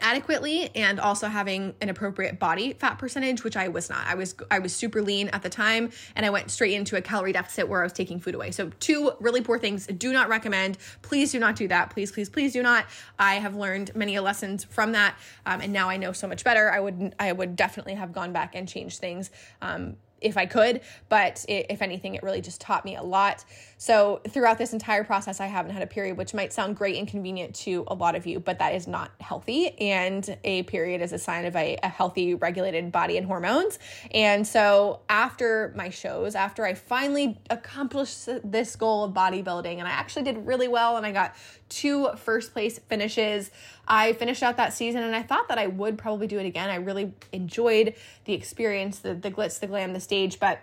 adequately 0.00 0.70
and 0.74 1.00
also 1.00 1.28
having 1.28 1.74
an 1.80 1.88
appropriate 1.88 2.38
body 2.38 2.72
fat 2.74 2.98
percentage 2.98 3.44
which 3.44 3.56
I 3.56 3.68
was 3.68 3.90
not. 3.90 4.06
I 4.06 4.14
was 4.14 4.34
I 4.50 4.58
was 4.58 4.74
super 4.74 5.02
lean 5.02 5.28
at 5.28 5.42
the 5.42 5.48
time 5.48 5.90
and 6.16 6.24
I 6.24 6.30
went 6.30 6.50
straight 6.50 6.74
into 6.74 6.96
a 6.96 7.02
calorie 7.02 7.32
deficit 7.32 7.68
where 7.68 7.80
I 7.80 7.84
was 7.84 7.92
taking 7.92 8.20
food 8.20 8.34
away. 8.34 8.50
So 8.50 8.70
two 8.80 9.12
really 9.20 9.40
poor 9.40 9.58
things. 9.58 9.86
Do 9.86 10.12
not 10.12 10.28
recommend. 10.28 10.78
Please 11.02 11.32
do 11.32 11.38
not 11.38 11.56
do 11.56 11.68
that. 11.68 11.90
Please 11.90 12.12
please 12.12 12.28
please 12.28 12.52
do 12.52 12.62
not. 12.62 12.86
I 13.18 13.34
have 13.34 13.54
learned 13.54 13.94
many 13.94 14.18
lessons 14.18 14.64
from 14.64 14.92
that 14.92 15.16
um, 15.46 15.60
and 15.60 15.72
now 15.72 15.88
I 15.88 15.96
know 15.96 16.12
so 16.12 16.26
much 16.26 16.44
better. 16.44 16.70
I 16.70 16.80
would 16.80 17.14
I 17.18 17.32
would 17.32 17.56
definitely 17.56 17.94
have 17.94 18.12
gone 18.12 18.32
back 18.32 18.54
and 18.54 18.68
changed 18.68 19.00
things 19.00 19.30
um, 19.62 19.96
if 20.24 20.36
I 20.36 20.46
could, 20.46 20.80
but 21.08 21.44
it, 21.48 21.66
if 21.68 21.82
anything, 21.82 22.14
it 22.14 22.22
really 22.22 22.40
just 22.40 22.60
taught 22.60 22.84
me 22.84 22.96
a 22.96 23.02
lot. 23.02 23.44
So, 23.84 24.22
throughout 24.26 24.56
this 24.56 24.72
entire 24.72 25.04
process, 25.04 25.40
I 25.40 25.46
haven't 25.46 25.72
had 25.72 25.82
a 25.82 25.86
period, 25.86 26.16
which 26.16 26.32
might 26.32 26.54
sound 26.54 26.74
great 26.74 26.96
and 26.96 27.06
convenient 27.06 27.54
to 27.56 27.84
a 27.86 27.92
lot 27.92 28.14
of 28.14 28.24
you, 28.24 28.40
but 28.40 28.58
that 28.60 28.74
is 28.74 28.86
not 28.86 29.10
healthy. 29.20 29.78
And 29.78 30.38
a 30.42 30.62
period 30.62 31.02
is 31.02 31.12
a 31.12 31.18
sign 31.18 31.44
of 31.44 31.54
a, 31.54 31.76
a 31.82 31.88
healthy, 31.88 32.32
regulated 32.34 32.90
body 32.90 33.18
and 33.18 33.26
hormones. 33.26 33.78
And 34.10 34.46
so, 34.46 35.00
after 35.10 35.74
my 35.76 35.90
shows, 35.90 36.34
after 36.34 36.64
I 36.64 36.72
finally 36.72 37.38
accomplished 37.50 38.26
this 38.42 38.74
goal 38.74 39.04
of 39.04 39.12
bodybuilding, 39.12 39.78
and 39.78 39.86
I 39.86 39.90
actually 39.90 40.22
did 40.22 40.46
really 40.46 40.66
well, 40.66 40.96
and 40.96 41.04
I 41.04 41.12
got 41.12 41.34
two 41.68 42.08
first 42.16 42.54
place 42.54 42.78
finishes. 42.78 43.50
I 43.86 44.14
finished 44.14 44.42
out 44.42 44.56
that 44.56 44.72
season 44.72 45.02
and 45.02 45.14
I 45.14 45.22
thought 45.22 45.48
that 45.48 45.58
I 45.58 45.66
would 45.66 45.98
probably 45.98 46.26
do 46.26 46.38
it 46.38 46.46
again. 46.46 46.70
I 46.70 46.76
really 46.76 47.12
enjoyed 47.32 47.94
the 48.24 48.32
experience, 48.32 49.00
the, 49.00 49.12
the 49.14 49.30
glitz, 49.30 49.58
the 49.58 49.66
glam, 49.66 49.92
the 49.92 50.00
stage, 50.00 50.40
but 50.40 50.60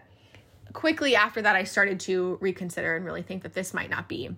quickly 0.73 1.15
after 1.15 1.41
that, 1.41 1.55
I 1.55 1.63
started 1.63 1.99
to 2.01 2.37
reconsider 2.41 2.95
and 2.95 3.05
really 3.05 3.21
think 3.21 3.43
that 3.43 3.53
this 3.53 3.73
might 3.73 3.89
not 3.89 4.07
be 4.07 4.35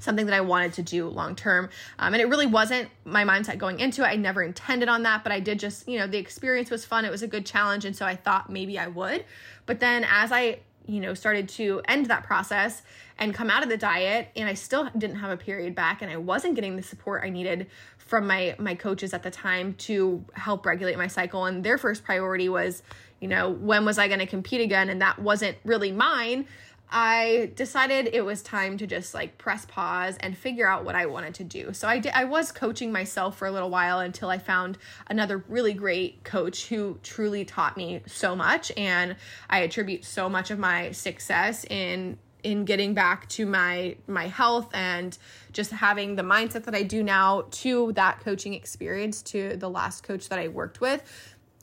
something 0.00 0.26
that 0.26 0.34
I 0.34 0.40
wanted 0.40 0.74
to 0.74 0.82
do 0.82 1.08
long 1.08 1.34
term. 1.34 1.70
Um, 1.98 2.14
and 2.14 2.20
it 2.20 2.26
really 2.26 2.46
wasn't 2.46 2.88
my 3.04 3.24
mindset 3.24 3.58
going 3.58 3.80
into 3.80 4.02
it. 4.02 4.06
I 4.06 4.16
never 4.16 4.42
intended 4.42 4.88
on 4.88 5.02
that, 5.04 5.22
but 5.22 5.32
I 5.32 5.40
did 5.40 5.58
just, 5.58 5.88
you 5.88 5.98
know, 5.98 6.06
the 6.06 6.18
experience 6.18 6.70
was 6.70 6.84
fun. 6.84 7.04
It 7.04 7.10
was 7.10 7.22
a 7.22 7.26
good 7.26 7.46
challenge. 7.46 7.84
And 7.84 7.96
so 7.96 8.04
I 8.04 8.16
thought 8.16 8.50
maybe 8.50 8.78
I 8.78 8.88
would. 8.88 9.24
But 9.66 9.80
then 9.80 10.04
as 10.08 10.30
I 10.32 10.58
you 10.86 11.00
know, 11.00 11.14
started 11.14 11.48
to 11.48 11.80
end 11.86 12.06
that 12.06 12.24
process 12.24 12.82
and 13.18 13.32
come 13.32 13.48
out 13.48 13.62
of 13.62 13.68
the 13.68 13.76
diet 13.76 14.28
and 14.36 14.48
I 14.48 14.54
still 14.54 14.90
didn't 14.96 15.16
have 15.16 15.30
a 15.30 15.36
period 15.36 15.74
back 15.74 16.02
and 16.02 16.10
I 16.10 16.16
wasn't 16.16 16.54
getting 16.54 16.76
the 16.76 16.82
support 16.82 17.22
I 17.24 17.30
needed 17.30 17.68
from 17.96 18.26
my 18.26 18.54
my 18.58 18.74
coaches 18.74 19.14
at 19.14 19.22
the 19.22 19.30
time 19.30 19.74
to 19.74 20.22
help 20.34 20.66
regulate 20.66 20.98
my 20.98 21.06
cycle 21.06 21.46
and 21.46 21.64
their 21.64 21.78
first 21.78 22.04
priority 22.04 22.48
was, 22.48 22.82
you 23.24 23.28
know, 23.28 23.48
when 23.48 23.86
was 23.86 23.96
I 23.96 24.06
going 24.06 24.20
to 24.20 24.26
compete 24.26 24.60
again 24.60 24.90
and 24.90 25.00
that 25.00 25.18
wasn't 25.18 25.56
really 25.64 25.90
mine. 25.90 26.44
I 26.90 27.52
decided 27.56 28.10
it 28.12 28.22
was 28.22 28.42
time 28.42 28.76
to 28.76 28.86
just 28.86 29.14
like 29.14 29.38
press 29.38 29.64
pause 29.64 30.18
and 30.20 30.36
figure 30.36 30.68
out 30.68 30.84
what 30.84 30.94
I 30.94 31.06
wanted 31.06 31.32
to 31.36 31.44
do. 31.44 31.72
So 31.72 31.88
I 31.88 32.00
did 32.00 32.12
I 32.12 32.24
was 32.24 32.52
coaching 32.52 32.92
myself 32.92 33.38
for 33.38 33.46
a 33.46 33.50
little 33.50 33.70
while 33.70 34.00
until 34.00 34.28
I 34.28 34.36
found 34.36 34.76
another 35.08 35.42
really 35.48 35.72
great 35.72 36.22
coach 36.22 36.66
who 36.66 36.98
truly 37.02 37.46
taught 37.46 37.78
me 37.78 38.02
so 38.04 38.36
much 38.36 38.70
and 38.76 39.16
I 39.48 39.60
attribute 39.60 40.04
so 40.04 40.28
much 40.28 40.50
of 40.50 40.58
my 40.58 40.92
success 40.92 41.64
in 41.64 42.18
in 42.42 42.66
getting 42.66 42.92
back 42.92 43.26
to 43.30 43.46
my 43.46 43.96
my 44.06 44.28
health 44.28 44.68
and 44.74 45.16
just 45.52 45.70
having 45.70 46.14
the 46.14 46.22
mindset 46.22 46.64
that 46.64 46.74
I 46.74 46.82
do 46.82 47.02
now 47.02 47.46
to 47.50 47.92
that 47.94 48.20
coaching 48.20 48.52
experience 48.52 49.22
to 49.22 49.56
the 49.56 49.70
last 49.70 50.02
coach 50.02 50.28
that 50.28 50.38
I 50.38 50.48
worked 50.48 50.82
with 50.82 51.02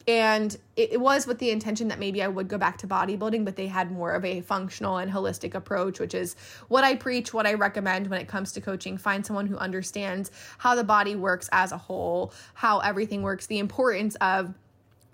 and 0.07 0.57
it, 0.75 0.99
was 0.99 1.27
with 1.27 1.39
the 1.39 1.51
intention 1.51 1.87
that 1.89 1.99
maybe 1.99 2.21
I 2.23 2.27
would 2.27 2.47
go 2.47 2.57
back 2.57 2.77
to 2.79 2.87
bodybuilding, 2.87 3.45
but 3.45 3.55
they 3.55 3.67
had 3.67 3.91
more 3.91 4.13
of 4.13 4.23
a 4.23 4.41
functional 4.41 4.97
and 4.97 5.11
holistic 5.11 5.53
approach, 5.53 5.99
which 5.99 6.13
is 6.13 6.35
what 6.67 6.83
I 6.83 6.95
preach, 6.95 7.33
what 7.33 7.47
I 7.47 7.53
recommend 7.53 8.07
when 8.07 8.21
it 8.21 8.27
comes 8.27 8.51
to 8.53 8.61
coaching. 8.61 8.97
Find 8.97 9.25
someone 9.25 9.47
who 9.47 9.57
understands 9.57 10.31
how 10.57 10.75
the 10.75 10.83
body 10.83 11.15
works 11.15 11.49
as 11.51 11.71
a 11.71 11.77
whole, 11.77 12.33
how 12.53 12.79
everything 12.79 13.21
works, 13.21 13.47
the 13.47 13.59
importance 13.59 14.15
of 14.15 14.53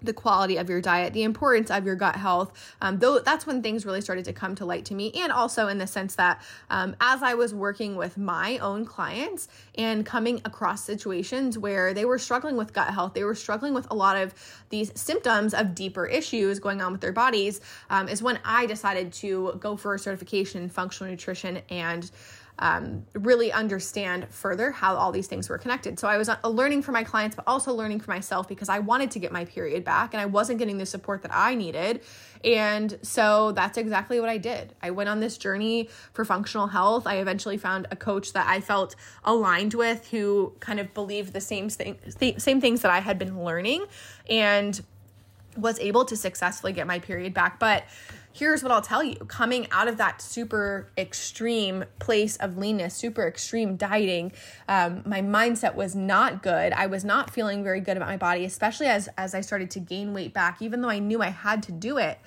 the 0.02 0.14
quality 0.14 0.58
of 0.58 0.70
your 0.70 0.82
diet, 0.82 1.14
the 1.14 1.24
importance 1.24 1.72
of 1.72 1.86
your 1.86 1.96
gut 1.96 2.16
health. 2.16 2.52
Um, 2.82 3.00
though 3.00 3.20
that's 3.20 3.48
when 3.48 3.62
things 3.62 3.86
really 3.86 4.02
started 4.02 4.26
to 4.26 4.34
come 4.34 4.56
to 4.56 4.66
light 4.66 4.86
to 4.86 4.94
me, 4.94 5.12
and 5.16 5.32
also 5.32 5.68
in 5.68 5.78
the 5.78 5.88
sense 5.88 6.16
that 6.16 6.42
um, 6.70 6.96
as 7.02 7.24
I 7.24 7.34
was 7.34 7.54
working 7.54 7.96
with 7.96 8.18
my 8.18 8.58
own 8.60 8.86
clients 8.86 9.48
and 9.76 10.06
coming 10.06 10.42
across 10.46 10.84
situations 10.84 11.58
where 11.58 11.94
they 11.94 12.06
were 12.06 12.20
struggling 12.20 12.58
with 12.58 12.74
gut 12.74 12.94
health, 12.94 13.14
they 13.14 13.24
were 13.24 13.36
struggling 13.36 13.74
with 13.74 13.88
a 13.90 13.96
lot 13.96 14.18
of 14.18 14.34
these 14.70 14.92
symptoms 15.00 15.54
of 15.54 15.74
deeper 15.74 16.06
issues 16.06 16.60
going 16.60 16.82
on 16.82 16.92
with 16.92 17.02
their 17.02 17.12
bodies, 17.12 17.62
um, 17.90 18.08
is 18.08 18.22
when 18.22 18.40
I 18.46 18.66
decided 18.66 19.14
to 19.14 19.58
go 19.60 19.76
for 19.76 19.96
a 19.96 20.00
certification 20.00 20.64
in 20.64 20.70
functional 20.70 21.10
nutrition 21.10 21.62
and 21.70 22.10
um, 22.60 23.06
really 23.14 23.52
understand 23.52 24.28
further 24.30 24.72
how 24.72 24.96
all 24.96 25.12
these 25.12 25.28
things 25.28 25.48
were 25.50 25.58
connected. 25.58 26.00
So 26.00 26.08
I 26.08 26.18
was 26.18 26.30
uh, 26.30 26.38
learning 26.44 26.82
for 26.82 26.92
my 26.92 27.04
clients, 27.04 27.36
but 27.36 27.44
also 27.48 27.74
learning 27.74 28.00
for 28.00 28.12
myself 28.12 28.48
because 28.48 28.70
I 28.70 28.80
wanted 28.80 29.12
to 29.12 29.20
get 29.20 29.32
my 29.32 29.46
period 29.46 29.84
back 29.84 30.14
and 30.14 30.22
I 30.22 30.26
wasn't 30.26 30.58
getting 30.60 30.78
the 30.78 30.86
support 30.86 31.22
that 31.22 31.32
I 31.34 31.54
needed. 31.54 32.02
And 32.44 32.98
so 33.02 33.52
that's 33.52 33.78
exactly 33.78 34.20
what 34.20 34.30
I 34.30 34.38
did. 34.38 34.74
I 34.82 34.92
went 34.92 35.10
on 35.10 35.20
this 35.20 35.38
journey 35.38 35.90
for 36.14 36.26
functional 36.26 36.68
health. 36.68 37.06
I 37.06 37.18
eventually 37.18 37.58
found 37.58 37.88
a 37.92 37.96
coach 37.96 38.34
that 38.34 38.48
I 38.48 38.60
felt 38.60 38.96
aligned 39.24 39.74
with 39.74 40.08
who 40.10 40.54
kind 40.60 40.80
of 40.80 40.94
believed 40.94 41.34
the 41.34 41.42
same 41.42 41.70
thing, 41.70 41.98
same 42.38 42.62
things 42.62 42.82
that 42.82 42.92
I 42.92 43.00
had 43.00 43.20
been 43.20 43.44
learning 43.44 43.86
and 44.30 44.82
was 45.56 45.80
able 45.80 46.06
to 46.06 46.16
successfully 46.16 46.74
get 46.74 46.88
my 46.88 47.00
period 47.00 47.34
back. 47.34 47.60
But 47.60 47.84
here's 48.38 48.62
what 48.62 48.72
I'll 48.72 48.82
tell 48.82 49.04
you 49.04 49.16
coming 49.16 49.68
out 49.72 49.88
of 49.88 49.98
that 49.98 50.22
super 50.22 50.90
extreme 50.98 51.86
place 52.00 52.36
of 52.38 52.58
leanness, 52.58 52.94
super 52.94 53.28
extreme 53.28 53.76
dieting, 53.76 54.32
um, 54.68 55.02
my 55.06 55.22
mindset 55.22 55.76
was 55.76 55.96
not 55.96 56.44
good. 56.44 56.72
I 56.74 56.86
was 56.86 57.04
not 57.04 57.32
feeling 57.32 57.64
very 57.64 57.80
good 57.80 57.98
about 57.98 58.10
my 58.10 58.18
body, 58.18 58.46
especially 58.46 58.88
as, 58.88 59.10
as 59.18 59.34
I 59.34 59.42
started 59.42 59.72
to 59.72 59.80
gain 59.80 60.14
weight 60.14 60.34
back, 60.34 60.62
even 60.62 60.82
though 60.82 60.90
I 60.90 61.00
knew 61.00 61.22
I 61.22 61.30
had 61.30 61.64
to 61.64 61.72
do 61.72 61.98
it 61.98 62.20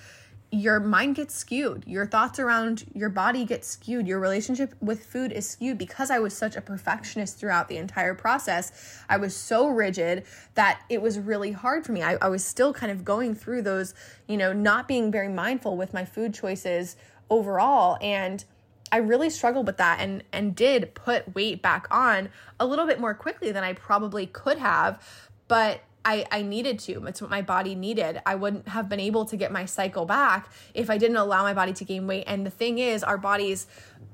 your 0.53 0.81
mind 0.81 1.15
gets 1.15 1.35
skewed. 1.35 1.85
Your 1.87 2.07
thoughts 2.07 2.41
around 2.41 2.85
your 2.93 3.09
body 3.09 3.45
get 3.45 3.65
skewed. 3.65 4.09
Your 4.09 4.19
relationship 4.19 4.75
with 4.81 5.05
food 5.05 5.31
is 5.31 5.49
skewed 5.49 5.79
because 5.79 6.11
I 6.11 6.19
was 6.19 6.37
such 6.37 6.57
a 6.57 6.61
perfectionist 6.61 7.39
throughout 7.39 7.69
the 7.69 7.77
entire 7.77 8.15
process. 8.15 9.01
I 9.09 9.17
was 9.17 9.37
so 9.37 9.69
rigid 9.69 10.25
that 10.55 10.81
it 10.89 11.01
was 11.01 11.19
really 11.21 11.53
hard 11.53 11.87
for 11.87 11.93
me. 11.93 12.03
I, 12.03 12.15
I 12.21 12.29
was 12.29 12.45
still 12.45 12.73
kind 12.73 12.91
of 12.91 13.05
going 13.05 13.35
through 13.37 13.63
those, 13.63 13.95
you 14.27 14.37
know, 14.37 14.53
not 14.53 14.89
being 14.89 15.13
very 15.13 15.29
mindful 15.29 15.77
with 15.77 15.95
my 15.95 16.05
food 16.05 16.35
choices 16.35 16.97
overall. 17.29 17.97
And 18.01 18.45
I 18.91 18.97
really 18.97 19.31
struggled 19.31 19.69
with 19.69 19.77
that 19.77 20.01
and 20.01 20.25
and 20.33 20.57
did 20.57 20.95
put 20.95 21.33
weight 21.33 21.63
back 21.63 21.87
on 21.93 22.29
a 22.59 22.67
little 22.67 22.87
bit 22.87 22.99
more 22.99 23.15
quickly 23.15 23.53
than 23.53 23.63
I 23.63 23.73
probably 23.73 24.27
could 24.27 24.59
have. 24.59 25.01
But 25.47 25.83
I, 26.05 26.27
I 26.31 26.43
needed 26.43 26.79
to. 26.81 27.07
It's 27.07 27.21
what 27.21 27.31
my 27.31 27.43
body 27.43 27.75
needed. 27.75 28.23
I 28.25 28.35
wouldn't 28.35 28.69
have 28.69 28.89
been 28.89 29.01
able 29.01 29.25
to 29.27 29.37
get 29.37 29.53
my 29.53 29.67
cycle 29.67 30.07
back 30.07 30.51
if 30.73 30.89
I 30.89 30.97
didn't 30.97 31.19
allow 31.19 31.43
my 31.43 31.53
body 31.53 31.73
to 31.75 31.85
gain 31.85 32.07
weight. 32.07 32.25
And 32.27 32.47
the 32.47 32.51
thing 32.51 32.79
is, 32.79 33.05
our 33.05 33.19
bodies, 33.19 33.67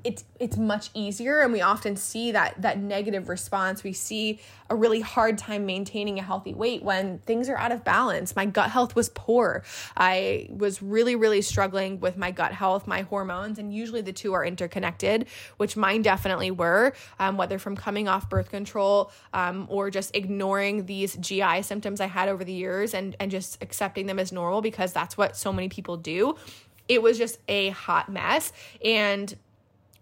it's 0.06 0.24
it's 0.38 0.56
much 0.56 0.90
easier 0.94 1.40
and 1.40 1.52
we 1.52 1.60
often 1.60 1.96
see 1.96 2.32
that 2.32 2.60
that 2.62 2.78
negative 2.78 3.28
response. 3.28 3.82
We 3.82 3.92
see 3.92 4.40
a 4.70 4.74
really 4.74 5.00
hard 5.00 5.38
time 5.38 5.66
maintaining 5.66 6.18
a 6.18 6.22
healthy 6.22 6.54
weight 6.54 6.82
when 6.82 7.18
things 7.18 7.48
are 7.48 7.56
out 7.56 7.72
of 7.72 7.84
balance. 7.84 8.34
My 8.34 8.46
gut 8.46 8.70
health 8.70 8.94
was 8.94 9.08
poor. 9.10 9.64
I 9.96 10.48
was 10.50 10.82
really 10.82 11.16
really 11.16 11.42
struggling 11.42 12.00
with 12.00 12.16
my 12.16 12.30
gut 12.30 12.52
health 12.52 12.86
my 12.86 13.02
hormones 13.02 13.58
and 13.58 13.72
usually 13.72 14.00
the 14.00 14.12
two 14.12 14.32
are 14.32 14.44
interconnected 14.44 15.26
which 15.56 15.76
mine 15.76 16.02
definitely 16.02 16.50
were 16.50 16.92
um, 17.18 17.36
whether 17.36 17.58
from 17.58 17.76
coming 17.76 18.08
off 18.08 18.28
birth 18.30 18.50
control 18.50 19.10
um, 19.32 19.66
or 19.68 19.90
just 19.90 20.14
ignoring 20.14 20.86
these 20.86 21.14
gi 21.16 21.62
symptoms 21.62 22.00
i 22.00 22.06
had 22.06 22.28
over 22.28 22.44
the 22.44 22.52
years 22.52 22.94
and 22.94 23.16
and 23.20 23.30
just 23.30 23.62
accepting 23.62 24.06
them 24.06 24.18
as 24.18 24.32
normal 24.32 24.62
because 24.62 24.92
that's 24.92 25.16
what 25.16 25.36
so 25.36 25.52
many 25.52 25.68
people 25.68 25.96
do. 25.96 26.36
It 26.88 27.02
was 27.02 27.18
just 27.18 27.38
a 27.48 27.70
hot 27.70 28.08
mess 28.08 28.52
and 28.84 29.34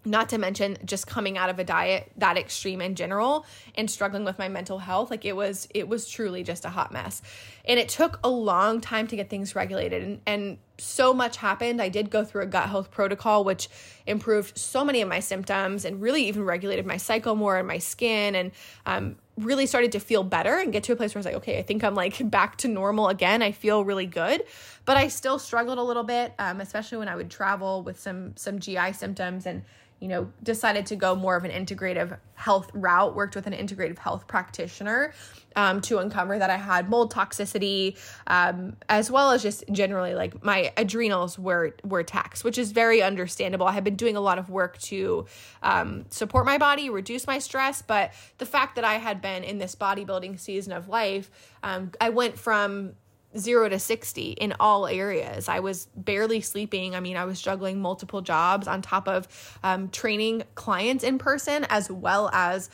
not 0.05 0.29
to 0.29 0.37
mention 0.37 0.77
just 0.85 1.07
coming 1.07 1.37
out 1.37 1.49
of 1.49 1.59
a 1.59 1.63
diet 1.63 2.11
that 2.17 2.37
extreme 2.37 2.81
in 2.81 2.95
general 2.95 3.45
and 3.75 3.89
struggling 3.89 4.23
with 4.23 4.37
my 4.37 4.47
mental 4.47 4.79
health 4.79 5.09
like 5.09 5.25
it 5.25 5.35
was 5.35 5.67
it 5.73 5.87
was 5.87 6.09
truly 6.09 6.43
just 6.43 6.65
a 6.65 6.69
hot 6.69 6.91
mess. 6.91 7.21
And 7.65 7.79
it 7.79 7.89
took 7.89 8.19
a 8.23 8.29
long 8.29 8.81
time 8.81 9.07
to 9.07 9.15
get 9.15 9.29
things 9.29 9.55
regulated 9.55 10.03
and, 10.03 10.21
and 10.25 10.57
so 10.77 11.13
much 11.13 11.37
happened. 11.37 11.81
I 11.81 11.89
did 11.89 12.09
go 12.09 12.23
through 12.23 12.43
a 12.43 12.47
gut 12.47 12.69
health 12.69 12.91
protocol 12.91 13.43
which 13.43 13.69
improved 14.05 14.57
so 14.57 14.83
many 14.83 15.01
of 15.01 15.07
my 15.07 15.19
symptoms 15.19 15.85
and 15.85 16.01
really 16.01 16.27
even 16.27 16.43
regulated 16.43 16.85
my 16.85 16.97
cycle 16.97 17.35
more 17.35 17.57
and 17.57 17.67
my 17.67 17.77
skin 17.77 18.35
and 18.35 18.51
um, 18.85 19.15
really 19.37 19.65
started 19.65 19.91
to 19.91 19.99
feel 19.99 20.23
better 20.23 20.59
and 20.59 20.71
get 20.71 20.83
to 20.83 20.93
a 20.93 20.95
place 20.95 21.13
where 21.13 21.19
i 21.19 21.21
was 21.21 21.25
like 21.25 21.35
okay 21.35 21.59
i 21.59 21.61
think 21.61 21.83
i'm 21.83 21.95
like 21.95 22.29
back 22.29 22.55
to 22.57 22.67
normal 22.67 23.09
again. 23.09 23.41
I 23.41 23.51
feel 23.51 23.83
really 23.83 24.05
good 24.05 24.43
but 24.85 24.97
i 24.97 25.07
still 25.07 25.39
struggled 25.39 25.77
a 25.77 25.83
little 25.83 26.03
bit 26.03 26.33
um, 26.39 26.61
especially 26.61 26.99
when 26.99 27.09
i 27.09 27.15
would 27.15 27.29
travel 27.29 27.83
with 27.83 27.99
some 27.99 28.35
some 28.37 28.59
gi 28.59 28.93
symptoms 28.93 29.45
and 29.45 29.63
you 29.99 30.07
know, 30.07 30.31
decided 30.43 30.85
to 30.87 30.95
go 30.95 31.15
more 31.15 31.35
of 31.35 31.45
an 31.45 31.51
integrative 31.51 32.17
health 32.35 32.69
route, 32.73 33.15
worked 33.15 33.35
with 33.35 33.47
an 33.47 33.53
integrative 33.53 33.97
health 33.97 34.27
practitioner 34.27 35.13
um, 35.55 35.79
to 35.81 35.99
uncover 35.99 36.37
that 36.37 36.49
I 36.49 36.57
had 36.57 36.89
mold 36.89 37.13
toxicity, 37.13 37.97
um, 38.27 38.75
as 38.89 39.09
well 39.09 39.31
as 39.31 39.41
just 39.41 39.63
generally 39.71 40.13
like 40.13 40.43
my 40.43 40.73
adrenals 40.75 41.39
were 41.39 41.75
were 41.83 42.03
taxed, 42.03 42.43
which 42.43 42.57
is 42.57 42.71
very 42.71 43.01
understandable. 43.01 43.67
I 43.67 43.71
had 43.71 43.83
been 43.83 43.95
doing 43.95 44.17
a 44.17 44.21
lot 44.21 44.37
of 44.37 44.49
work 44.49 44.77
to 44.79 45.25
um, 45.63 46.05
support 46.09 46.45
my 46.45 46.57
body, 46.57 46.89
reduce 46.89 47.25
my 47.25 47.39
stress, 47.39 47.81
but 47.81 48.11
the 48.37 48.45
fact 48.45 48.75
that 48.75 48.83
I 48.83 48.95
had 48.95 49.21
been 49.21 49.43
in 49.43 49.59
this 49.59 49.75
bodybuilding 49.75 50.39
season 50.39 50.73
of 50.73 50.89
life, 50.89 51.31
um, 51.63 51.91
I 52.01 52.09
went 52.09 52.37
from 52.37 52.95
zero 53.37 53.69
to 53.69 53.79
60 53.79 54.31
in 54.31 54.53
all 54.59 54.87
areas. 54.87 55.49
I 55.49 55.59
was 55.59 55.87
barely 55.95 56.41
sleeping. 56.41 56.95
I 56.95 56.99
mean, 56.99 57.17
I 57.17 57.25
was 57.25 57.41
juggling 57.41 57.81
multiple 57.81 58.21
jobs 58.21 58.67
on 58.67 58.81
top 58.81 59.07
of 59.07 59.27
um, 59.63 59.89
training 59.89 60.43
clients 60.55 61.03
in 61.03 61.17
person 61.17 61.65
as 61.69 61.89
well 61.89 62.29
as 62.33 62.69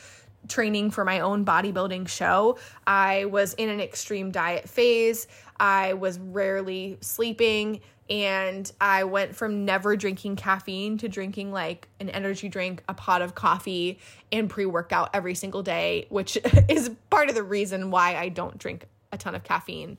training 0.48 0.90
for 0.90 1.04
my 1.04 1.20
own 1.20 1.44
bodybuilding 1.44 2.08
show. 2.08 2.58
I 2.86 3.26
was 3.26 3.54
in 3.54 3.68
an 3.68 3.80
extreme 3.80 4.30
diet 4.30 4.68
phase. 4.68 5.26
I 5.58 5.94
was 5.94 6.18
rarely 6.18 6.98
sleeping. 7.00 7.80
And 8.10 8.70
I 8.80 9.04
went 9.04 9.34
from 9.34 9.64
never 9.64 9.96
drinking 9.96 10.36
caffeine 10.36 10.98
to 10.98 11.08
drinking 11.08 11.52
like 11.52 11.88
an 12.00 12.10
energy 12.10 12.48
drink, 12.48 12.82
a 12.88 12.94
pot 12.94 13.22
of 13.22 13.34
coffee, 13.34 14.00
and 14.30 14.50
pre 14.50 14.66
workout 14.66 15.10
every 15.14 15.34
single 15.34 15.62
day, 15.62 16.06
which 16.10 16.36
is 16.68 16.90
part 17.08 17.28
of 17.28 17.34
the 17.34 17.44
reason 17.44 17.90
why 17.90 18.16
I 18.16 18.28
don't 18.28 18.58
drink 18.58 18.86
a 19.12 19.18
ton 19.18 19.34
of 19.34 19.44
caffeine 19.44 19.98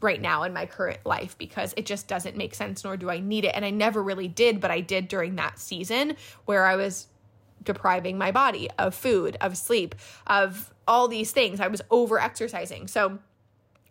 right 0.00 0.20
now 0.20 0.44
in 0.44 0.52
my 0.52 0.64
current 0.64 1.00
life 1.04 1.36
because 1.38 1.74
it 1.76 1.86
just 1.86 2.06
doesn't 2.06 2.36
make 2.36 2.54
sense 2.54 2.84
nor 2.84 2.96
do 2.96 3.10
I 3.10 3.18
need 3.18 3.44
it 3.44 3.52
and 3.54 3.64
I 3.64 3.70
never 3.70 4.02
really 4.02 4.28
did 4.28 4.60
but 4.60 4.70
I 4.70 4.80
did 4.80 5.08
during 5.08 5.36
that 5.36 5.58
season 5.58 6.16
where 6.44 6.64
I 6.64 6.76
was 6.76 7.08
depriving 7.64 8.18
my 8.18 8.32
body 8.32 8.68
of 8.78 8.94
food, 8.94 9.36
of 9.40 9.56
sleep, 9.56 9.94
of 10.26 10.72
all 10.86 11.08
these 11.08 11.32
things. 11.32 11.60
I 11.60 11.68
was 11.68 11.82
over 11.90 12.18
exercising. 12.18 12.88
So 12.88 13.18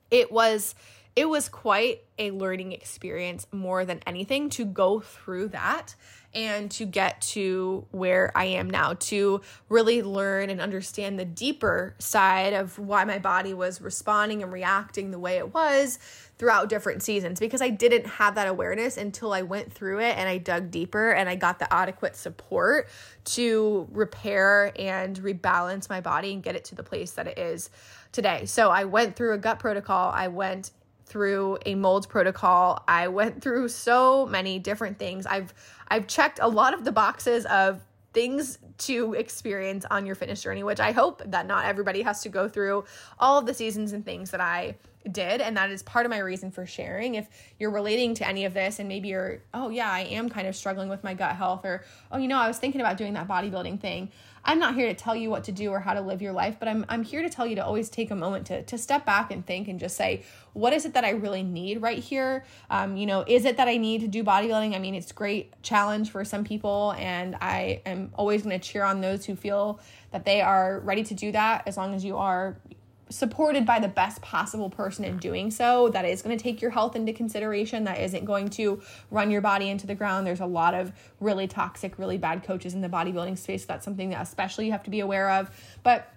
it 0.09 0.31
was 0.31 0.75
it 1.17 1.27
was 1.27 1.49
quite 1.49 2.03
a 2.19 2.29
learning 2.29 2.73
experience 2.73 3.47
more 3.51 3.85
than 3.85 3.99
anything 4.05 4.51
to 4.51 4.63
go 4.63 4.99
through 4.99 5.47
that 5.47 5.95
and 6.31 6.69
to 6.69 6.85
get 6.85 7.19
to 7.21 7.87
where 7.89 8.31
I 8.35 8.45
am 8.45 8.69
now, 8.69 8.93
to 8.93 9.41
really 9.67 10.03
learn 10.03 10.51
and 10.51 10.61
understand 10.61 11.17
the 11.17 11.25
deeper 11.25 11.95
side 11.97 12.53
of 12.53 12.77
why 12.77 13.03
my 13.05 13.17
body 13.17 13.55
was 13.55 13.81
responding 13.81 14.43
and 14.43 14.51
reacting 14.53 15.09
the 15.09 15.17
way 15.17 15.37
it 15.37 15.55
was 15.55 15.97
throughout 16.37 16.69
different 16.69 17.01
seasons 17.01 17.39
because 17.39 17.63
I 17.63 17.69
didn't 17.69 18.05
have 18.05 18.35
that 18.35 18.47
awareness 18.47 18.95
until 18.95 19.33
I 19.33 19.41
went 19.41 19.73
through 19.73 20.01
it 20.01 20.15
and 20.17 20.29
I 20.29 20.37
dug 20.37 20.69
deeper 20.69 21.09
and 21.09 21.27
I 21.27 21.35
got 21.35 21.57
the 21.57 21.73
adequate 21.73 22.15
support 22.15 22.89
to 23.25 23.87
repair 23.91 24.71
and 24.77 25.17
rebalance 25.17 25.89
my 25.89 26.01
body 26.01 26.33
and 26.33 26.43
get 26.43 26.55
it 26.55 26.65
to 26.65 26.75
the 26.75 26.83
place 26.83 27.13
that 27.13 27.25
it 27.25 27.39
is 27.39 27.71
today. 28.11 28.45
So 28.45 28.69
I 28.69 28.85
went 28.85 29.15
through 29.15 29.33
a 29.33 29.37
gut 29.39 29.57
protocol. 29.57 30.11
I 30.13 30.27
went 30.27 30.71
through 31.07 31.57
a 31.65 31.75
mold 31.75 32.09
protocol. 32.09 32.83
I 32.87 33.07
went 33.07 33.41
through 33.41 33.69
so 33.69 34.25
many 34.25 34.59
different 34.59 34.99
things. 34.99 35.25
I've 35.25 35.53
I've 35.87 36.07
checked 36.07 36.39
a 36.41 36.47
lot 36.47 36.73
of 36.73 36.83
the 36.83 36.91
boxes 36.91 37.45
of 37.45 37.81
things 38.13 38.59
to 38.79 39.13
experience 39.13 39.85
on 39.89 40.05
your 40.05 40.15
fitness 40.15 40.41
journey, 40.41 40.63
which 40.63 40.79
I 40.79 40.91
hope 40.91 41.21
that 41.25 41.47
not 41.47 41.65
everybody 41.65 42.01
has 42.01 42.21
to 42.23 42.29
go 42.29 42.47
through 42.47 42.83
all 43.19 43.37
of 43.37 43.45
the 43.45 43.53
seasons 43.53 43.93
and 43.93 44.03
things 44.03 44.31
that 44.31 44.41
I 44.41 44.75
did. 45.11 45.39
And 45.39 45.55
that 45.55 45.69
is 45.69 45.83
part 45.83 46.05
of 46.05 46.09
my 46.09 46.17
reason 46.19 46.51
for 46.51 46.65
sharing. 46.65 47.15
If 47.15 47.29
you're 47.59 47.71
relating 47.71 48.13
to 48.15 48.27
any 48.27 48.45
of 48.45 48.53
this 48.53 48.79
and 48.79 48.89
maybe 48.89 49.09
you're, 49.09 49.39
oh, 49.53 49.69
yeah, 49.69 49.89
I 49.89 50.01
am 50.01 50.29
kind 50.29 50.47
of 50.47 50.55
struggling 50.55 50.89
with 50.89 51.03
my 51.03 51.13
gut 51.13 51.35
health, 51.35 51.65
or, 51.65 51.83
oh, 52.11 52.17
you 52.17 52.27
know, 52.27 52.37
I 52.37 52.47
was 52.47 52.57
thinking 52.57 52.81
about 52.81 52.97
doing 52.97 53.13
that 53.13 53.27
bodybuilding 53.27 53.79
thing. 53.79 54.11
I'm 54.47 54.59
not 54.59 54.75
here 54.75 54.87
to 54.87 54.93
tell 54.93 55.13
you 55.13 55.29
what 55.29 55.43
to 55.43 55.51
do 55.51 55.71
or 55.71 55.81
how 55.81 55.93
to 55.93 55.99
live 55.99 56.21
your 56.21 56.31
life, 56.31 56.55
but 56.57 56.69
I'm, 56.69 56.85
I'm 56.87 57.03
here 57.03 57.21
to 57.21 57.29
tell 57.29 57.45
you 57.45 57.55
to 57.57 57.65
always 57.65 57.89
take 57.89 58.11
a 58.11 58.15
moment 58.15 58.47
to, 58.47 58.63
to 58.63 58.77
step 58.77 59.05
back 59.05 59.29
and 59.29 59.45
think 59.45 59.67
and 59.67 59.77
just 59.77 59.97
say, 59.97 60.23
what 60.53 60.71
is 60.71 60.85
it 60.85 60.93
that 60.93 61.03
I 61.03 61.09
really 61.09 61.43
need 61.43 61.81
right 61.81 61.99
here? 61.99 62.45
Um, 62.69 62.95
you 62.95 63.05
know, 63.05 63.25
is 63.27 63.43
it 63.43 63.57
that 63.57 63.67
I 63.67 63.75
need 63.75 63.99
to 64.01 64.07
do 64.07 64.23
bodybuilding? 64.23 64.73
I 64.73 64.79
mean, 64.79 64.95
it's 64.95 65.11
great 65.11 65.61
challenge 65.63 66.11
for 66.11 66.23
some 66.23 66.45
people, 66.45 66.95
and 66.97 67.35
I 67.41 67.81
am 67.85 68.11
always 68.15 68.43
going 68.43 68.57
to 68.57 68.65
cheer 68.65 68.85
on 68.85 69.01
those 69.01 69.25
who 69.25 69.35
feel 69.35 69.81
that 70.11 70.23
they 70.23 70.39
are 70.39 70.79
ready 70.79 71.03
to 71.03 71.13
do 71.13 71.33
that 71.33 71.63
as 71.67 71.75
long 71.75 71.93
as 71.93 72.05
you 72.05 72.15
are 72.15 72.57
supported 73.09 73.65
by 73.65 73.79
the 73.79 73.87
best 73.87 74.21
possible 74.21 74.69
person 74.69 75.05
in 75.05 75.17
doing 75.17 75.49
so 75.49 75.89
that 75.89 76.05
is 76.05 76.21
going 76.21 76.37
to 76.37 76.41
take 76.41 76.61
your 76.61 76.71
health 76.71 76.95
into 76.95 77.13
consideration 77.13 77.85
that 77.85 77.99
isn't 77.99 78.25
going 78.25 78.49
to 78.49 78.81
run 79.11 79.31
your 79.31 79.41
body 79.41 79.69
into 79.69 79.87
the 79.87 79.95
ground. 79.95 80.27
There's 80.27 80.39
a 80.39 80.45
lot 80.45 80.73
of 80.73 80.91
really 81.19 81.47
toxic 81.47 81.97
really 81.97 82.17
bad 82.17 82.43
coaches 82.43 82.73
in 82.73 82.81
the 82.81 82.89
bodybuilding 82.89 83.37
space 83.37 83.65
that's 83.65 83.85
something 83.85 84.09
that 84.09 84.21
especially 84.21 84.65
you 84.65 84.71
have 84.71 84.83
to 84.83 84.89
be 84.89 84.99
aware 84.99 85.29
of. 85.29 85.49
But 85.83 86.11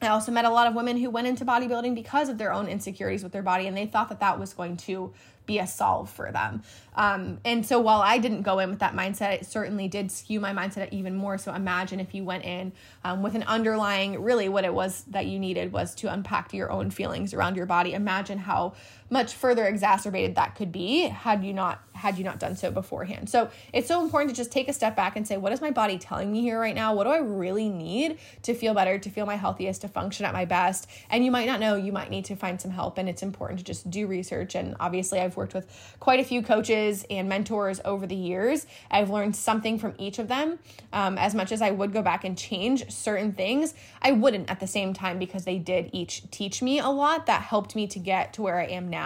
I 0.00 0.08
also 0.08 0.32
met 0.32 0.44
a 0.44 0.50
lot 0.50 0.66
of 0.66 0.74
women 0.74 0.96
who 0.96 1.10
went 1.10 1.28
into 1.28 1.44
bodybuilding 1.44 1.94
because 1.94 2.28
of 2.28 2.36
their 2.36 2.52
own 2.52 2.66
insecurities 2.66 3.22
with 3.22 3.32
their 3.32 3.42
body 3.42 3.68
and 3.68 3.76
they 3.76 3.86
thought 3.86 4.08
that 4.08 4.18
that 4.20 4.38
was 4.38 4.52
going 4.52 4.76
to 4.78 5.12
be 5.46 5.58
a 5.58 5.66
solve 5.66 6.10
for 6.10 6.30
them. 6.30 6.62
Um, 6.94 7.38
and 7.44 7.64
so 7.64 7.80
while 7.80 8.00
I 8.02 8.18
didn't 8.18 8.42
go 8.42 8.58
in 8.58 8.70
with 8.70 8.78
that 8.80 8.94
mindset, 8.94 9.32
it 9.32 9.46
certainly 9.46 9.88
did 9.88 10.10
skew 10.10 10.40
my 10.40 10.52
mindset 10.52 10.92
even 10.92 11.16
more. 11.16 11.38
So 11.38 11.52
imagine 11.54 12.00
if 12.00 12.14
you 12.14 12.24
went 12.24 12.44
in 12.44 12.72
um, 13.02 13.22
with 13.22 13.34
an 13.34 13.42
underlying, 13.44 14.22
really 14.22 14.48
what 14.48 14.64
it 14.64 14.74
was 14.74 15.02
that 15.08 15.26
you 15.26 15.38
needed 15.38 15.72
was 15.72 15.94
to 15.96 16.12
unpack 16.12 16.52
your 16.52 16.70
own 16.70 16.90
feelings 16.90 17.32
around 17.34 17.56
your 17.56 17.66
body. 17.66 17.94
Imagine 17.94 18.38
how 18.38 18.74
much 19.12 19.34
further 19.34 19.66
exacerbated 19.66 20.36
that 20.36 20.54
could 20.54 20.72
be 20.72 21.02
had 21.02 21.44
you 21.44 21.52
not 21.52 21.82
had 21.92 22.16
you 22.18 22.24
not 22.24 22.40
done 22.40 22.56
so 22.56 22.70
beforehand. 22.70 23.28
So 23.28 23.50
it's 23.72 23.86
so 23.86 24.02
important 24.02 24.30
to 24.30 24.36
just 24.36 24.50
take 24.50 24.68
a 24.68 24.72
step 24.72 24.96
back 24.96 25.14
and 25.14 25.28
say, 25.28 25.36
what 25.36 25.52
is 25.52 25.60
my 25.60 25.70
body 25.70 25.98
telling 25.98 26.32
me 26.32 26.40
here 26.40 26.58
right 26.58 26.74
now? 26.74 26.94
What 26.94 27.04
do 27.04 27.10
I 27.10 27.18
really 27.18 27.68
need 27.68 28.18
to 28.42 28.54
feel 28.54 28.74
better, 28.74 28.98
to 28.98 29.10
feel 29.10 29.24
my 29.24 29.36
healthiest, 29.36 29.82
to 29.82 29.88
function 29.88 30.24
at 30.24 30.32
my 30.32 30.44
best? 30.46 30.88
And 31.10 31.24
you 31.24 31.30
might 31.30 31.46
not 31.46 31.60
know, 31.60 31.76
you 31.76 31.92
might 31.92 32.10
need 32.10 32.24
to 32.24 32.34
find 32.34 32.60
some 32.60 32.72
help. 32.72 32.98
And 32.98 33.08
it's 33.08 33.22
important 33.22 33.60
to 33.60 33.64
just 33.64 33.88
do 33.88 34.06
research. 34.06 34.56
And 34.56 34.74
obviously, 34.80 35.20
I've 35.20 35.36
worked 35.36 35.54
with 35.54 35.66
quite 36.00 36.18
a 36.18 36.24
few 36.24 36.42
coaches 36.42 37.04
and 37.08 37.28
mentors 37.28 37.80
over 37.84 38.06
the 38.06 38.16
years. 38.16 38.66
I've 38.90 39.10
learned 39.10 39.36
something 39.36 39.78
from 39.78 39.94
each 39.98 40.18
of 40.18 40.26
them. 40.26 40.58
Um, 40.92 41.18
as 41.18 41.34
much 41.34 41.52
as 41.52 41.62
I 41.62 41.70
would 41.70 41.92
go 41.92 42.02
back 42.02 42.24
and 42.24 42.36
change 42.36 42.90
certain 42.90 43.32
things, 43.32 43.74
I 44.00 44.12
wouldn't 44.12 44.50
at 44.50 44.58
the 44.58 44.66
same 44.66 44.94
time 44.94 45.18
because 45.18 45.44
they 45.44 45.58
did 45.58 45.90
each 45.92 46.28
teach 46.30 46.62
me 46.62 46.80
a 46.80 46.88
lot 46.88 47.26
that 47.26 47.42
helped 47.42 47.76
me 47.76 47.86
to 47.88 47.98
get 47.98 48.32
to 48.32 48.42
where 48.42 48.58
I 48.58 48.64
am 48.64 48.88
now 48.88 49.01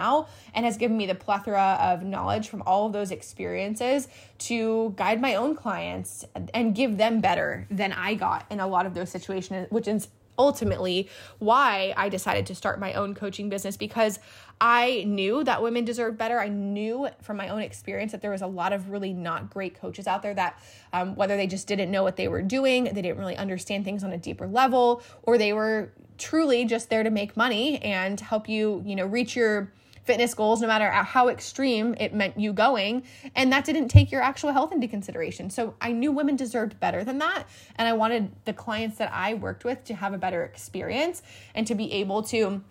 and 0.53 0.65
has 0.65 0.77
given 0.77 0.97
me 0.97 1.05
the 1.05 1.15
plethora 1.15 1.77
of 1.81 2.03
knowledge 2.03 2.49
from 2.49 2.61
all 2.63 2.85
of 2.87 2.93
those 2.93 3.11
experiences 3.11 4.07
to 4.39 4.93
guide 4.95 5.21
my 5.21 5.35
own 5.35 5.55
clients 5.55 6.25
and 6.53 6.75
give 6.75 6.97
them 6.97 7.21
better 7.21 7.67
than 7.69 7.91
I 7.91 8.15
got 8.15 8.45
in 8.49 8.59
a 8.59 8.67
lot 8.67 8.85
of 8.85 8.93
those 8.93 9.09
situations, 9.09 9.67
which 9.69 9.87
is 9.87 10.07
ultimately 10.39 11.09
why 11.39 11.93
I 11.97 12.09
decided 12.09 12.45
to 12.47 12.55
start 12.55 12.79
my 12.79 12.93
own 12.93 13.15
coaching 13.15 13.49
business 13.49 13.77
because 13.77 14.19
I 14.59 15.03
knew 15.07 15.43
that 15.43 15.61
women 15.61 15.85
deserved 15.85 16.17
better. 16.17 16.39
I 16.39 16.47
knew 16.47 17.09
from 17.21 17.37
my 17.37 17.49
own 17.49 17.61
experience 17.61 18.11
that 18.11 18.21
there 18.21 18.31
was 18.31 18.41
a 18.41 18.47
lot 18.47 18.73
of 18.73 18.89
really 18.89 19.13
not 19.13 19.49
great 19.49 19.79
coaches 19.79 20.07
out 20.07 20.21
there 20.21 20.33
that, 20.33 20.61
um, 20.93 21.15
whether 21.15 21.37
they 21.37 21.47
just 21.47 21.67
didn't 21.67 21.91
know 21.91 22.03
what 22.03 22.15
they 22.15 22.27
were 22.27 22.41
doing, 22.41 22.85
they 22.85 23.01
didn't 23.01 23.17
really 23.17 23.37
understand 23.37 23.85
things 23.85 24.03
on 24.03 24.11
a 24.11 24.17
deeper 24.17 24.47
level, 24.47 25.01
or 25.23 25.37
they 25.37 25.53
were 25.53 25.91
truly 26.17 26.65
just 26.65 26.89
there 26.89 27.03
to 27.03 27.11
make 27.11 27.37
money 27.37 27.79
and 27.79 28.19
help 28.19 28.49
you, 28.49 28.81
you 28.85 28.95
know, 28.95 29.05
reach 29.05 29.35
your 29.35 29.71
fitness 30.07 30.33
goals, 30.33 30.61
no 30.61 30.67
matter 30.67 30.89
how 30.89 31.27
extreme 31.27 31.93
it 31.99 32.13
meant 32.13 32.39
you 32.39 32.53
going. 32.53 33.03
And 33.35 33.51
that 33.51 33.65
didn't 33.65 33.89
take 33.89 34.09
your 34.11 34.21
actual 34.21 34.53
health 34.53 34.71
into 34.71 34.87
consideration. 34.87 35.49
So 35.49 35.75
I 35.81 35.91
knew 35.91 36.11
women 36.11 36.37
deserved 36.37 36.79
better 36.79 37.03
than 37.03 37.17
that. 37.19 37.43
And 37.75 37.87
I 37.87 37.93
wanted 37.93 38.31
the 38.45 38.53
clients 38.53 38.97
that 38.97 39.11
I 39.13 39.33
worked 39.33 39.65
with 39.65 39.83
to 39.85 39.93
have 39.93 40.13
a 40.13 40.17
better 40.17 40.43
experience 40.43 41.21
and 41.53 41.67
to 41.67 41.75
be 41.75 41.91
able 41.91 42.23
to 42.23 42.63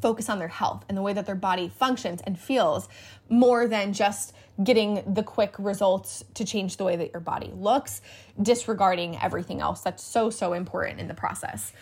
focus 0.00 0.28
on 0.28 0.38
their 0.38 0.48
health 0.48 0.84
and 0.88 0.96
the 0.96 1.02
way 1.02 1.12
that 1.12 1.26
their 1.26 1.34
body 1.34 1.68
functions 1.68 2.20
and 2.24 2.38
feels 2.38 2.88
more 3.28 3.66
than 3.66 3.92
just 3.92 4.32
getting 4.62 5.02
the 5.12 5.22
quick 5.22 5.54
results 5.58 6.24
to 6.34 6.44
change 6.44 6.76
the 6.76 6.84
way 6.84 6.96
that 6.96 7.12
your 7.12 7.20
body 7.20 7.50
looks, 7.54 8.00
disregarding 8.40 9.18
everything 9.18 9.60
else 9.60 9.80
that's 9.80 10.02
so, 10.02 10.30
so 10.30 10.52
important 10.52 11.00
in 11.00 11.08
the 11.08 11.14
process. 11.14 11.72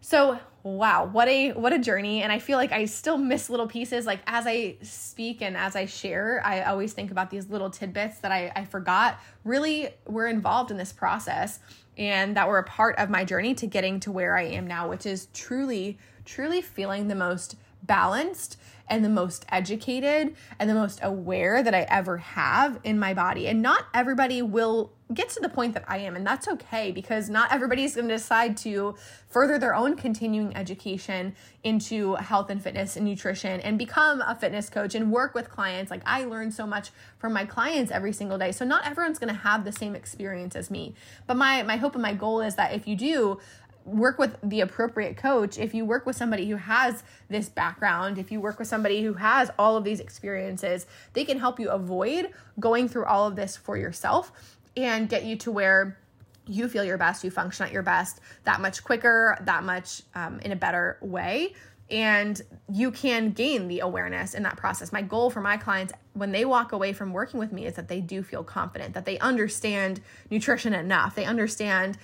So, 0.00 0.38
wow, 0.62 1.06
what 1.06 1.28
a 1.28 1.52
what 1.52 1.72
a 1.72 1.78
journey. 1.78 2.22
And 2.22 2.30
I 2.30 2.38
feel 2.38 2.56
like 2.56 2.72
I 2.72 2.84
still 2.84 3.18
miss 3.18 3.50
little 3.50 3.66
pieces. 3.66 4.06
Like 4.06 4.20
as 4.26 4.46
I 4.46 4.76
speak 4.82 5.42
and 5.42 5.56
as 5.56 5.76
I 5.76 5.86
share, 5.86 6.40
I 6.44 6.62
always 6.62 6.92
think 6.92 7.10
about 7.10 7.30
these 7.30 7.48
little 7.48 7.70
tidbits 7.70 8.18
that 8.18 8.32
I 8.32 8.52
I 8.54 8.64
forgot 8.64 9.18
really 9.44 9.88
were 10.06 10.26
involved 10.26 10.70
in 10.70 10.76
this 10.76 10.92
process 10.92 11.58
and 11.98 12.36
that 12.36 12.48
were 12.48 12.58
a 12.58 12.64
part 12.64 12.98
of 12.98 13.10
my 13.10 13.24
journey 13.24 13.54
to 13.54 13.66
getting 13.66 14.00
to 14.00 14.12
where 14.12 14.36
I 14.36 14.44
am 14.44 14.66
now, 14.66 14.88
which 14.88 15.06
is 15.06 15.28
truly 15.34 15.98
truly 16.24 16.62
feeling 16.62 17.08
the 17.08 17.14
most 17.14 17.56
balanced 17.82 18.56
and 18.92 19.02
the 19.02 19.08
most 19.08 19.46
educated 19.48 20.36
and 20.58 20.68
the 20.68 20.74
most 20.74 21.00
aware 21.02 21.62
that 21.62 21.74
I 21.74 21.86
ever 21.88 22.18
have 22.18 22.78
in 22.84 22.98
my 22.98 23.14
body. 23.14 23.48
And 23.48 23.62
not 23.62 23.86
everybody 23.94 24.42
will 24.42 24.92
get 25.14 25.30
to 25.30 25.40
the 25.40 25.48
point 25.48 25.72
that 25.74 25.84
I 25.88 25.98
am, 25.98 26.14
and 26.14 26.26
that's 26.26 26.46
okay 26.46 26.92
because 26.92 27.30
not 27.30 27.52
everybody's 27.52 27.94
going 27.94 28.08
to 28.08 28.14
decide 28.14 28.56
to 28.58 28.94
further 29.28 29.58
their 29.58 29.74
own 29.74 29.96
continuing 29.96 30.54
education 30.56 31.34
into 31.64 32.14
health 32.16 32.50
and 32.50 32.62
fitness 32.62 32.96
and 32.96 33.06
nutrition 33.06 33.60
and 33.60 33.78
become 33.78 34.20
a 34.20 34.34
fitness 34.34 34.68
coach 34.68 34.94
and 34.94 35.10
work 35.10 35.34
with 35.34 35.48
clients. 35.48 35.90
Like 35.90 36.02
I 36.04 36.24
learn 36.24 36.50
so 36.50 36.66
much 36.66 36.90
from 37.18 37.32
my 37.32 37.46
clients 37.46 37.90
every 37.90 38.12
single 38.12 38.36
day. 38.36 38.52
So 38.52 38.64
not 38.64 38.86
everyone's 38.86 39.18
going 39.18 39.32
to 39.32 39.40
have 39.40 39.64
the 39.64 39.72
same 39.72 39.94
experience 39.94 40.54
as 40.54 40.70
me. 40.70 40.94
But 41.26 41.38
my 41.38 41.62
my 41.62 41.76
hope 41.76 41.94
and 41.94 42.02
my 42.02 42.14
goal 42.14 42.42
is 42.42 42.56
that 42.56 42.74
if 42.74 42.86
you 42.86 42.96
do, 42.96 43.38
work 43.84 44.18
with 44.18 44.36
the 44.42 44.60
appropriate 44.60 45.16
coach, 45.16 45.58
if 45.58 45.74
you 45.74 45.84
work 45.84 46.06
with 46.06 46.16
somebody 46.16 46.48
who 46.48 46.56
has 46.56 47.02
this 47.28 47.48
background, 47.48 48.18
if 48.18 48.30
you 48.30 48.40
work 48.40 48.58
with 48.58 48.68
somebody 48.68 49.02
who 49.02 49.14
has 49.14 49.50
all 49.58 49.76
of 49.76 49.84
these 49.84 50.00
experiences, 50.00 50.86
they 51.12 51.24
can 51.24 51.38
help 51.38 51.58
you 51.58 51.70
avoid 51.70 52.30
going 52.60 52.88
through 52.88 53.04
all 53.04 53.26
of 53.26 53.36
this 53.36 53.56
for 53.56 53.76
yourself 53.76 54.56
and 54.76 55.08
get 55.08 55.24
you 55.24 55.36
to 55.36 55.50
where 55.50 55.98
you 56.46 56.68
feel 56.68 56.84
your 56.84 56.98
best, 56.98 57.22
you 57.22 57.30
function 57.30 57.66
at 57.66 57.72
your 57.72 57.82
best 57.82 58.20
that 58.44 58.60
much 58.60 58.82
quicker, 58.82 59.38
that 59.42 59.62
much 59.62 60.02
um, 60.14 60.40
in 60.40 60.52
a 60.52 60.56
better 60.56 60.98
way 61.00 61.54
and 61.92 62.40
you 62.72 62.90
can 62.90 63.32
gain 63.32 63.68
the 63.68 63.80
awareness 63.80 64.32
in 64.32 64.42
that 64.44 64.56
process. 64.56 64.92
My 64.92 65.02
goal 65.02 65.28
for 65.28 65.42
my 65.42 65.58
clients 65.58 65.92
when 66.14 66.32
they 66.32 66.46
walk 66.46 66.72
away 66.72 66.94
from 66.94 67.12
working 67.12 67.38
with 67.38 67.52
me 67.52 67.66
is 67.66 67.74
that 67.74 67.88
they 67.88 68.00
do 68.00 68.22
feel 68.22 68.42
confident, 68.42 68.94
that 68.94 69.04
they 69.04 69.18
understand 69.18 70.00
nutrition 70.30 70.72
enough, 70.72 71.14
they 71.14 71.26
understand 71.26 71.98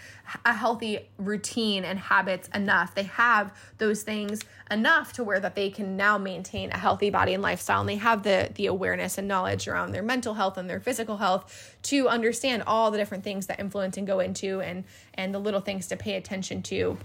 a 0.45 0.53
healthy 0.53 1.09
routine 1.17 1.85
and 1.85 1.99
habits 1.99 2.49
enough. 2.55 2.95
They 2.95 3.05
have 3.05 3.57
those 3.79 4.03
things 4.03 4.43
enough 4.71 5.15
to 5.15 5.25
where 5.25 5.41
that 5.41 5.55
they 5.55 5.71
can 5.71 5.97
now 5.97 6.19
maintain 6.19 6.71
a 6.71 6.79
healthy 6.79 7.09
body 7.09 7.33
and 7.33 7.43
lifestyle 7.43 7.81
and 7.81 7.89
they 7.89 7.97
have 7.97 8.23
the 8.23 8.51
the 8.55 8.67
awareness 8.67 9.17
and 9.17 9.27
knowledge 9.27 9.69
around 9.69 9.93
their 9.93 10.03
mental 10.03 10.35
health 10.35 10.59
and 10.59 10.69
their 10.69 10.81
physical 10.81 11.17
health 11.17 11.77
to 11.85 12.09
understand 12.09 12.63
all 12.67 12.91
the 12.91 12.99
different 12.99 13.25
things 13.25 13.47
that 13.47 13.59
influence 13.59 13.97
and 13.97 14.07
go 14.07 14.21
into 14.21 14.61
and 14.61 14.85
and 15.15 15.35
the 15.35 15.39
little 15.39 15.61
things 15.61 15.87
to 15.87 15.97
pay 15.97 16.15
attention 16.15 16.63
to. 16.63 16.99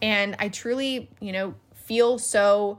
And 0.00 0.36
I 0.38 0.48
truly, 0.48 1.10
you 1.20 1.32
know, 1.32 1.54
feel 1.88 2.18
so 2.18 2.78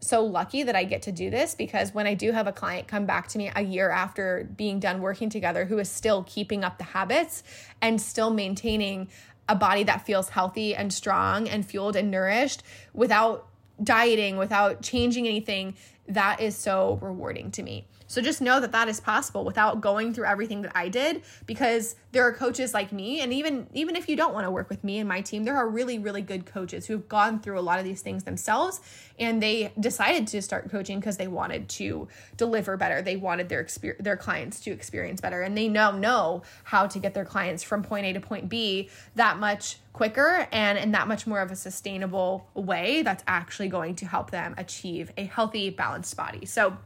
so 0.00 0.24
lucky 0.24 0.62
that 0.62 0.76
I 0.76 0.84
get 0.84 1.02
to 1.02 1.12
do 1.12 1.28
this 1.28 1.56
because 1.56 1.92
when 1.92 2.06
I 2.06 2.14
do 2.14 2.30
have 2.30 2.46
a 2.46 2.52
client 2.52 2.86
come 2.86 3.04
back 3.04 3.26
to 3.28 3.38
me 3.38 3.50
a 3.54 3.62
year 3.62 3.90
after 3.90 4.48
being 4.56 4.78
done 4.78 5.00
working 5.00 5.28
together 5.28 5.64
who 5.64 5.78
is 5.80 5.90
still 5.90 6.22
keeping 6.22 6.62
up 6.62 6.78
the 6.78 6.84
habits 6.84 7.42
and 7.82 8.00
still 8.00 8.30
maintaining 8.30 9.08
a 9.48 9.56
body 9.56 9.82
that 9.84 10.06
feels 10.06 10.28
healthy 10.28 10.74
and 10.74 10.92
strong 10.92 11.48
and 11.48 11.66
fueled 11.66 11.96
and 11.96 12.10
nourished 12.10 12.62
without 12.92 13.48
dieting, 13.82 14.36
without 14.36 14.82
changing 14.82 15.26
anything, 15.26 15.74
that 16.06 16.40
is 16.40 16.56
so 16.56 16.98
rewarding 17.00 17.50
to 17.52 17.62
me. 17.62 17.86
So 18.08 18.22
just 18.22 18.40
know 18.40 18.58
that 18.58 18.72
that 18.72 18.88
is 18.88 19.00
possible 19.00 19.44
without 19.44 19.80
going 19.80 20.14
through 20.14 20.24
everything 20.24 20.62
that 20.62 20.72
I 20.74 20.88
did 20.88 21.22
because 21.46 21.94
there 22.10 22.26
are 22.26 22.32
coaches 22.32 22.72
like 22.72 22.90
me 22.90 23.20
and 23.20 23.32
even 23.32 23.68
even 23.74 23.94
if 23.94 24.08
you 24.08 24.16
don't 24.16 24.32
want 24.32 24.46
to 24.46 24.50
work 24.50 24.70
with 24.70 24.82
me 24.82 24.98
and 24.98 25.08
my 25.08 25.20
team, 25.20 25.44
there 25.44 25.56
are 25.56 25.68
really 25.68 25.98
really 25.98 26.22
good 26.22 26.46
coaches 26.46 26.86
who 26.86 26.94
have 26.94 27.08
gone 27.08 27.38
through 27.38 27.58
a 27.58 27.60
lot 27.60 27.78
of 27.78 27.84
these 27.84 28.00
things 28.00 28.24
themselves 28.24 28.80
and 29.18 29.42
they 29.42 29.72
decided 29.78 30.26
to 30.28 30.40
start 30.40 30.70
coaching 30.70 30.98
because 30.98 31.18
they 31.18 31.28
wanted 31.28 31.68
to 31.68 32.08
deliver 32.36 32.76
better. 32.78 33.02
They 33.02 33.16
wanted 33.16 33.48
their 33.48 33.60
experience 33.60 34.02
their 34.02 34.16
clients 34.16 34.60
to 34.60 34.70
experience 34.70 35.20
better 35.20 35.42
and 35.42 35.56
they 35.56 35.68
now 35.68 35.90
know 35.90 36.42
how 36.64 36.86
to 36.86 36.98
get 36.98 37.12
their 37.12 37.26
clients 37.26 37.62
from 37.62 37.82
point 37.82 38.06
A 38.06 38.14
to 38.14 38.20
point 38.20 38.48
B 38.48 38.88
that 39.16 39.38
much 39.38 39.76
quicker 39.92 40.46
and 40.52 40.78
in 40.78 40.92
that 40.92 41.08
much 41.08 41.26
more 41.26 41.40
of 41.40 41.50
a 41.50 41.56
sustainable 41.56 42.48
way 42.54 43.02
that's 43.02 43.24
actually 43.26 43.68
going 43.68 43.96
to 43.96 44.06
help 44.06 44.30
them 44.30 44.54
achieve 44.56 45.10
a 45.18 45.24
healthy 45.24 45.70
balanced 45.70 46.16
body. 46.16 46.46
So 46.46 46.78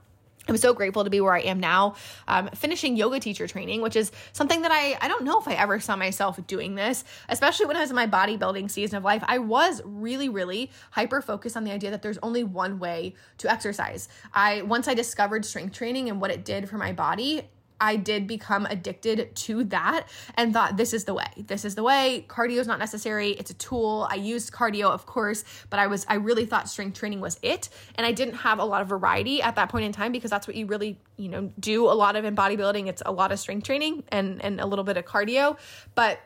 I'm 0.49 0.57
so 0.57 0.74
grateful 0.74 1.05
to 1.05 1.11
be 1.11 1.20
where 1.20 1.34
I 1.34 1.40
am 1.40 1.61
now, 1.61 1.95
um, 2.26 2.49
finishing 2.49 2.97
yoga 2.97 3.20
teacher 3.20 3.47
training, 3.47 3.80
which 3.80 3.95
is 3.95 4.11
something 4.32 4.62
that 4.62 4.72
I, 4.72 4.99
I 5.01 5.07
don't 5.07 5.22
know 5.22 5.38
if 5.38 5.47
I 5.47 5.55
ever 5.55 5.78
saw 5.78 5.95
myself 5.95 6.45
doing 6.49 6.74
this, 6.74 7.05
especially 7.28 7.66
when 7.66 7.76
I 7.76 7.80
was 7.80 7.90
in 7.90 7.97
my 7.97 8.09
bodybuilding 8.09 8.68
season 8.70 8.97
of 8.97 9.05
life. 9.05 9.22
I 9.26 9.38
was 9.38 9.80
really, 9.84 10.28
really 10.28 10.70
hyper 10.90 11.22
focused 11.22 11.57
on 11.57 11.62
the 11.62 11.70
idea 11.70 11.93
that 11.93 12.03
there's 12.03 12.18
only 12.22 12.43
one 12.43 12.80
way 12.80 13.14
to 13.38 13.51
exercise. 13.51 14.09
I 14.34 14.62
once 14.62 14.88
I 14.88 14.95
discovered 14.95 15.45
strength 15.45 15.76
training 15.76 16.09
and 16.09 16.20
what 16.20 16.32
it 16.32 16.45
did 16.45 16.68
for 16.68 16.76
my 16.76 16.93
body, 16.93 17.43
I 17.83 17.97
did 17.97 18.28
become 18.28 18.64
addicted 18.66 19.35
to 19.35 19.64
that 19.64 20.07
and 20.37 20.53
thought 20.53 20.76
this 20.76 20.95
is 20.95 21.05
the 21.05 21.14
way. 21.14 21.26
This 21.37 21.64
is 21.64 21.74
the 21.74 21.83
way. 21.83 22.24
Cardio 22.28 22.59
is 22.59 22.68
not 22.68 22.78
necessary. 22.78 23.30
It's 23.30 23.51
a 23.51 23.55
tool. 23.55 24.07
I 24.09 24.14
used 24.14 24.53
cardio, 24.53 24.91
of 24.91 25.05
course, 25.05 25.45
but 25.68 25.80
I 25.80 25.89
was 25.89 26.07
I 26.09 26.14
really 26.14 26.47
thought 26.47 26.68
strength 26.68 26.97
training 26.97 27.20
was 27.20 27.41
it, 27.43 27.68
and 27.97 28.07
I 28.07 28.12
didn't 28.12 28.35
have 28.35 28.61
a 28.61 28.64
lot 28.64 28.83
of 28.83 28.89
variety 28.89 29.43
at 29.43 29.57
that 29.57 29.68
point 29.68 29.85
in 29.85 29.93
time 29.93 30.12
because 30.12 30.30
that's 30.30 30.47
what 30.47 30.55
you 30.55 30.66
really 30.66 31.01
you 31.16 31.28
know 31.28 31.51
do 31.59 31.87
a 31.87 31.93
lot 31.93 32.14
of 32.14 32.24
in 32.24 32.37
bodybuilding. 32.37 32.87
It's 32.87 33.03
a 33.05 33.11
lot 33.11 33.33
of 33.33 33.41
strength 33.41 33.66
training 33.66 34.05
and 34.11 34.43
and 34.45 34.61
a 34.61 34.66
little 34.66 34.85
bit 34.85 34.97
of 34.97 35.05
cardio, 35.05 35.59
but 35.97 36.20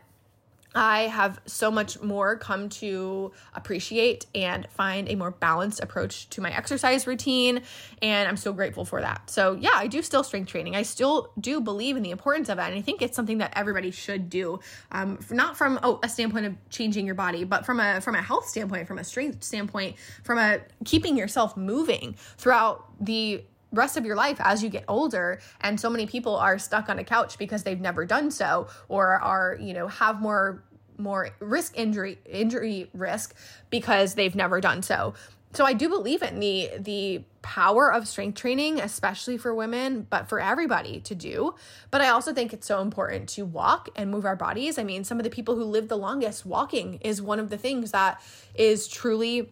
I 0.76 1.02
have 1.04 1.40
so 1.46 1.70
much 1.70 2.02
more 2.02 2.36
come 2.36 2.68
to 2.68 3.32
appreciate 3.54 4.26
and 4.34 4.68
find 4.68 5.08
a 5.08 5.14
more 5.14 5.30
balanced 5.30 5.82
approach 5.82 6.28
to 6.30 6.42
my 6.42 6.54
exercise 6.54 7.06
routine. 7.06 7.62
And 8.02 8.28
I'm 8.28 8.36
so 8.36 8.52
grateful 8.52 8.84
for 8.84 9.00
that. 9.00 9.30
So, 9.30 9.54
yeah, 9.54 9.72
I 9.74 9.86
do 9.86 10.02
still 10.02 10.22
strength 10.22 10.50
training. 10.50 10.76
I 10.76 10.82
still 10.82 11.32
do 11.40 11.62
believe 11.62 11.96
in 11.96 12.02
the 12.02 12.10
importance 12.10 12.50
of 12.50 12.58
it. 12.58 12.64
And 12.64 12.74
I 12.74 12.82
think 12.82 13.00
it's 13.00 13.16
something 13.16 13.38
that 13.38 13.54
everybody 13.56 13.90
should 13.90 14.28
do, 14.28 14.60
um, 14.92 15.18
not 15.30 15.56
from 15.56 15.80
oh, 15.82 15.98
a 16.02 16.10
standpoint 16.10 16.44
of 16.44 16.54
changing 16.68 17.06
your 17.06 17.14
body, 17.14 17.44
but 17.44 17.64
from 17.64 17.80
a, 17.80 18.02
from 18.02 18.14
a 18.14 18.22
health 18.22 18.46
standpoint, 18.46 18.86
from 18.86 18.98
a 18.98 19.04
strength 19.04 19.42
standpoint, 19.42 19.96
from 20.24 20.38
a 20.38 20.60
keeping 20.84 21.16
yourself 21.16 21.56
moving 21.56 22.16
throughout 22.36 22.84
the 23.00 23.42
rest 23.72 23.96
of 23.96 24.04
your 24.04 24.16
life 24.16 24.38
as 24.40 24.62
you 24.62 24.68
get 24.68 24.84
older 24.88 25.40
and 25.60 25.78
so 25.78 25.90
many 25.90 26.06
people 26.06 26.36
are 26.36 26.58
stuck 26.58 26.88
on 26.88 26.98
a 26.98 27.04
couch 27.04 27.36
because 27.38 27.62
they've 27.64 27.80
never 27.80 28.04
done 28.04 28.30
so 28.30 28.68
or 28.88 29.20
are 29.20 29.56
you 29.60 29.74
know 29.74 29.88
have 29.88 30.20
more 30.20 30.62
more 30.98 31.30
risk 31.40 31.76
injury 31.76 32.18
injury 32.26 32.90
risk 32.94 33.34
because 33.70 34.14
they've 34.14 34.34
never 34.34 34.60
done 34.60 34.82
so. 34.82 35.14
So 35.52 35.64
i 35.64 35.72
do 35.72 35.88
believe 35.88 36.22
in 36.22 36.40
the 36.40 36.70
the 36.78 37.24
power 37.40 37.92
of 37.92 38.08
strength 38.08 38.40
training 38.40 38.80
especially 38.80 39.38
for 39.38 39.54
women 39.54 40.04
but 40.10 40.28
for 40.28 40.40
everybody 40.40 41.00
to 41.00 41.14
do. 41.14 41.54
But 41.90 42.00
i 42.00 42.08
also 42.08 42.32
think 42.32 42.52
it's 42.52 42.66
so 42.66 42.80
important 42.80 43.28
to 43.30 43.44
walk 43.44 43.88
and 43.96 44.10
move 44.10 44.24
our 44.24 44.36
bodies. 44.36 44.78
I 44.78 44.84
mean 44.84 45.04
some 45.04 45.18
of 45.18 45.24
the 45.24 45.30
people 45.30 45.56
who 45.56 45.64
live 45.64 45.88
the 45.88 45.96
longest 45.96 46.44
walking 46.44 46.98
is 47.00 47.22
one 47.22 47.38
of 47.38 47.50
the 47.50 47.58
things 47.58 47.92
that 47.92 48.20
is 48.54 48.88
truly 48.88 49.50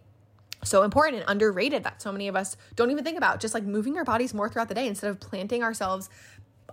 so 0.64 0.82
important 0.82 1.20
and 1.20 1.30
underrated 1.30 1.84
that 1.84 2.02
so 2.02 2.10
many 2.10 2.28
of 2.28 2.36
us 2.36 2.56
don't 2.76 2.90
even 2.90 3.04
think 3.04 3.16
about 3.16 3.40
just 3.40 3.54
like 3.54 3.64
moving 3.64 3.96
our 3.96 4.04
bodies 4.04 4.34
more 4.34 4.48
throughout 4.48 4.68
the 4.68 4.74
day 4.74 4.86
instead 4.86 5.10
of 5.10 5.20
planting 5.20 5.62
ourselves 5.62 6.08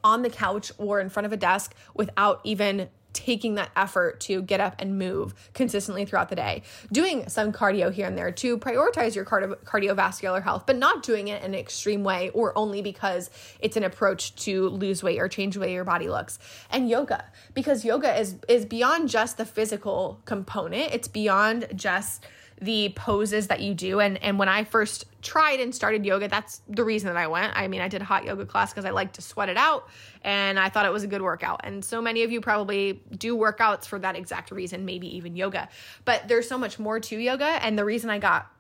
on 0.04 0.22
the 0.22 0.30
couch 0.30 0.72
or 0.78 1.00
in 1.00 1.10
front 1.10 1.26
of 1.26 1.34
a 1.34 1.38
desk 1.38 1.76
without 1.94 2.42
even 2.44 2.90
taking 3.14 3.56
that 3.56 3.70
effort 3.76 4.20
to 4.22 4.42
get 4.42 4.60
up 4.60 4.76
and 4.80 4.98
move 4.98 5.34
consistently 5.54 6.06
throughout 6.06 6.30
the 6.30 6.36
day. 6.36 6.64
Doing 6.92 7.28
some 7.28 7.52
cardio 7.52 7.92
here 7.92 8.08
and 8.08 8.18
there 8.18 8.32
to 8.32 8.58
prioritize 8.58 9.16
your 9.16 9.26
cardio- 9.26 9.58
cardiovascular 9.64 10.42
health, 10.42 10.64
but 10.66 10.78
not 10.78 11.04
doing 11.04 11.28
it 11.28 11.44
in 11.44 11.54
an 11.54 11.60
extreme 11.60 12.04
way 12.04 12.30
or 12.30 12.58
only 12.58 12.82
because 12.82 13.30
it's 13.60 13.78
an 13.78 13.84
approach 13.84 14.36
to 14.36 14.70
lose 14.70 15.04
weight 15.04 15.20
or 15.20 15.28
change 15.28 15.56
the 15.56 15.60
way 15.60 15.74
your 15.74 15.84
body 15.84 16.10
looks. 16.10 16.40
And 16.70 16.90
yoga, 16.90 17.26
because 17.54 17.84
yoga 17.84 18.18
is 18.18 18.36
is 18.48 18.66
beyond 18.66 19.10
just 19.10 19.38
the 19.38 19.46
physical 19.46 20.22
component. 20.26 20.94
It's 20.94 21.08
beyond 21.08 21.68
just 21.76 22.26
the 22.62 22.94
poses 22.96 23.48
that 23.48 23.62
you 23.62 23.74
do. 23.74 24.00
And 24.00 24.22
and 24.24 24.38
when 24.38 24.48
I 24.48 24.64
first 24.64 25.06
tried 25.22 25.60
and 25.60 25.74
started 25.74 26.06
yoga 26.06 26.28
that's 26.28 26.62
the 26.68 26.84
reason 26.84 27.08
that 27.08 27.18
I 27.18 27.28
went. 27.28 27.54
I 27.56 27.68
mean 27.68 27.82
I 27.82 27.88
did 27.88 28.02
a 28.02 28.06
hot 28.06 28.24
yoga 28.24 28.46
class 28.46 28.72
because 28.72 28.86
I 28.86 28.92
like 28.92 29.14
to 29.14 29.22
sweat 29.22 29.50
it 29.50 29.58
out 29.58 29.90
and 30.24 30.60
I 30.60 30.70
thought 30.70 30.86
it 30.86 30.92
was 30.92 31.04
a 31.04 31.08
good 31.08 31.22
workout. 31.22 31.62
And 31.64 31.84
so 31.84 32.02
many 32.02 32.24
of 32.24 32.32
you 32.32 32.40
probably 32.40 33.02
do 33.18 33.36
workouts 33.36 33.86
for 33.86 34.00
that 34.00 34.16
exact 34.16 34.52
reason 34.52 34.86
maybe 34.86 35.16
even 35.18 35.36
yoga. 35.36 35.70
But 36.06 36.28
there's 36.28 36.48
so 36.48 36.58
much 36.58 36.80
more 36.80 37.00
to 37.00 37.18
yoga 37.18 37.46
and 37.46 37.78
the 37.78 37.86
reason 37.86 38.10
I 38.10 38.20
got 38.20 38.52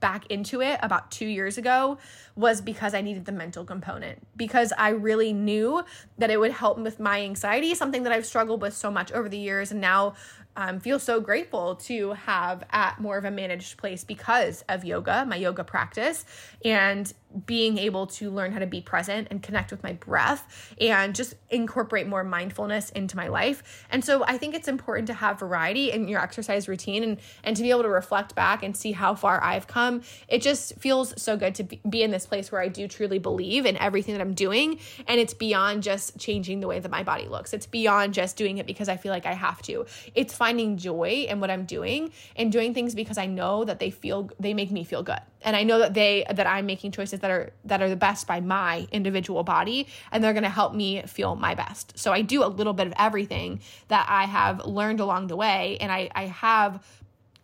back 0.00 0.26
into 0.30 0.62
it 0.62 0.80
about 0.82 1.10
two 1.10 1.26
years 1.26 1.58
ago 1.58 1.98
was 2.34 2.60
because 2.60 2.94
I 2.94 3.02
needed 3.02 3.26
the 3.26 3.32
mental 3.32 3.64
component, 3.64 4.18
because 4.36 4.72
I 4.76 4.90
really 4.90 5.32
knew 5.32 5.84
that 6.18 6.30
it 6.30 6.40
would 6.40 6.52
help 6.52 6.78
with 6.78 6.98
my 6.98 7.20
anxiety, 7.20 7.74
something 7.74 8.02
that 8.04 8.12
I've 8.12 8.24
struggled 8.26 8.62
with 8.62 8.74
so 8.74 8.90
much 8.90 9.12
over 9.12 9.28
the 9.28 9.38
years. 9.38 9.70
And 9.70 9.80
now 9.80 10.14
um, 10.60 10.78
feel 10.78 10.98
so 10.98 11.20
grateful 11.20 11.76
to 11.76 12.12
have 12.12 12.64
at 12.70 13.00
more 13.00 13.16
of 13.16 13.24
a 13.24 13.30
managed 13.30 13.78
place 13.78 14.04
because 14.04 14.62
of 14.68 14.84
yoga, 14.84 15.24
my 15.24 15.36
yoga 15.36 15.64
practice, 15.64 16.26
and 16.62 17.12
being 17.46 17.78
able 17.78 18.06
to 18.06 18.30
learn 18.30 18.52
how 18.52 18.58
to 18.58 18.66
be 18.66 18.80
present 18.80 19.28
and 19.30 19.42
connect 19.42 19.70
with 19.70 19.82
my 19.82 19.92
breath 19.92 20.74
and 20.80 21.14
just 21.14 21.34
incorporate 21.48 22.06
more 22.06 22.24
mindfulness 22.24 22.90
into 22.90 23.16
my 23.16 23.28
life. 23.28 23.86
And 23.90 24.04
so 24.04 24.24
I 24.24 24.36
think 24.36 24.54
it's 24.54 24.66
important 24.66 25.06
to 25.08 25.14
have 25.14 25.38
variety 25.38 25.92
in 25.92 26.08
your 26.08 26.20
exercise 26.20 26.68
routine 26.68 27.04
and 27.04 27.18
and 27.44 27.56
to 27.56 27.62
be 27.62 27.70
able 27.70 27.82
to 27.82 27.88
reflect 27.88 28.34
back 28.34 28.62
and 28.62 28.76
see 28.76 28.92
how 28.92 29.14
far 29.14 29.42
I've 29.42 29.66
come. 29.66 30.02
It 30.28 30.42
just 30.42 30.74
feels 30.80 31.20
so 31.20 31.36
good 31.36 31.54
to 31.56 31.64
be 31.88 32.02
in 32.02 32.10
this 32.10 32.26
place 32.26 32.50
where 32.50 32.60
I 32.60 32.68
do 32.68 32.88
truly 32.88 33.18
believe 33.18 33.64
in 33.64 33.76
everything 33.76 34.14
that 34.14 34.20
I'm 34.20 34.34
doing 34.34 34.80
and 35.06 35.20
it's 35.20 35.34
beyond 35.34 35.82
just 35.82 36.18
changing 36.18 36.60
the 36.60 36.66
way 36.66 36.80
that 36.80 36.90
my 36.90 37.04
body 37.04 37.28
looks. 37.28 37.52
It's 37.52 37.66
beyond 37.66 38.12
just 38.12 38.36
doing 38.36 38.58
it 38.58 38.66
because 38.66 38.88
I 38.88 38.96
feel 38.96 39.12
like 39.12 39.26
I 39.26 39.34
have 39.34 39.62
to. 39.62 39.86
It's 40.14 40.34
finding 40.34 40.49
joy 40.76 41.26
in 41.28 41.40
what 41.40 41.50
I'm 41.50 41.64
doing 41.64 42.12
and 42.36 42.50
doing 42.50 42.74
things 42.74 42.94
because 42.94 43.18
I 43.18 43.26
know 43.26 43.64
that 43.64 43.78
they 43.78 43.90
feel 43.90 44.30
they 44.38 44.54
make 44.54 44.70
me 44.70 44.84
feel 44.84 45.02
good. 45.02 45.20
And 45.42 45.56
I 45.56 45.62
know 45.62 45.78
that 45.78 45.94
they 45.94 46.24
that 46.30 46.46
I'm 46.46 46.66
making 46.66 46.92
choices 46.92 47.20
that 47.20 47.30
are 47.30 47.52
that 47.64 47.82
are 47.82 47.88
the 47.88 47.96
best 47.96 48.26
by 48.26 48.40
my 48.40 48.86
individual 48.92 49.42
body 49.42 49.88
and 50.12 50.22
they're 50.22 50.32
going 50.32 50.44
to 50.44 50.48
help 50.48 50.74
me 50.74 51.02
feel 51.02 51.36
my 51.36 51.54
best. 51.54 51.98
So 51.98 52.12
I 52.12 52.22
do 52.22 52.44
a 52.44 52.48
little 52.48 52.72
bit 52.72 52.86
of 52.86 52.92
everything 52.98 53.60
that 53.88 54.06
I 54.08 54.24
have 54.24 54.64
learned 54.66 55.00
along 55.00 55.28
the 55.28 55.36
way 55.36 55.78
and 55.80 55.90
I 55.90 56.10
I 56.14 56.24
have 56.26 56.84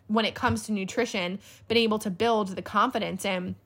when 0.08 0.24
it 0.24 0.34
comes 0.34 0.64
to 0.64 0.72
nutrition 0.72 1.38
been 1.68 1.78
able 1.78 1.98
to 1.98 2.10
build 2.10 2.48
the 2.48 2.62
confidence 2.62 3.24
in 3.24 3.56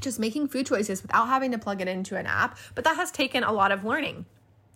just 0.00 0.18
making 0.18 0.48
food 0.48 0.66
choices 0.66 1.02
without 1.02 1.26
having 1.26 1.50
to 1.50 1.58
plug 1.58 1.80
it 1.80 1.88
into 1.88 2.16
an 2.16 2.26
app, 2.26 2.56
but 2.74 2.84
that 2.84 2.96
has 2.96 3.10
taken 3.10 3.42
a 3.42 3.52
lot 3.52 3.72
of 3.72 3.84
learning 3.84 4.26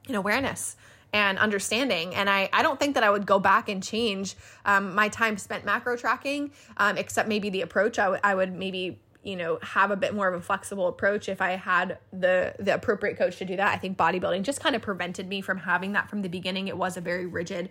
and 0.08 0.16
awareness 0.16 0.76
and 1.12 1.38
understanding. 1.38 2.14
And 2.14 2.30
I, 2.30 2.48
I 2.52 2.62
don't 2.62 2.80
think 2.80 2.94
that 2.94 3.04
I 3.04 3.10
would 3.10 3.26
go 3.26 3.38
back 3.38 3.68
and 3.68 3.82
change 3.82 4.34
um, 4.64 4.94
my 4.94 5.08
time 5.08 5.36
spent 5.36 5.64
macro 5.64 5.96
tracking, 5.96 6.52
um, 6.76 6.96
except 6.96 7.28
maybe 7.28 7.50
the 7.50 7.60
approach. 7.60 7.98
I, 7.98 8.04
w- 8.04 8.20
I 8.24 8.34
would 8.34 8.54
maybe 8.54 9.00
you 9.22 9.36
know 9.36 9.58
have 9.62 9.90
a 9.90 9.96
bit 9.96 10.14
more 10.14 10.26
of 10.26 10.34
a 10.34 10.40
flexible 10.40 10.88
approach 10.88 11.28
if 11.28 11.40
i 11.40 11.50
had 11.50 11.98
the 12.12 12.56
the 12.58 12.74
appropriate 12.74 13.16
coach 13.16 13.36
to 13.36 13.44
do 13.44 13.54
that 13.54 13.72
i 13.72 13.76
think 13.76 13.96
bodybuilding 13.96 14.42
just 14.42 14.60
kind 14.60 14.74
of 14.74 14.82
prevented 14.82 15.28
me 15.28 15.40
from 15.40 15.58
having 15.58 15.92
that 15.92 16.10
from 16.10 16.22
the 16.22 16.28
beginning 16.28 16.66
it 16.66 16.76
was 16.76 16.96
a 16.96 17.00
very 17.00 17.24
rigid 17.24 17.68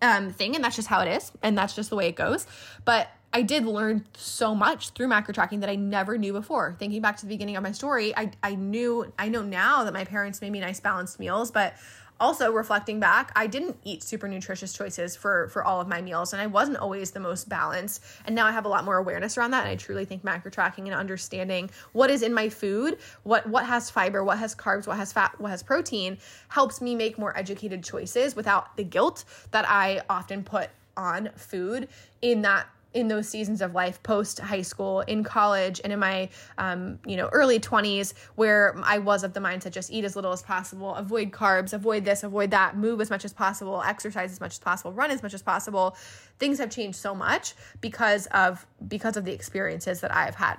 um, 0.00 0.30
thing 0.30 0.54
and 0.54 0.64
that's 0.64 0.76
just 0.76 0.88
how 0.88 1.00
it 1.00 1.08
is 1.08 1.30
and 1.42 1.58
that's 1.58 1.74
just 1.74 1.90
the 1.90 1.96
way 1.96 2.08
it 2.08 2.16
goes 2.16 2.46
but 2.86 3.10
I 3.34 3.42
did 3.42 3.66
learn 3.66 4.06
so 4.16 4.54
much 4.54 4.90
through 4.90 5.08
macro 5.08 5.34
tracking 5.34 5.58
that 5.58 5.68
I 5.68 5.74
never 5.74 6.16
knew 6.16 6.32
before. 6.32 6.76
Thinking 6.78 7.02
back 7.02 7.16
to 7.16 7.26
the 7.26 7.28
beginning 7.28 7.56
of 7.56 7.64
my 7.64 7.72
story, 7.72 8.16
I, 8.16 8.30
I 8.44 8.54
knew 8.54 9.12
I 9.18 9.28
know 9.28 9.42
now 9.42 9.82
that 9.82 9.92
my 9.92 10.04
parents 10.04 10.40
made 10.40 10.52
me 10.52 10.60
nice 10.60 10.78
balanced 10.78 11.18
meals, 11.18 11.50
but 11.50 11.74
also 12.20 12.52
reflecting 12.52 13.00
back 13.00 13.32
i 13.34 13.46
didn't 13.46 13.76
eat 13.84 14.02
super 14.02 14.28
nutritious 14.28 14.72
choices 14.72 15.16
for 15.16 15.48
for 15.48 15.64
all 15.64 15.80
of 15.80 15.88
my 15.88 16.00
meals 16.00 16.32
and 16.32 16.40
i 16.40 16.46
wasn't 16.46 16.76
always 16.76 17.10
the 17.10 17.20
most 17.20 17.48
balanced 17.48 18.02
and 18.26 18.34
now 18.34 18.46
i 18.46 18.52
have 18.52 18.64
a 18.64 18.68
lot 18.68 18.84
more 18.84 18.96
awareness 18.96 19.36
around 19.36 19.50
that 19.50 19.62
and 19.62 19.70
i 19.70 19.76
truly 19.76 20.04
think 20.04 20.22
macro 20.22 20.50
tracking 20.50 20.86
and 20.86 20.96
understanding 20.96 21.68
what 21.92 22.10
is 22.10 22.22
in 22.22 22.32
my 22.32 22.48
food 22.48 22.98
what 23.24 23.46
what 23.48 23.66
has 23.66 23.90
fiber 23.90 24.22
what 24.22 24.38
has 24.38 24.54
carbs 24.54 24.86
what 24.86 24.96
has 24.96 25.12
fat 25.12 25.34
what 25.38 25.50
has 25.50 25.62
protein 25.62 26.16
helps 26.48 26.80
me 26.80 26.94
make 26.94 27.18
more 27.18 27.36
educated 27.36 27.82
choices 27.82 28.36
without 28.36 28.76
the 28.76 28.84
guilt 28.84 29.24
that 29.50 29.68
i 29.68 30.00
often 30.08 30.44
put 30.44 30.70
on 30.96 31.30
food 31.36 31.88
in 32.22 32.42
that 32.42 32.66
in 32.94 33.08
those 33.08 33.28
seasons 33.28 33.60
of 33.60 33.74
life 33.74 34.02
post 34.02 34.38
high 34.38 34.62
school 34.62 35.00
in 35.00 35.22
college 35.24 35.80
and 35.82 35.92
in 35.92 35.98
my 35.98 36.28
um, 36.58 36.98
you 37.04 37.16
know 37.16 37.28
early 37.32 37.60
20s 37.60 38.14
where 38.36 38.74
i 38.82 38.98
was 38.98 39.24
of 39.24 39.34
the 39.34 39.40
mindset 39.40 39.72
just 39.72 39.90
eat 39.90 40.04
as 40.04 40.16
little 40.16 40.32
as 40.32 40.42
possible 40.42 40.94
avoid 40.94 41.30
carbs 41.30 41.72
avoid 41.72 42.04
this 42.04 42.22
avoid 42.22 42.50
that 42.50 42.76
move 42.76 43.00
as 43.00 43.10
much 43.10 43.24
as 43.24 43.32
possible 43.32 43.82
exercise 43.82 44.30
as 44.30 44.40
much 44.40 44.52
as 44.52 44.58
possible 44.58 44.92
run 44.92 45.10
as 45.10 45.22
much 45.22 45.34
as 45.34 45.42
possible 45.42 45.96
things 46.38 46.58
have 46.58 46.70
changed 46.70 46.96
so 46.96 47.14
much 47.14 47.54
because 47.80 48.26
of 48.26 48.66
because 48.86 49.16
of 49.16 49.24
the 49.24 49.32
experiences 49.32 50.00
that 50.00 50.14
i've 50.14 50.36
had 50.36 50.56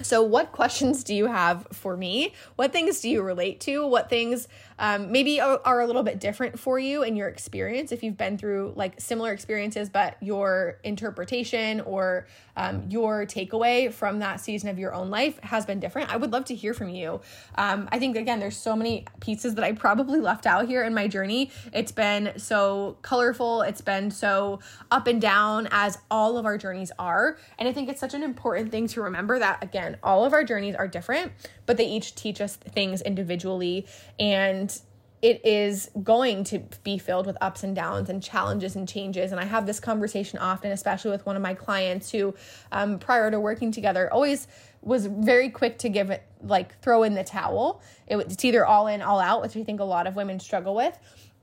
so, 0.00 0.22
what 0.22 0.52
questions 0.52 1.02
do 1.02 1.12
you 1.12 1.26
have 1.26 1.66
for 1.72 1.96
me? 1.96 2.32
What 2.54 2.72
things 2.72 3.00
do 3.00 3.08
you 3.08 3.20
relate 3.20 3.60
to? 3.62 3.86
What 3.86 4.08
things 4.08 4.46
um, 4.78 5.10
maybe 5.10 5.40
are, 5.40 5.60
are, 5.64 5.80
a 5.80 5.86
little 5.86 6.02
bit 6.02 6.20
different 6.20 6.58
for 6.58 6.78
you 6.78 7.02
in 7.02 7.16
your 7.16 7.28
experience 7.28 7.90
if 7.90 8.02
you've 8.02 8.16
been 8.16 8.36
through 8.36 8.74
like 8.76 9.00
similar 9.00 9.32
experiences, 9.32 9.88
but 9.88 10.16
your 10.20 10.78
interpretation 10.84 11.80
or 11.80 12.26
um, 12.56 12.84
your 12.88 13.24
takeaway 13.24 13.92
from 13.92 14.18
that 14.18 14.40
season 14.40 14.68
of 14.68 14.78
your 14.78 14.92
own 14.92 15.08
life 15.08 15.38
has 15.40 15.64
been 15.64 15.80
different? 15.80 16.12
I 16.12 16.16
would 16.16 16.32
love 16.32 16.44
to 16.46 16.54
hear 16.54 16.74
from 16.74 16.90
you. 16.90 17.20
Um, 17.54 17.88
I 17.90 17.98
think, 17.98 18.16
again, 18.16 18.40
there's 18.40 18.56
so 18.56 18.76
many 18.76 19.06
pieces 19.20 19.54
that 19.54 19.64
I 19.64 19.72
probably 19.72 20.20
left 20.20 20.46
out 20.46 20.68
here 20.68 20.82
in 20.82 20.92
my 20.92 21.08
journey. 21.08 21.50
It's 21.72 21.92
been 21.92 22.32
so 22.36 22.98
colorful, 23.02 23.62
it's 23.62 23.80
been 23.80 24.10
so 24.10 24.60
up 24.90 25.06
and 25.06 25.20
down, 25.20 25.68
as 25.70 25.98
all 26.10 26.36
of 26.36 26.44
our 26.44 26.58
journeys 26.58 26.92
are. 26.98 27.38
And 27.58 27.68
I 27.68 27.72
think 27.72 27.88
it's 27.88 28.00
such 28.00 28.14
an 28.14 28.22
important 28.22 28.70
thing 28.70 28.86
to 28.88 29.02
remember 29.02 29.38
that, 29.38 29.62
again, 29.62 29.78
again, 29.78 29.98
all 30.02 30.24
of 30.24 30.32
our 30.32 30.44
journeys 30.44 30.74
are 30.74 30.88
different, 30.88 31.32
but 31.68 31.76
they 31.76 31.86
each 31.86 32.14
teach 32.14 32.40
us 32.40 32.56
things 32.56 33.02
individually. 33.02 33.86
And 34.18 34.76
it 35.20 35.44
is 35.44 35.90
going 36.02 36.44
to 36.44 36.60
be 36.82 36.96
filled 36.96 37.26
with 37.26 37.36
ups 37.40 37.62
and 37.62 37.76
downs 37.76 38.08
and 38.08 38.22
challenges 38.22 38.74
and 38.74 38.88
changes. 38.88 39.32
And 39.32 39.40
I 39.40 39.44
have 39.44 39.66
this 39.66 39.78
conversation 39.78 40.38
often, 40.38 40.72
especially 40.72 41.10
with 41.10 41.26
one 41.26 41.36
of 41.36 41.42
my 41.42 41.54
clients 41.54 42.10
who, 42.10 42.34
um, 42.72 42.98
prior 42.98 43.30
to 43.30 43.38
working 43.38 43.70
together, 43.70 44.10
always 44.12 44.48
was 44.80 45.06
very 45.06 45.50
quick 45.50 45.76
to 45.80 45.88
give 45.88 46.08
it, 46.10 46.22
like, 46.42 46.80
throw 46.80 47.02
in 47.02 47.14
the 47.14 47.24
towel. 47.24 47.82
It, 48.06 48.16
it's 48.16 48.44
either 48.44 48.64
all 48.64 48.86
in, 48.86 49.02
all 49.02 49.20
out, 49.20 49.42
which 49.42 49.56
I 49.56 49.64
think 49.64 49.80
a 49.80 49.84
lot 49.84 50.06
of 50.06 50.16
women 50.16 50.40
struggle 50.40 50.74
with 50.74 50.96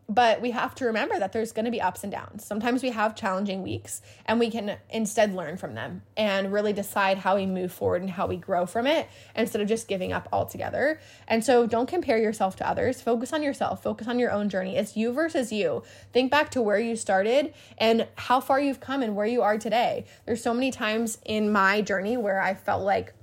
but 0.07 0.41
we 0.41 0.51
have 0.51 0.75
to 0.75 0.85
remember 0.85 1.17
that 1.17 1.33
there's 1.33 1.51
going 1.51 1.65
to 1.65 1.71
be 1.71 1.81
ups 1.81 2.03
and 2.03 2.11
downs. 2.11 2.45
Sometimes 2.45 2.83
we 2.83 2.91
have 2.91 3.15
challenging 3.15 3.63
weeks 3.63 4.01
and 4.25 4.39
we 4.39 4.51
can 4.51 4.77
instead 4.89 5.33
learn 5.33 5.57
from 5.57 5.73
them 5.73 6.03
and 6.15 6.53
really 6.53 6.73
decide 6.73 7.17
how 7.17 7.35
we 7.35 7.45
move 7.45 7.71
forward 7.71 8.01
and 8.01 8.11
how 8.11 8.27
we 8.27 8.37
grow 8.37 8.65
from 8.65 8.85
it 8.85 9.09
instead 9.35 9.61
of 9.61 9.67
just 9.67 9.87
giving 9.87 10.13
up 10.13 10.29
altogether. 10.31 10.99
And 11.27 11.43
so 11.43 11.65
don't 11.65 11.87
compare 11.87 12.17
yourself 12.17 12.55
to 12.57 12.69
others. 12.69 13.01
Focus 13.01 13.33
on 13.33 13.41
yourself, 13.41 13.81
focus 13.81 14.07
on 14.07 14.19
your 14.19 14.31
own 14.31 14.47
journey. 14.49 14.77
It's 14.77 14.95
you 14.95 15.11
versus 15.11 15.51
you. 15.51 15.83
Think 16.13 16.29
back 16.29 16.51
to 16.51 16.61
where 16.61 16.79
you 16.79 16.95
started 16.95 17.53
and 17.77 18.07
how 18.15 18.39
far 18.39 18.59
you've 18.59 18.79
come 18.79 19.01
and 19.01 19.15
where 19.15 19.25
you 19.25 19.41
are 19.41 19.57
today. 19.57 20.05
There's 20.25 20.43
so 20.43 20.53
many 20.53 20.71
times 20.71 21.17
in 21.25 21.51
my 21.51 21.81
journey 21.81 22.15
where 22.15 22.41
I 22.41 22.53
felt 22.53 22.83
like 22.83 23.13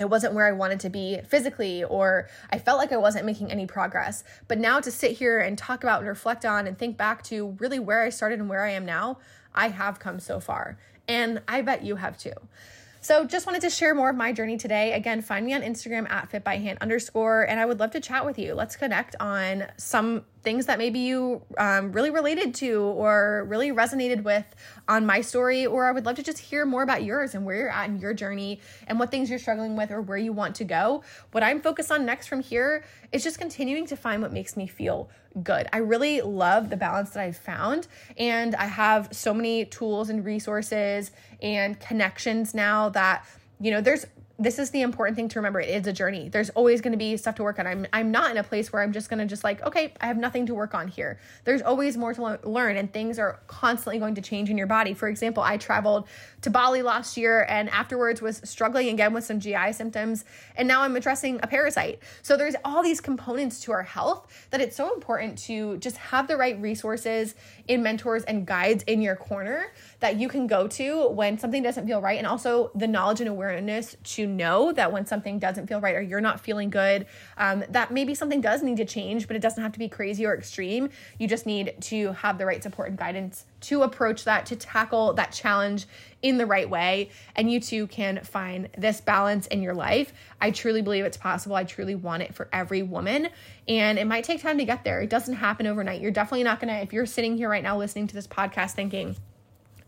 it 0.00 0.10
wasn't 0.10 0.34
where 0.34 0.46
I 0.46 0.52
wanted 0.52 0.80
to 0.80 0.90
be 0.90 1.20
physically, 1.26 1.84
or 1.84 2.28
I 2.50 2.58
felt 2.58 2.78
like 2.78 2.92
I 2.92 2.96
wasn't 2.96 3.26
making 3.26 3.50
any 3.50 3.66
progress. 3.66 4.24
But 4.48 4.58
now 4.58 4.80
to 4.80 4.90
sit 4.90 5.12
here 5.12 5.40
and 5.40 5.56
talk 5.56 5.82
about 5.82 6.00
and 6.00 6.08
reflect 6.08 6.44
on 6.44 6.66
and 6.66 6.78
think 6.78 6.96
back 6.96 7.22
to 7.24 7.56
really 7.58 7.78
where 7.78 8.02
I 8.02 8.08
started 8.08 8.40
and 8.40 8.48
where 8.48 8.64
I 8.64 8.70
am 8.70 8.86
now, 8.86 9.18
I 9.54 9.68
have 9.68 9.98
come 9.98 10.20
so 10.20 10.40
far. 10.40 10.78
And 11.08 11.42
I 11.48 11.62
bet 11.62 11.84
you 11.84 11.96
have 11.96 12.18
too. 12.18 12.32
So 13.02 13.24
just 13.24 13.46
wanted 13.46 13.62
to 13.62 13.70
share 13.70 13.94
more 13.94 14.10
of 14.10 14.16
my 14.16 14.30
journey 14.30 14.58
today. 14.58 14.92
Again, 14.92 15.22
find 15.22 15.46
me 15.46 15.54
on 15.54 15.62
Instagram 15.62 16.08
at 16.10 16.30
fitbyhan 16.30 16.78
underscore, 16.80 17.44
and 17.44 17.58
I 17.58 17.64
would 17.64 17.80
love 17.80 17.92
to 17.92 18.00
chat 18.00 18.26
with 18.26 18.38
you. 18.38 18.54
Let's 18.54 18.76
connect 18.76 19.16
on 19.18 19.66
some 19.78 20.24
things 20.42 20.66
that 20.66 20.78
maybe 20.78 21.00
you 21.00 21.42
um, 21.58 21.92
really 21.92 22.10
related 22.10 22.54
to 22.54 22.80
or 22.80 23.44
really 23.48 23.70
resonated 23.70 24.22
with 24.22 24.44
on 24.88 25.06
my 25.06 25.20
story, 25.20 25.66
or 25.66 25.86
I 25.86 25.92
would 25.92 26.06
love 26.06 26.16
to 26.16 26.22
just 26.22 26.38
hear 26.38 26.64
more 26.64 26.82
about 26.82 27.02
yours 27.04 27.34
and 27.34 27.44
where 27.44 27.56
you're 27.56 27.70
at 27.70 27.88
in 27.88 27.98
your 27.98 28.14
journey 28.14 28.60
and 28.86 28.98
what 28.98 29.10
things 29.10 29.30
you're 29.30 29.38
struggling 29.38 29.76
with 29.76 29.90
or 29.90 30.00
where 30.00 30.18
you 30.18 30.32
want 30.32 30.56
to 30.56 30.64
go. 30.64 31.02
What 31.32 31.42
I'm 31.42 31.60
focused 31.60 31.92
on 31.92 32.06
next 32.06 32.26
from 32.28 32.40
here 32.40 32.84
is 33.12 33.22
just 33.22 33.38
continuing 33.38 33.86
to 33.86 33.96
find 33.96 34.22
what 34.22 34.32
makes 34.32 34.56
me 34.56 34.66
feel 34.66 35.10
good. 35.42 35.68
I 35.72 35.78
really 35.78 36.20
love 36.22 36.70
the 36.70 36.76
balance 36.76 37.10
that 37.10 37.22
I've 37.22 37.36
found, 37.36 37.86
and 38.16 38.54
I 38.54 38.66
have 38.66 39.08
so 39.12 39.34
many 39.34 39.64
tools 39.64 40.10
and 40.10 40.24
resources 40.24 41.10
and 41.42 41.78
connections 41.78 42.54
now 42.54 42.88
that 42.90 43.24
you 43.60 43.70
know 43.70 43.80
there's 43.80 44.06
this 44.40 44.58
is 44.58 44.70
the 44.70 44.80
important 44.80 45.16
thing 45.16 45.28
to 45.28 45.38
remember. 45.38 45.60
It 45.60 45.68
is 45.68 45.86
a 45.86 45.92
journey. 45.92 46.30
There's 46.30 46.48
always 46.50 46.80
going 46.80 46.92
to 46.92 46.98
be 46.98 47.14
stuff 47.18 47.34
to 47.34 47.42
work 47.42 47.58
on. 47.58 47.66
I'm 47.66 47.86
I'm 47.92 48.10
not 48.10 48.30
in 48.30 48.38
a 48.38 48.42
place 48.42 48.72
where 48.72 48.80
I'm 48.80 48.90
just 48.90 49.10
going 49.10 49.18
to 49.18 49.26
just 49.26 49.44
like, 49.44 49.62
okay, 49.62 49.92
I 50.00 50.06
have 50.06 50.16
nothing 50.16 50.46
to 50.46 50.54
work 50.54 50.74
on 50.74 50.88
here. 50.88 51.20
There's 51.44 51.60
always 51.60 51.98
more 51.98 52.14
to 52.14 52.22
le- 52.22 52.38
learn 52.44 52.78
and 52.78 52.90
things 52.90 53.18
are 53.18 53.40
constantly 53.48 53.98
going 53.98 54.14
to 54.14 54.22
change 54.22 54.48
in 54.48 54.56
your 54.56 54.66
body. 54.66 54.94
For 54.94 55.08
example, 55.08 55.42
I 55.42 55.58
traveled 55.58 56.08
to 56.40 56.48
Bali 56.48 56.80
last 56.80 57.18
year 57.18 57.44
and 57.50 57.68
afterwards 57.68 58.22
was 58.22 58.40
struggling 58.42 58.88
again 58.88 59.12
with 59.12 59.24
some 59.24 59.40
GI 59.40 59.74
symptoms 59.74 60.24
and 60.56 60.66
now 60.66 60.80
I'm 60.82 60.96
addressing 60.96 61.38
a 61.42 61.46
parasite. 61.46 61.98
So 62.22 62.38
there's 62.38 62.56
all 62.64 62.82
these 62.82 63.02
components 63.02 63.60
to 63.64 63.72
our 63.72 63.82
health 63.82 64.26
that 64.52 64.62
it's 64.62 64.74
so 64.74 64.94
important 64.94 65.36
to 65.40 65.76
just 65.76 65.98
have 65.98 66.28
the 66.28 66.38
right 66.38 66.58
resources 66.58 67.34
in 67.68 67.82
mentors 67.82 68.24
and 68.24 68.46
guides 68.46 68.84
in 68.84 69.02
your 69.02 69.16
corner 69.16 69.66
that 69.98 70.16
you 70.16 70.30
can 70.30 70.46
go 70.46 70.66
to 70.68 71.08
when 71.08 71.38
something 71.38 71.62
doesn't 71.62 71.86
feel 71.86 72.00
right 72.00 72.16
and 72.16 72.26
also 72.26 72.70
the 72.74 72.88
knowledge 72.88 73.20
and 73.20 73.28
awareness 73.28 73.96
to 74.02 74.29
know 74.36 74.72
that 74.72 74.92
when 74.92 75.06
something 75.06 75.38
doesn't 75.38 75.66
feel 75.66 75.80
right 75.80 75.94
or 75.94 76.00
you're 76.00 76.20
not 76.20 76.40
feeling 76.40 76.70
good, 76.70 77.06
um, 77.36 77.64
that 77.70 77.90
maybe 77.90 78.14
something 78.14 78.40
does 78.40 78.62
need 78.62 78.76
to 78.78 78.84
change, 78.84 79.26
but 79.26 79.36
it 79.36 79.40
doesn't 79.42 79.62
have 79.62 79.72
to 79.72 79.78
be 79.78 79.88
crazy 79.88 80.26
or 80.26 80.34
extreme. 80.34 80.90
You 81.18 81.28
just 81.28 81.46
need 81.46 81.74
to 81.82 82.12
have 82.12 82.38
the 82.38 82.46
right 82.46 82.62
support 82.62 82.88
and 82.88 82.98
guidance 82.98 83.46
to 83.62 83.82
approach 83.82 84.24
that, 84.24 84.46
to 84.46 84.56
tackle 84.56 85.14
that 85.14 85.32
challenge 85.32 85.86
in 86.22 86.38
the 86.38 86.46
right 86.46 86.68
way. 86.68 87.10
And 87.36 87.50
you 87.50 87.60
too 87.60 87.86
can 87.86 88.20
find 88.22 88.68
this 88.76 89.00
balance 89.00 89.46
in 89.46 89.62
your 89.62 89.74
life. 89.74 90.12
I 90.40 90.50
truly 90.50 90.82
believe 90.82 91.04
it's 91.04 91.16
possible. 91.16 91.56
I 91.56 91.64
truly 91.64 91.94
want 91.94 92.22
it 92.22 92.34
for 92.34 92.48
every 92.52 92.82
woman. 92.82 93.28
And 93.68 93.98
it 93.98 94.06
might 94.06 94.24
take 94.24 94.42
time 94.42 94.58
to 94.58 94.64
get 94.64 94.84
there. 94.84 95.00
It 95.00 95.10
doesn't 95.10 95.34
happen 95.34 95.66
overnight. 95.66 96.00
You're 96.00 96.10
definitely 96.10 96.44
not 96.44 96.60
going 96.60 96.72
to, 96.72 96.80
if 96.80 96.92
you're 96.92 97.06
sitting 97.06 97.36
here 97.36 97.48
right 97.48 97.62
now 97.62 97.78
listening 97.78 98.06
to 98.08 98.14
this 98.14 98.26
podcast 98.26 98.72
thinking, 98.72 99.16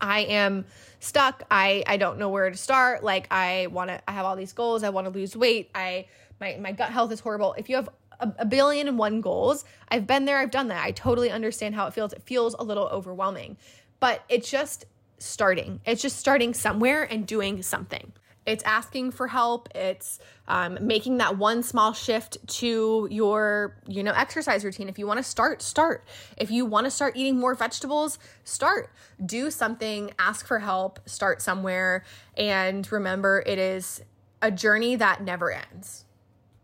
I 0.02 0.20
am 0.20 0.66
stuck. 1.00 1.44
I 1.50 1.84
I 1.86 1.96
don't 1.96 2.18
know 2.18 2.28
where 2.28 2.50
to 2.50 2.56
start. 2.56 3.02
Like 3.04 3.28
I 3.30 3.68
want 3.70 3.88
to 3.88 4.02
I 4.08 4.12
have 4.12 4.26
all 4.26 4.36
these 4.36 4.52
goals. 4.52 4.82
I 4.82 4.90
want 4.90 5.06
to 5.06 5.10
lose 5.12 5.36
weight. 5.36 5.70
I 5.74 6.06
my 6.40 6.58
my 6.60 6.72
gut 6.72 6.90
health 6.90 7.12
is 7.12 7.20
horrible. 7.20 7.54
If 7.56 7.70
you 7.70 7.76
have 7.76 7.88
a, 8.20 8.32
a 8.40 8.44
billion 8.44 8.88
and 8.88 8.98
one 8.98 9.20
goals, 9.20 9.64
I've 9.88 10.06
been 10.06 10.24
there, 10.24 10.38
I've 10.38 10.50
done 10.50 10.68
that. 10.68 10.84
I 10.84 10.90
totally 10.90 11.30
understand 11.30 11.76
how 11.76 11.86
it 11.86 11.94
feels. 11.94 12.12
It 12.12 12.22
feels 12.24 12.54
a 12.58 12.64
little 12.64 12.88
overwhelming. 12.88 13.56
But 14.00 14.24
it's 14.28 14.50
just 14.50 14.84
starting. 15.18 15.80
It's 15.86 16.02
just 16.02 16.18
starting 16.18 16.52
somewhere 16.52 17.04
and 17.04 17.24
doing 17.24 17.62
something 17.62 18.12
it's 18.46 18.64
asking 18.64 19.12
for 19.12 19.28
help. 19.28 19.68
It's 19.74 20.18
um, 20.48 20.78
making 20.80 21.18
that 21.18 21.38
one 21.38 21.62
small 21.62 21.92
shift 21.92 22.38
to 22.58 23.08
your 23.10 23.76
you 23.86 24.02
know 24.02 24.12
exercise 24.12 24.64
routine. 24.64 24.88
If 24.88 24.98
you 24.98 25.06
want 25.06 25.18
to 25.18 25.24
start 25.24 25.62
start. 25.62 26.04
If 26.36 26.50
you 26.50 26.64
want 26.66 26.86
to 26.86 26.90
start 26.90 27.16
eating 27.16 27.38
more 27.38 27.54
vegetables 27.54 28.18
start. 28.44 28.90
Do 29.24 29.50
something 29.50 30.12
ask 30.18 30.46
for 30.46 30.58
help 30.58 31.00
start 31.08 31.40
somewhere. 31.40 32.04
And 32.36 32.90
remember 32.90 33.42
it 33.46 33.58
is 33.58 34.02
a 34.40 34.50
journey 34.50 34.96
that 34.96 35.22
never 35.22 35.52
ends 35.52 36.04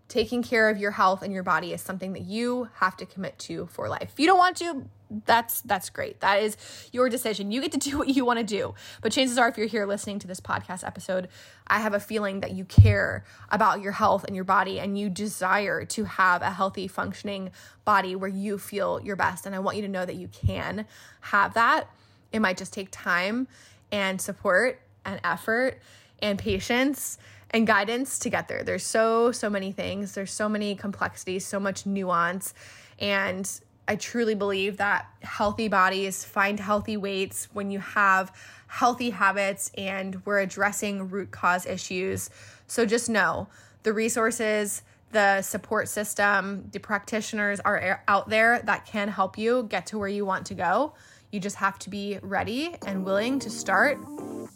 taking 0.09 0.43
care 0.43 0.69
of 0.69 0.79
your 0.79 0.93
health 0.93 1.23
and 1.23 1.33
your 1.33 1.43
body 1.43 1.73
is 1.73 1.83
something 1.83 2.15
that 2.15 2.23
you 2.23 2.69
have 2.75 2.97
to 2.97 3.07
commit 3.07 3.39
to 3.39 3.67
for 3.67 3.89
life 3.89 4.11
if 4.13 4.19
you 4.19 4.27
don't 4.27 4.39
want 4.39 4.57
to 4.57 4.89
that's 5.25 5.61
that's 5.63 5.91
great. 5.91 6.21
That 6.21 6.43
is 6.43 6.57
your 6.93 7.09
decision. 7.09 7.51
You 7.51 7.61
get 7.61 7.73
to 7.73 7.79
do 7.91 7.99
what 7.99 8.09
you 8.09 8.25
want 8.25 8.39
to 8.39 8.45
do. 8.45 8.75
But 9.01 9.13
chances 9.13 9.39
are 9.39 9.49
if 9.49 9.57
you're 9.57 9.67
here 9.67 9.87
listening 9.87 10.19
to 10.21 10.27
this 10.27 10.41
podcast 10.41 10.87
episode, 10.87 11.29
I 11.67 11.81
have 11.81 11.95
a 11.95 12.01
feeling 12.01 12.41
that 12.41 12.53
you 12.53 12.65
care 12.65 13.25
about 13.51 13.81
your 13.81 13.93
health 13.93 14.25
and 14.25 14.35
your 14.35 14.45
body 14.45 14.79
and 14.79 14.99
you 14.99 15.09
desire 15.09 15.85
to 15.87 16.05
have 16.05 16.43
a 16.43 16.51
healthy 16.51 16.89
functioning 16.89 17.51
body 17.85 18.17
where 18.17 18.31
you 18.31 18.59
feel 18.59 19.01
your 19.03 19.17
best 19.17 19.47
and 19.47 19.55
I 19.55 19.59
want 19.59 19.77
you 19.77 19.83
to 19.83 19.89
know 19.89 20.05
that 20.05 20.17
you 20.17 20.29
can 20.29 20.87
have 21.21 21.55
that. 21.55 21.89
It 22.33 22.41
might 22.41 22.59
just 22.59 22.73
take 22.73 22.89
time 22.91 23.49
and 23.91 24.21
support 24.21 24.81
and 25.05 25.21
effort 25.25 25.81
and 26.21 26.39
patience 26.39 27.19
and 27.51 27.67
guidance 27.67 28.19
to 28.21 28.31
get 28.31 28.49
there. 28.49 28.63
There's 28.63 28.85
so 28.85 29.33
so 29.33 29.49
many 29.49 29.73
things. 29.73 30.15
There's 30.15 30.33
so 30.33 30.49
many 30.49 30.75
complexities, 30.75 31.47
so 31.47 31.59
much 31.59 31.87
nuance 31.87 32.55
and 32.99 33.49
I 33.89 33.97
truly 33.97 34.35
believe 34.35 34.77
that 34.77 35.07
healthy 35.23 35.69
bodies 35.69 36.23
find 36.23 36.61
healthy 36.61 36.99
weights 36.99 37.49
when 37.55 37.71
you 37.71 37.79
have 37.79 38.31
healthy 38.67 39.09
habits 39.09 39.71
and 39.79 40.25
we're 40.27 40.41
addressing 40.41 41.09
root 41.09 41.31
cause 41.31 41.65
issues. 41.65 42.29
So 42.67 42.85
just 42.85 43.09
know 43.09 43.49
the 43.85 43.95
resources, 43.95 44.83
the 45.13 45.41
support 45.41 45.89
system, 45.89 46.69
the 46.71 46.81
practitioners 46.81 47.61
are 47.61 48.03
out 48.07 48.29
there 48.29 48.61
that 48.65 48.85
can 48.85 49.09
help 49.09 49.39
you 49.39 49.63
get 49.71 49.87
to 49.87 49.99
where 49.99 50.09
you 50.09 50.27
want 50.27 50.45
to 50.47 50.55
go. 50.55 50.93
You 51.31 51.41
just 51.41 51.57
have 51.57 51.79
to 51.81 51.91
be 51.91 52.19
ready 52.23 52.75
and 52.87 53.05
willing 53.05 53.39
to 53.41 53.51
start 53.51 53.99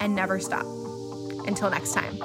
and 0.00 0.14
never 0.14 0.38
stop. 0.38 0.64
Until 1.46 1.68
next 1.70 1.92
time. 1.92 2.18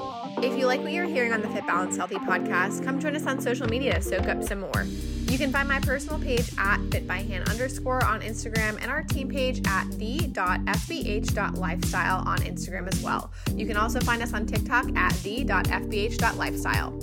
If 0.43 0.57
you 0.57 0.67
like 0.67 0.81
what 0.81 0.91
you're 0.91 1.05
hearing 1.05 1.33
on 1.33 1.41
the 1.41 1.49
Fit 1.49 1.65
Balance 1.65 1.97
Healthy 1.97 2.17
podcast, 2.17 2.83
come 2.83 2.99
join 2.99 3.15
us 3.15 3.25
on 3.25 3.41
social 3.41 3.67
media 3.67 3.95
to 3.95 4.01
soak 4.01 4.27
up 4.27 4.43
some 4.43 4.59
more. 4.59 4.85
You 5.27 5.39
can 5.39 5.51
find 5.51 5.67
my 5.67 5.79
personal 5.79 6.19
page 6.19 6.51
at 6.57 6.79
fitbyhan 6.81 7.49
underscore 7.49 8.05
on 8.05 8.21
Instagram 8.21 8.79
and 8.81 8.91
our 8.91 9.01
team 9.03 9.29
page 9.29 9.61
at 9.67 9.89
the.fbh.lifestyle 9.97 12.27
on 12.27 12.37
Instagram 12.39 12.93
as 12.93 13.01
well. 13.01 13.31
You 13.53 13.65
can 13.65 13.75
also 13.75 13.99
find 13.99 14.21
us 14.21 14.33
on 14.33 14.45
TikTok 14.45 14.95
at 14.95 15.13
the.fbh.lifestyle. 15.23 16.99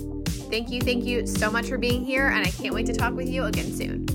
Thank 0.49 0.69
you, 0.69 0.79
thank 0.81 1.03
you 1.03 1.27
so 1.27 1.51
much 1.51 1.67
for 1.67 1.77
being 1.77 2.05
here, 2.05 2.27
and 2.27 2.47
I 2.47 2.51
can't 2.51 2.73
wait 2.73 2.85
to 2.85 2.93
talk 2.93 3.13
with 3.13 3.27
you 3.27 3.43
again 3.43 3.69
soon. 3.71 4.14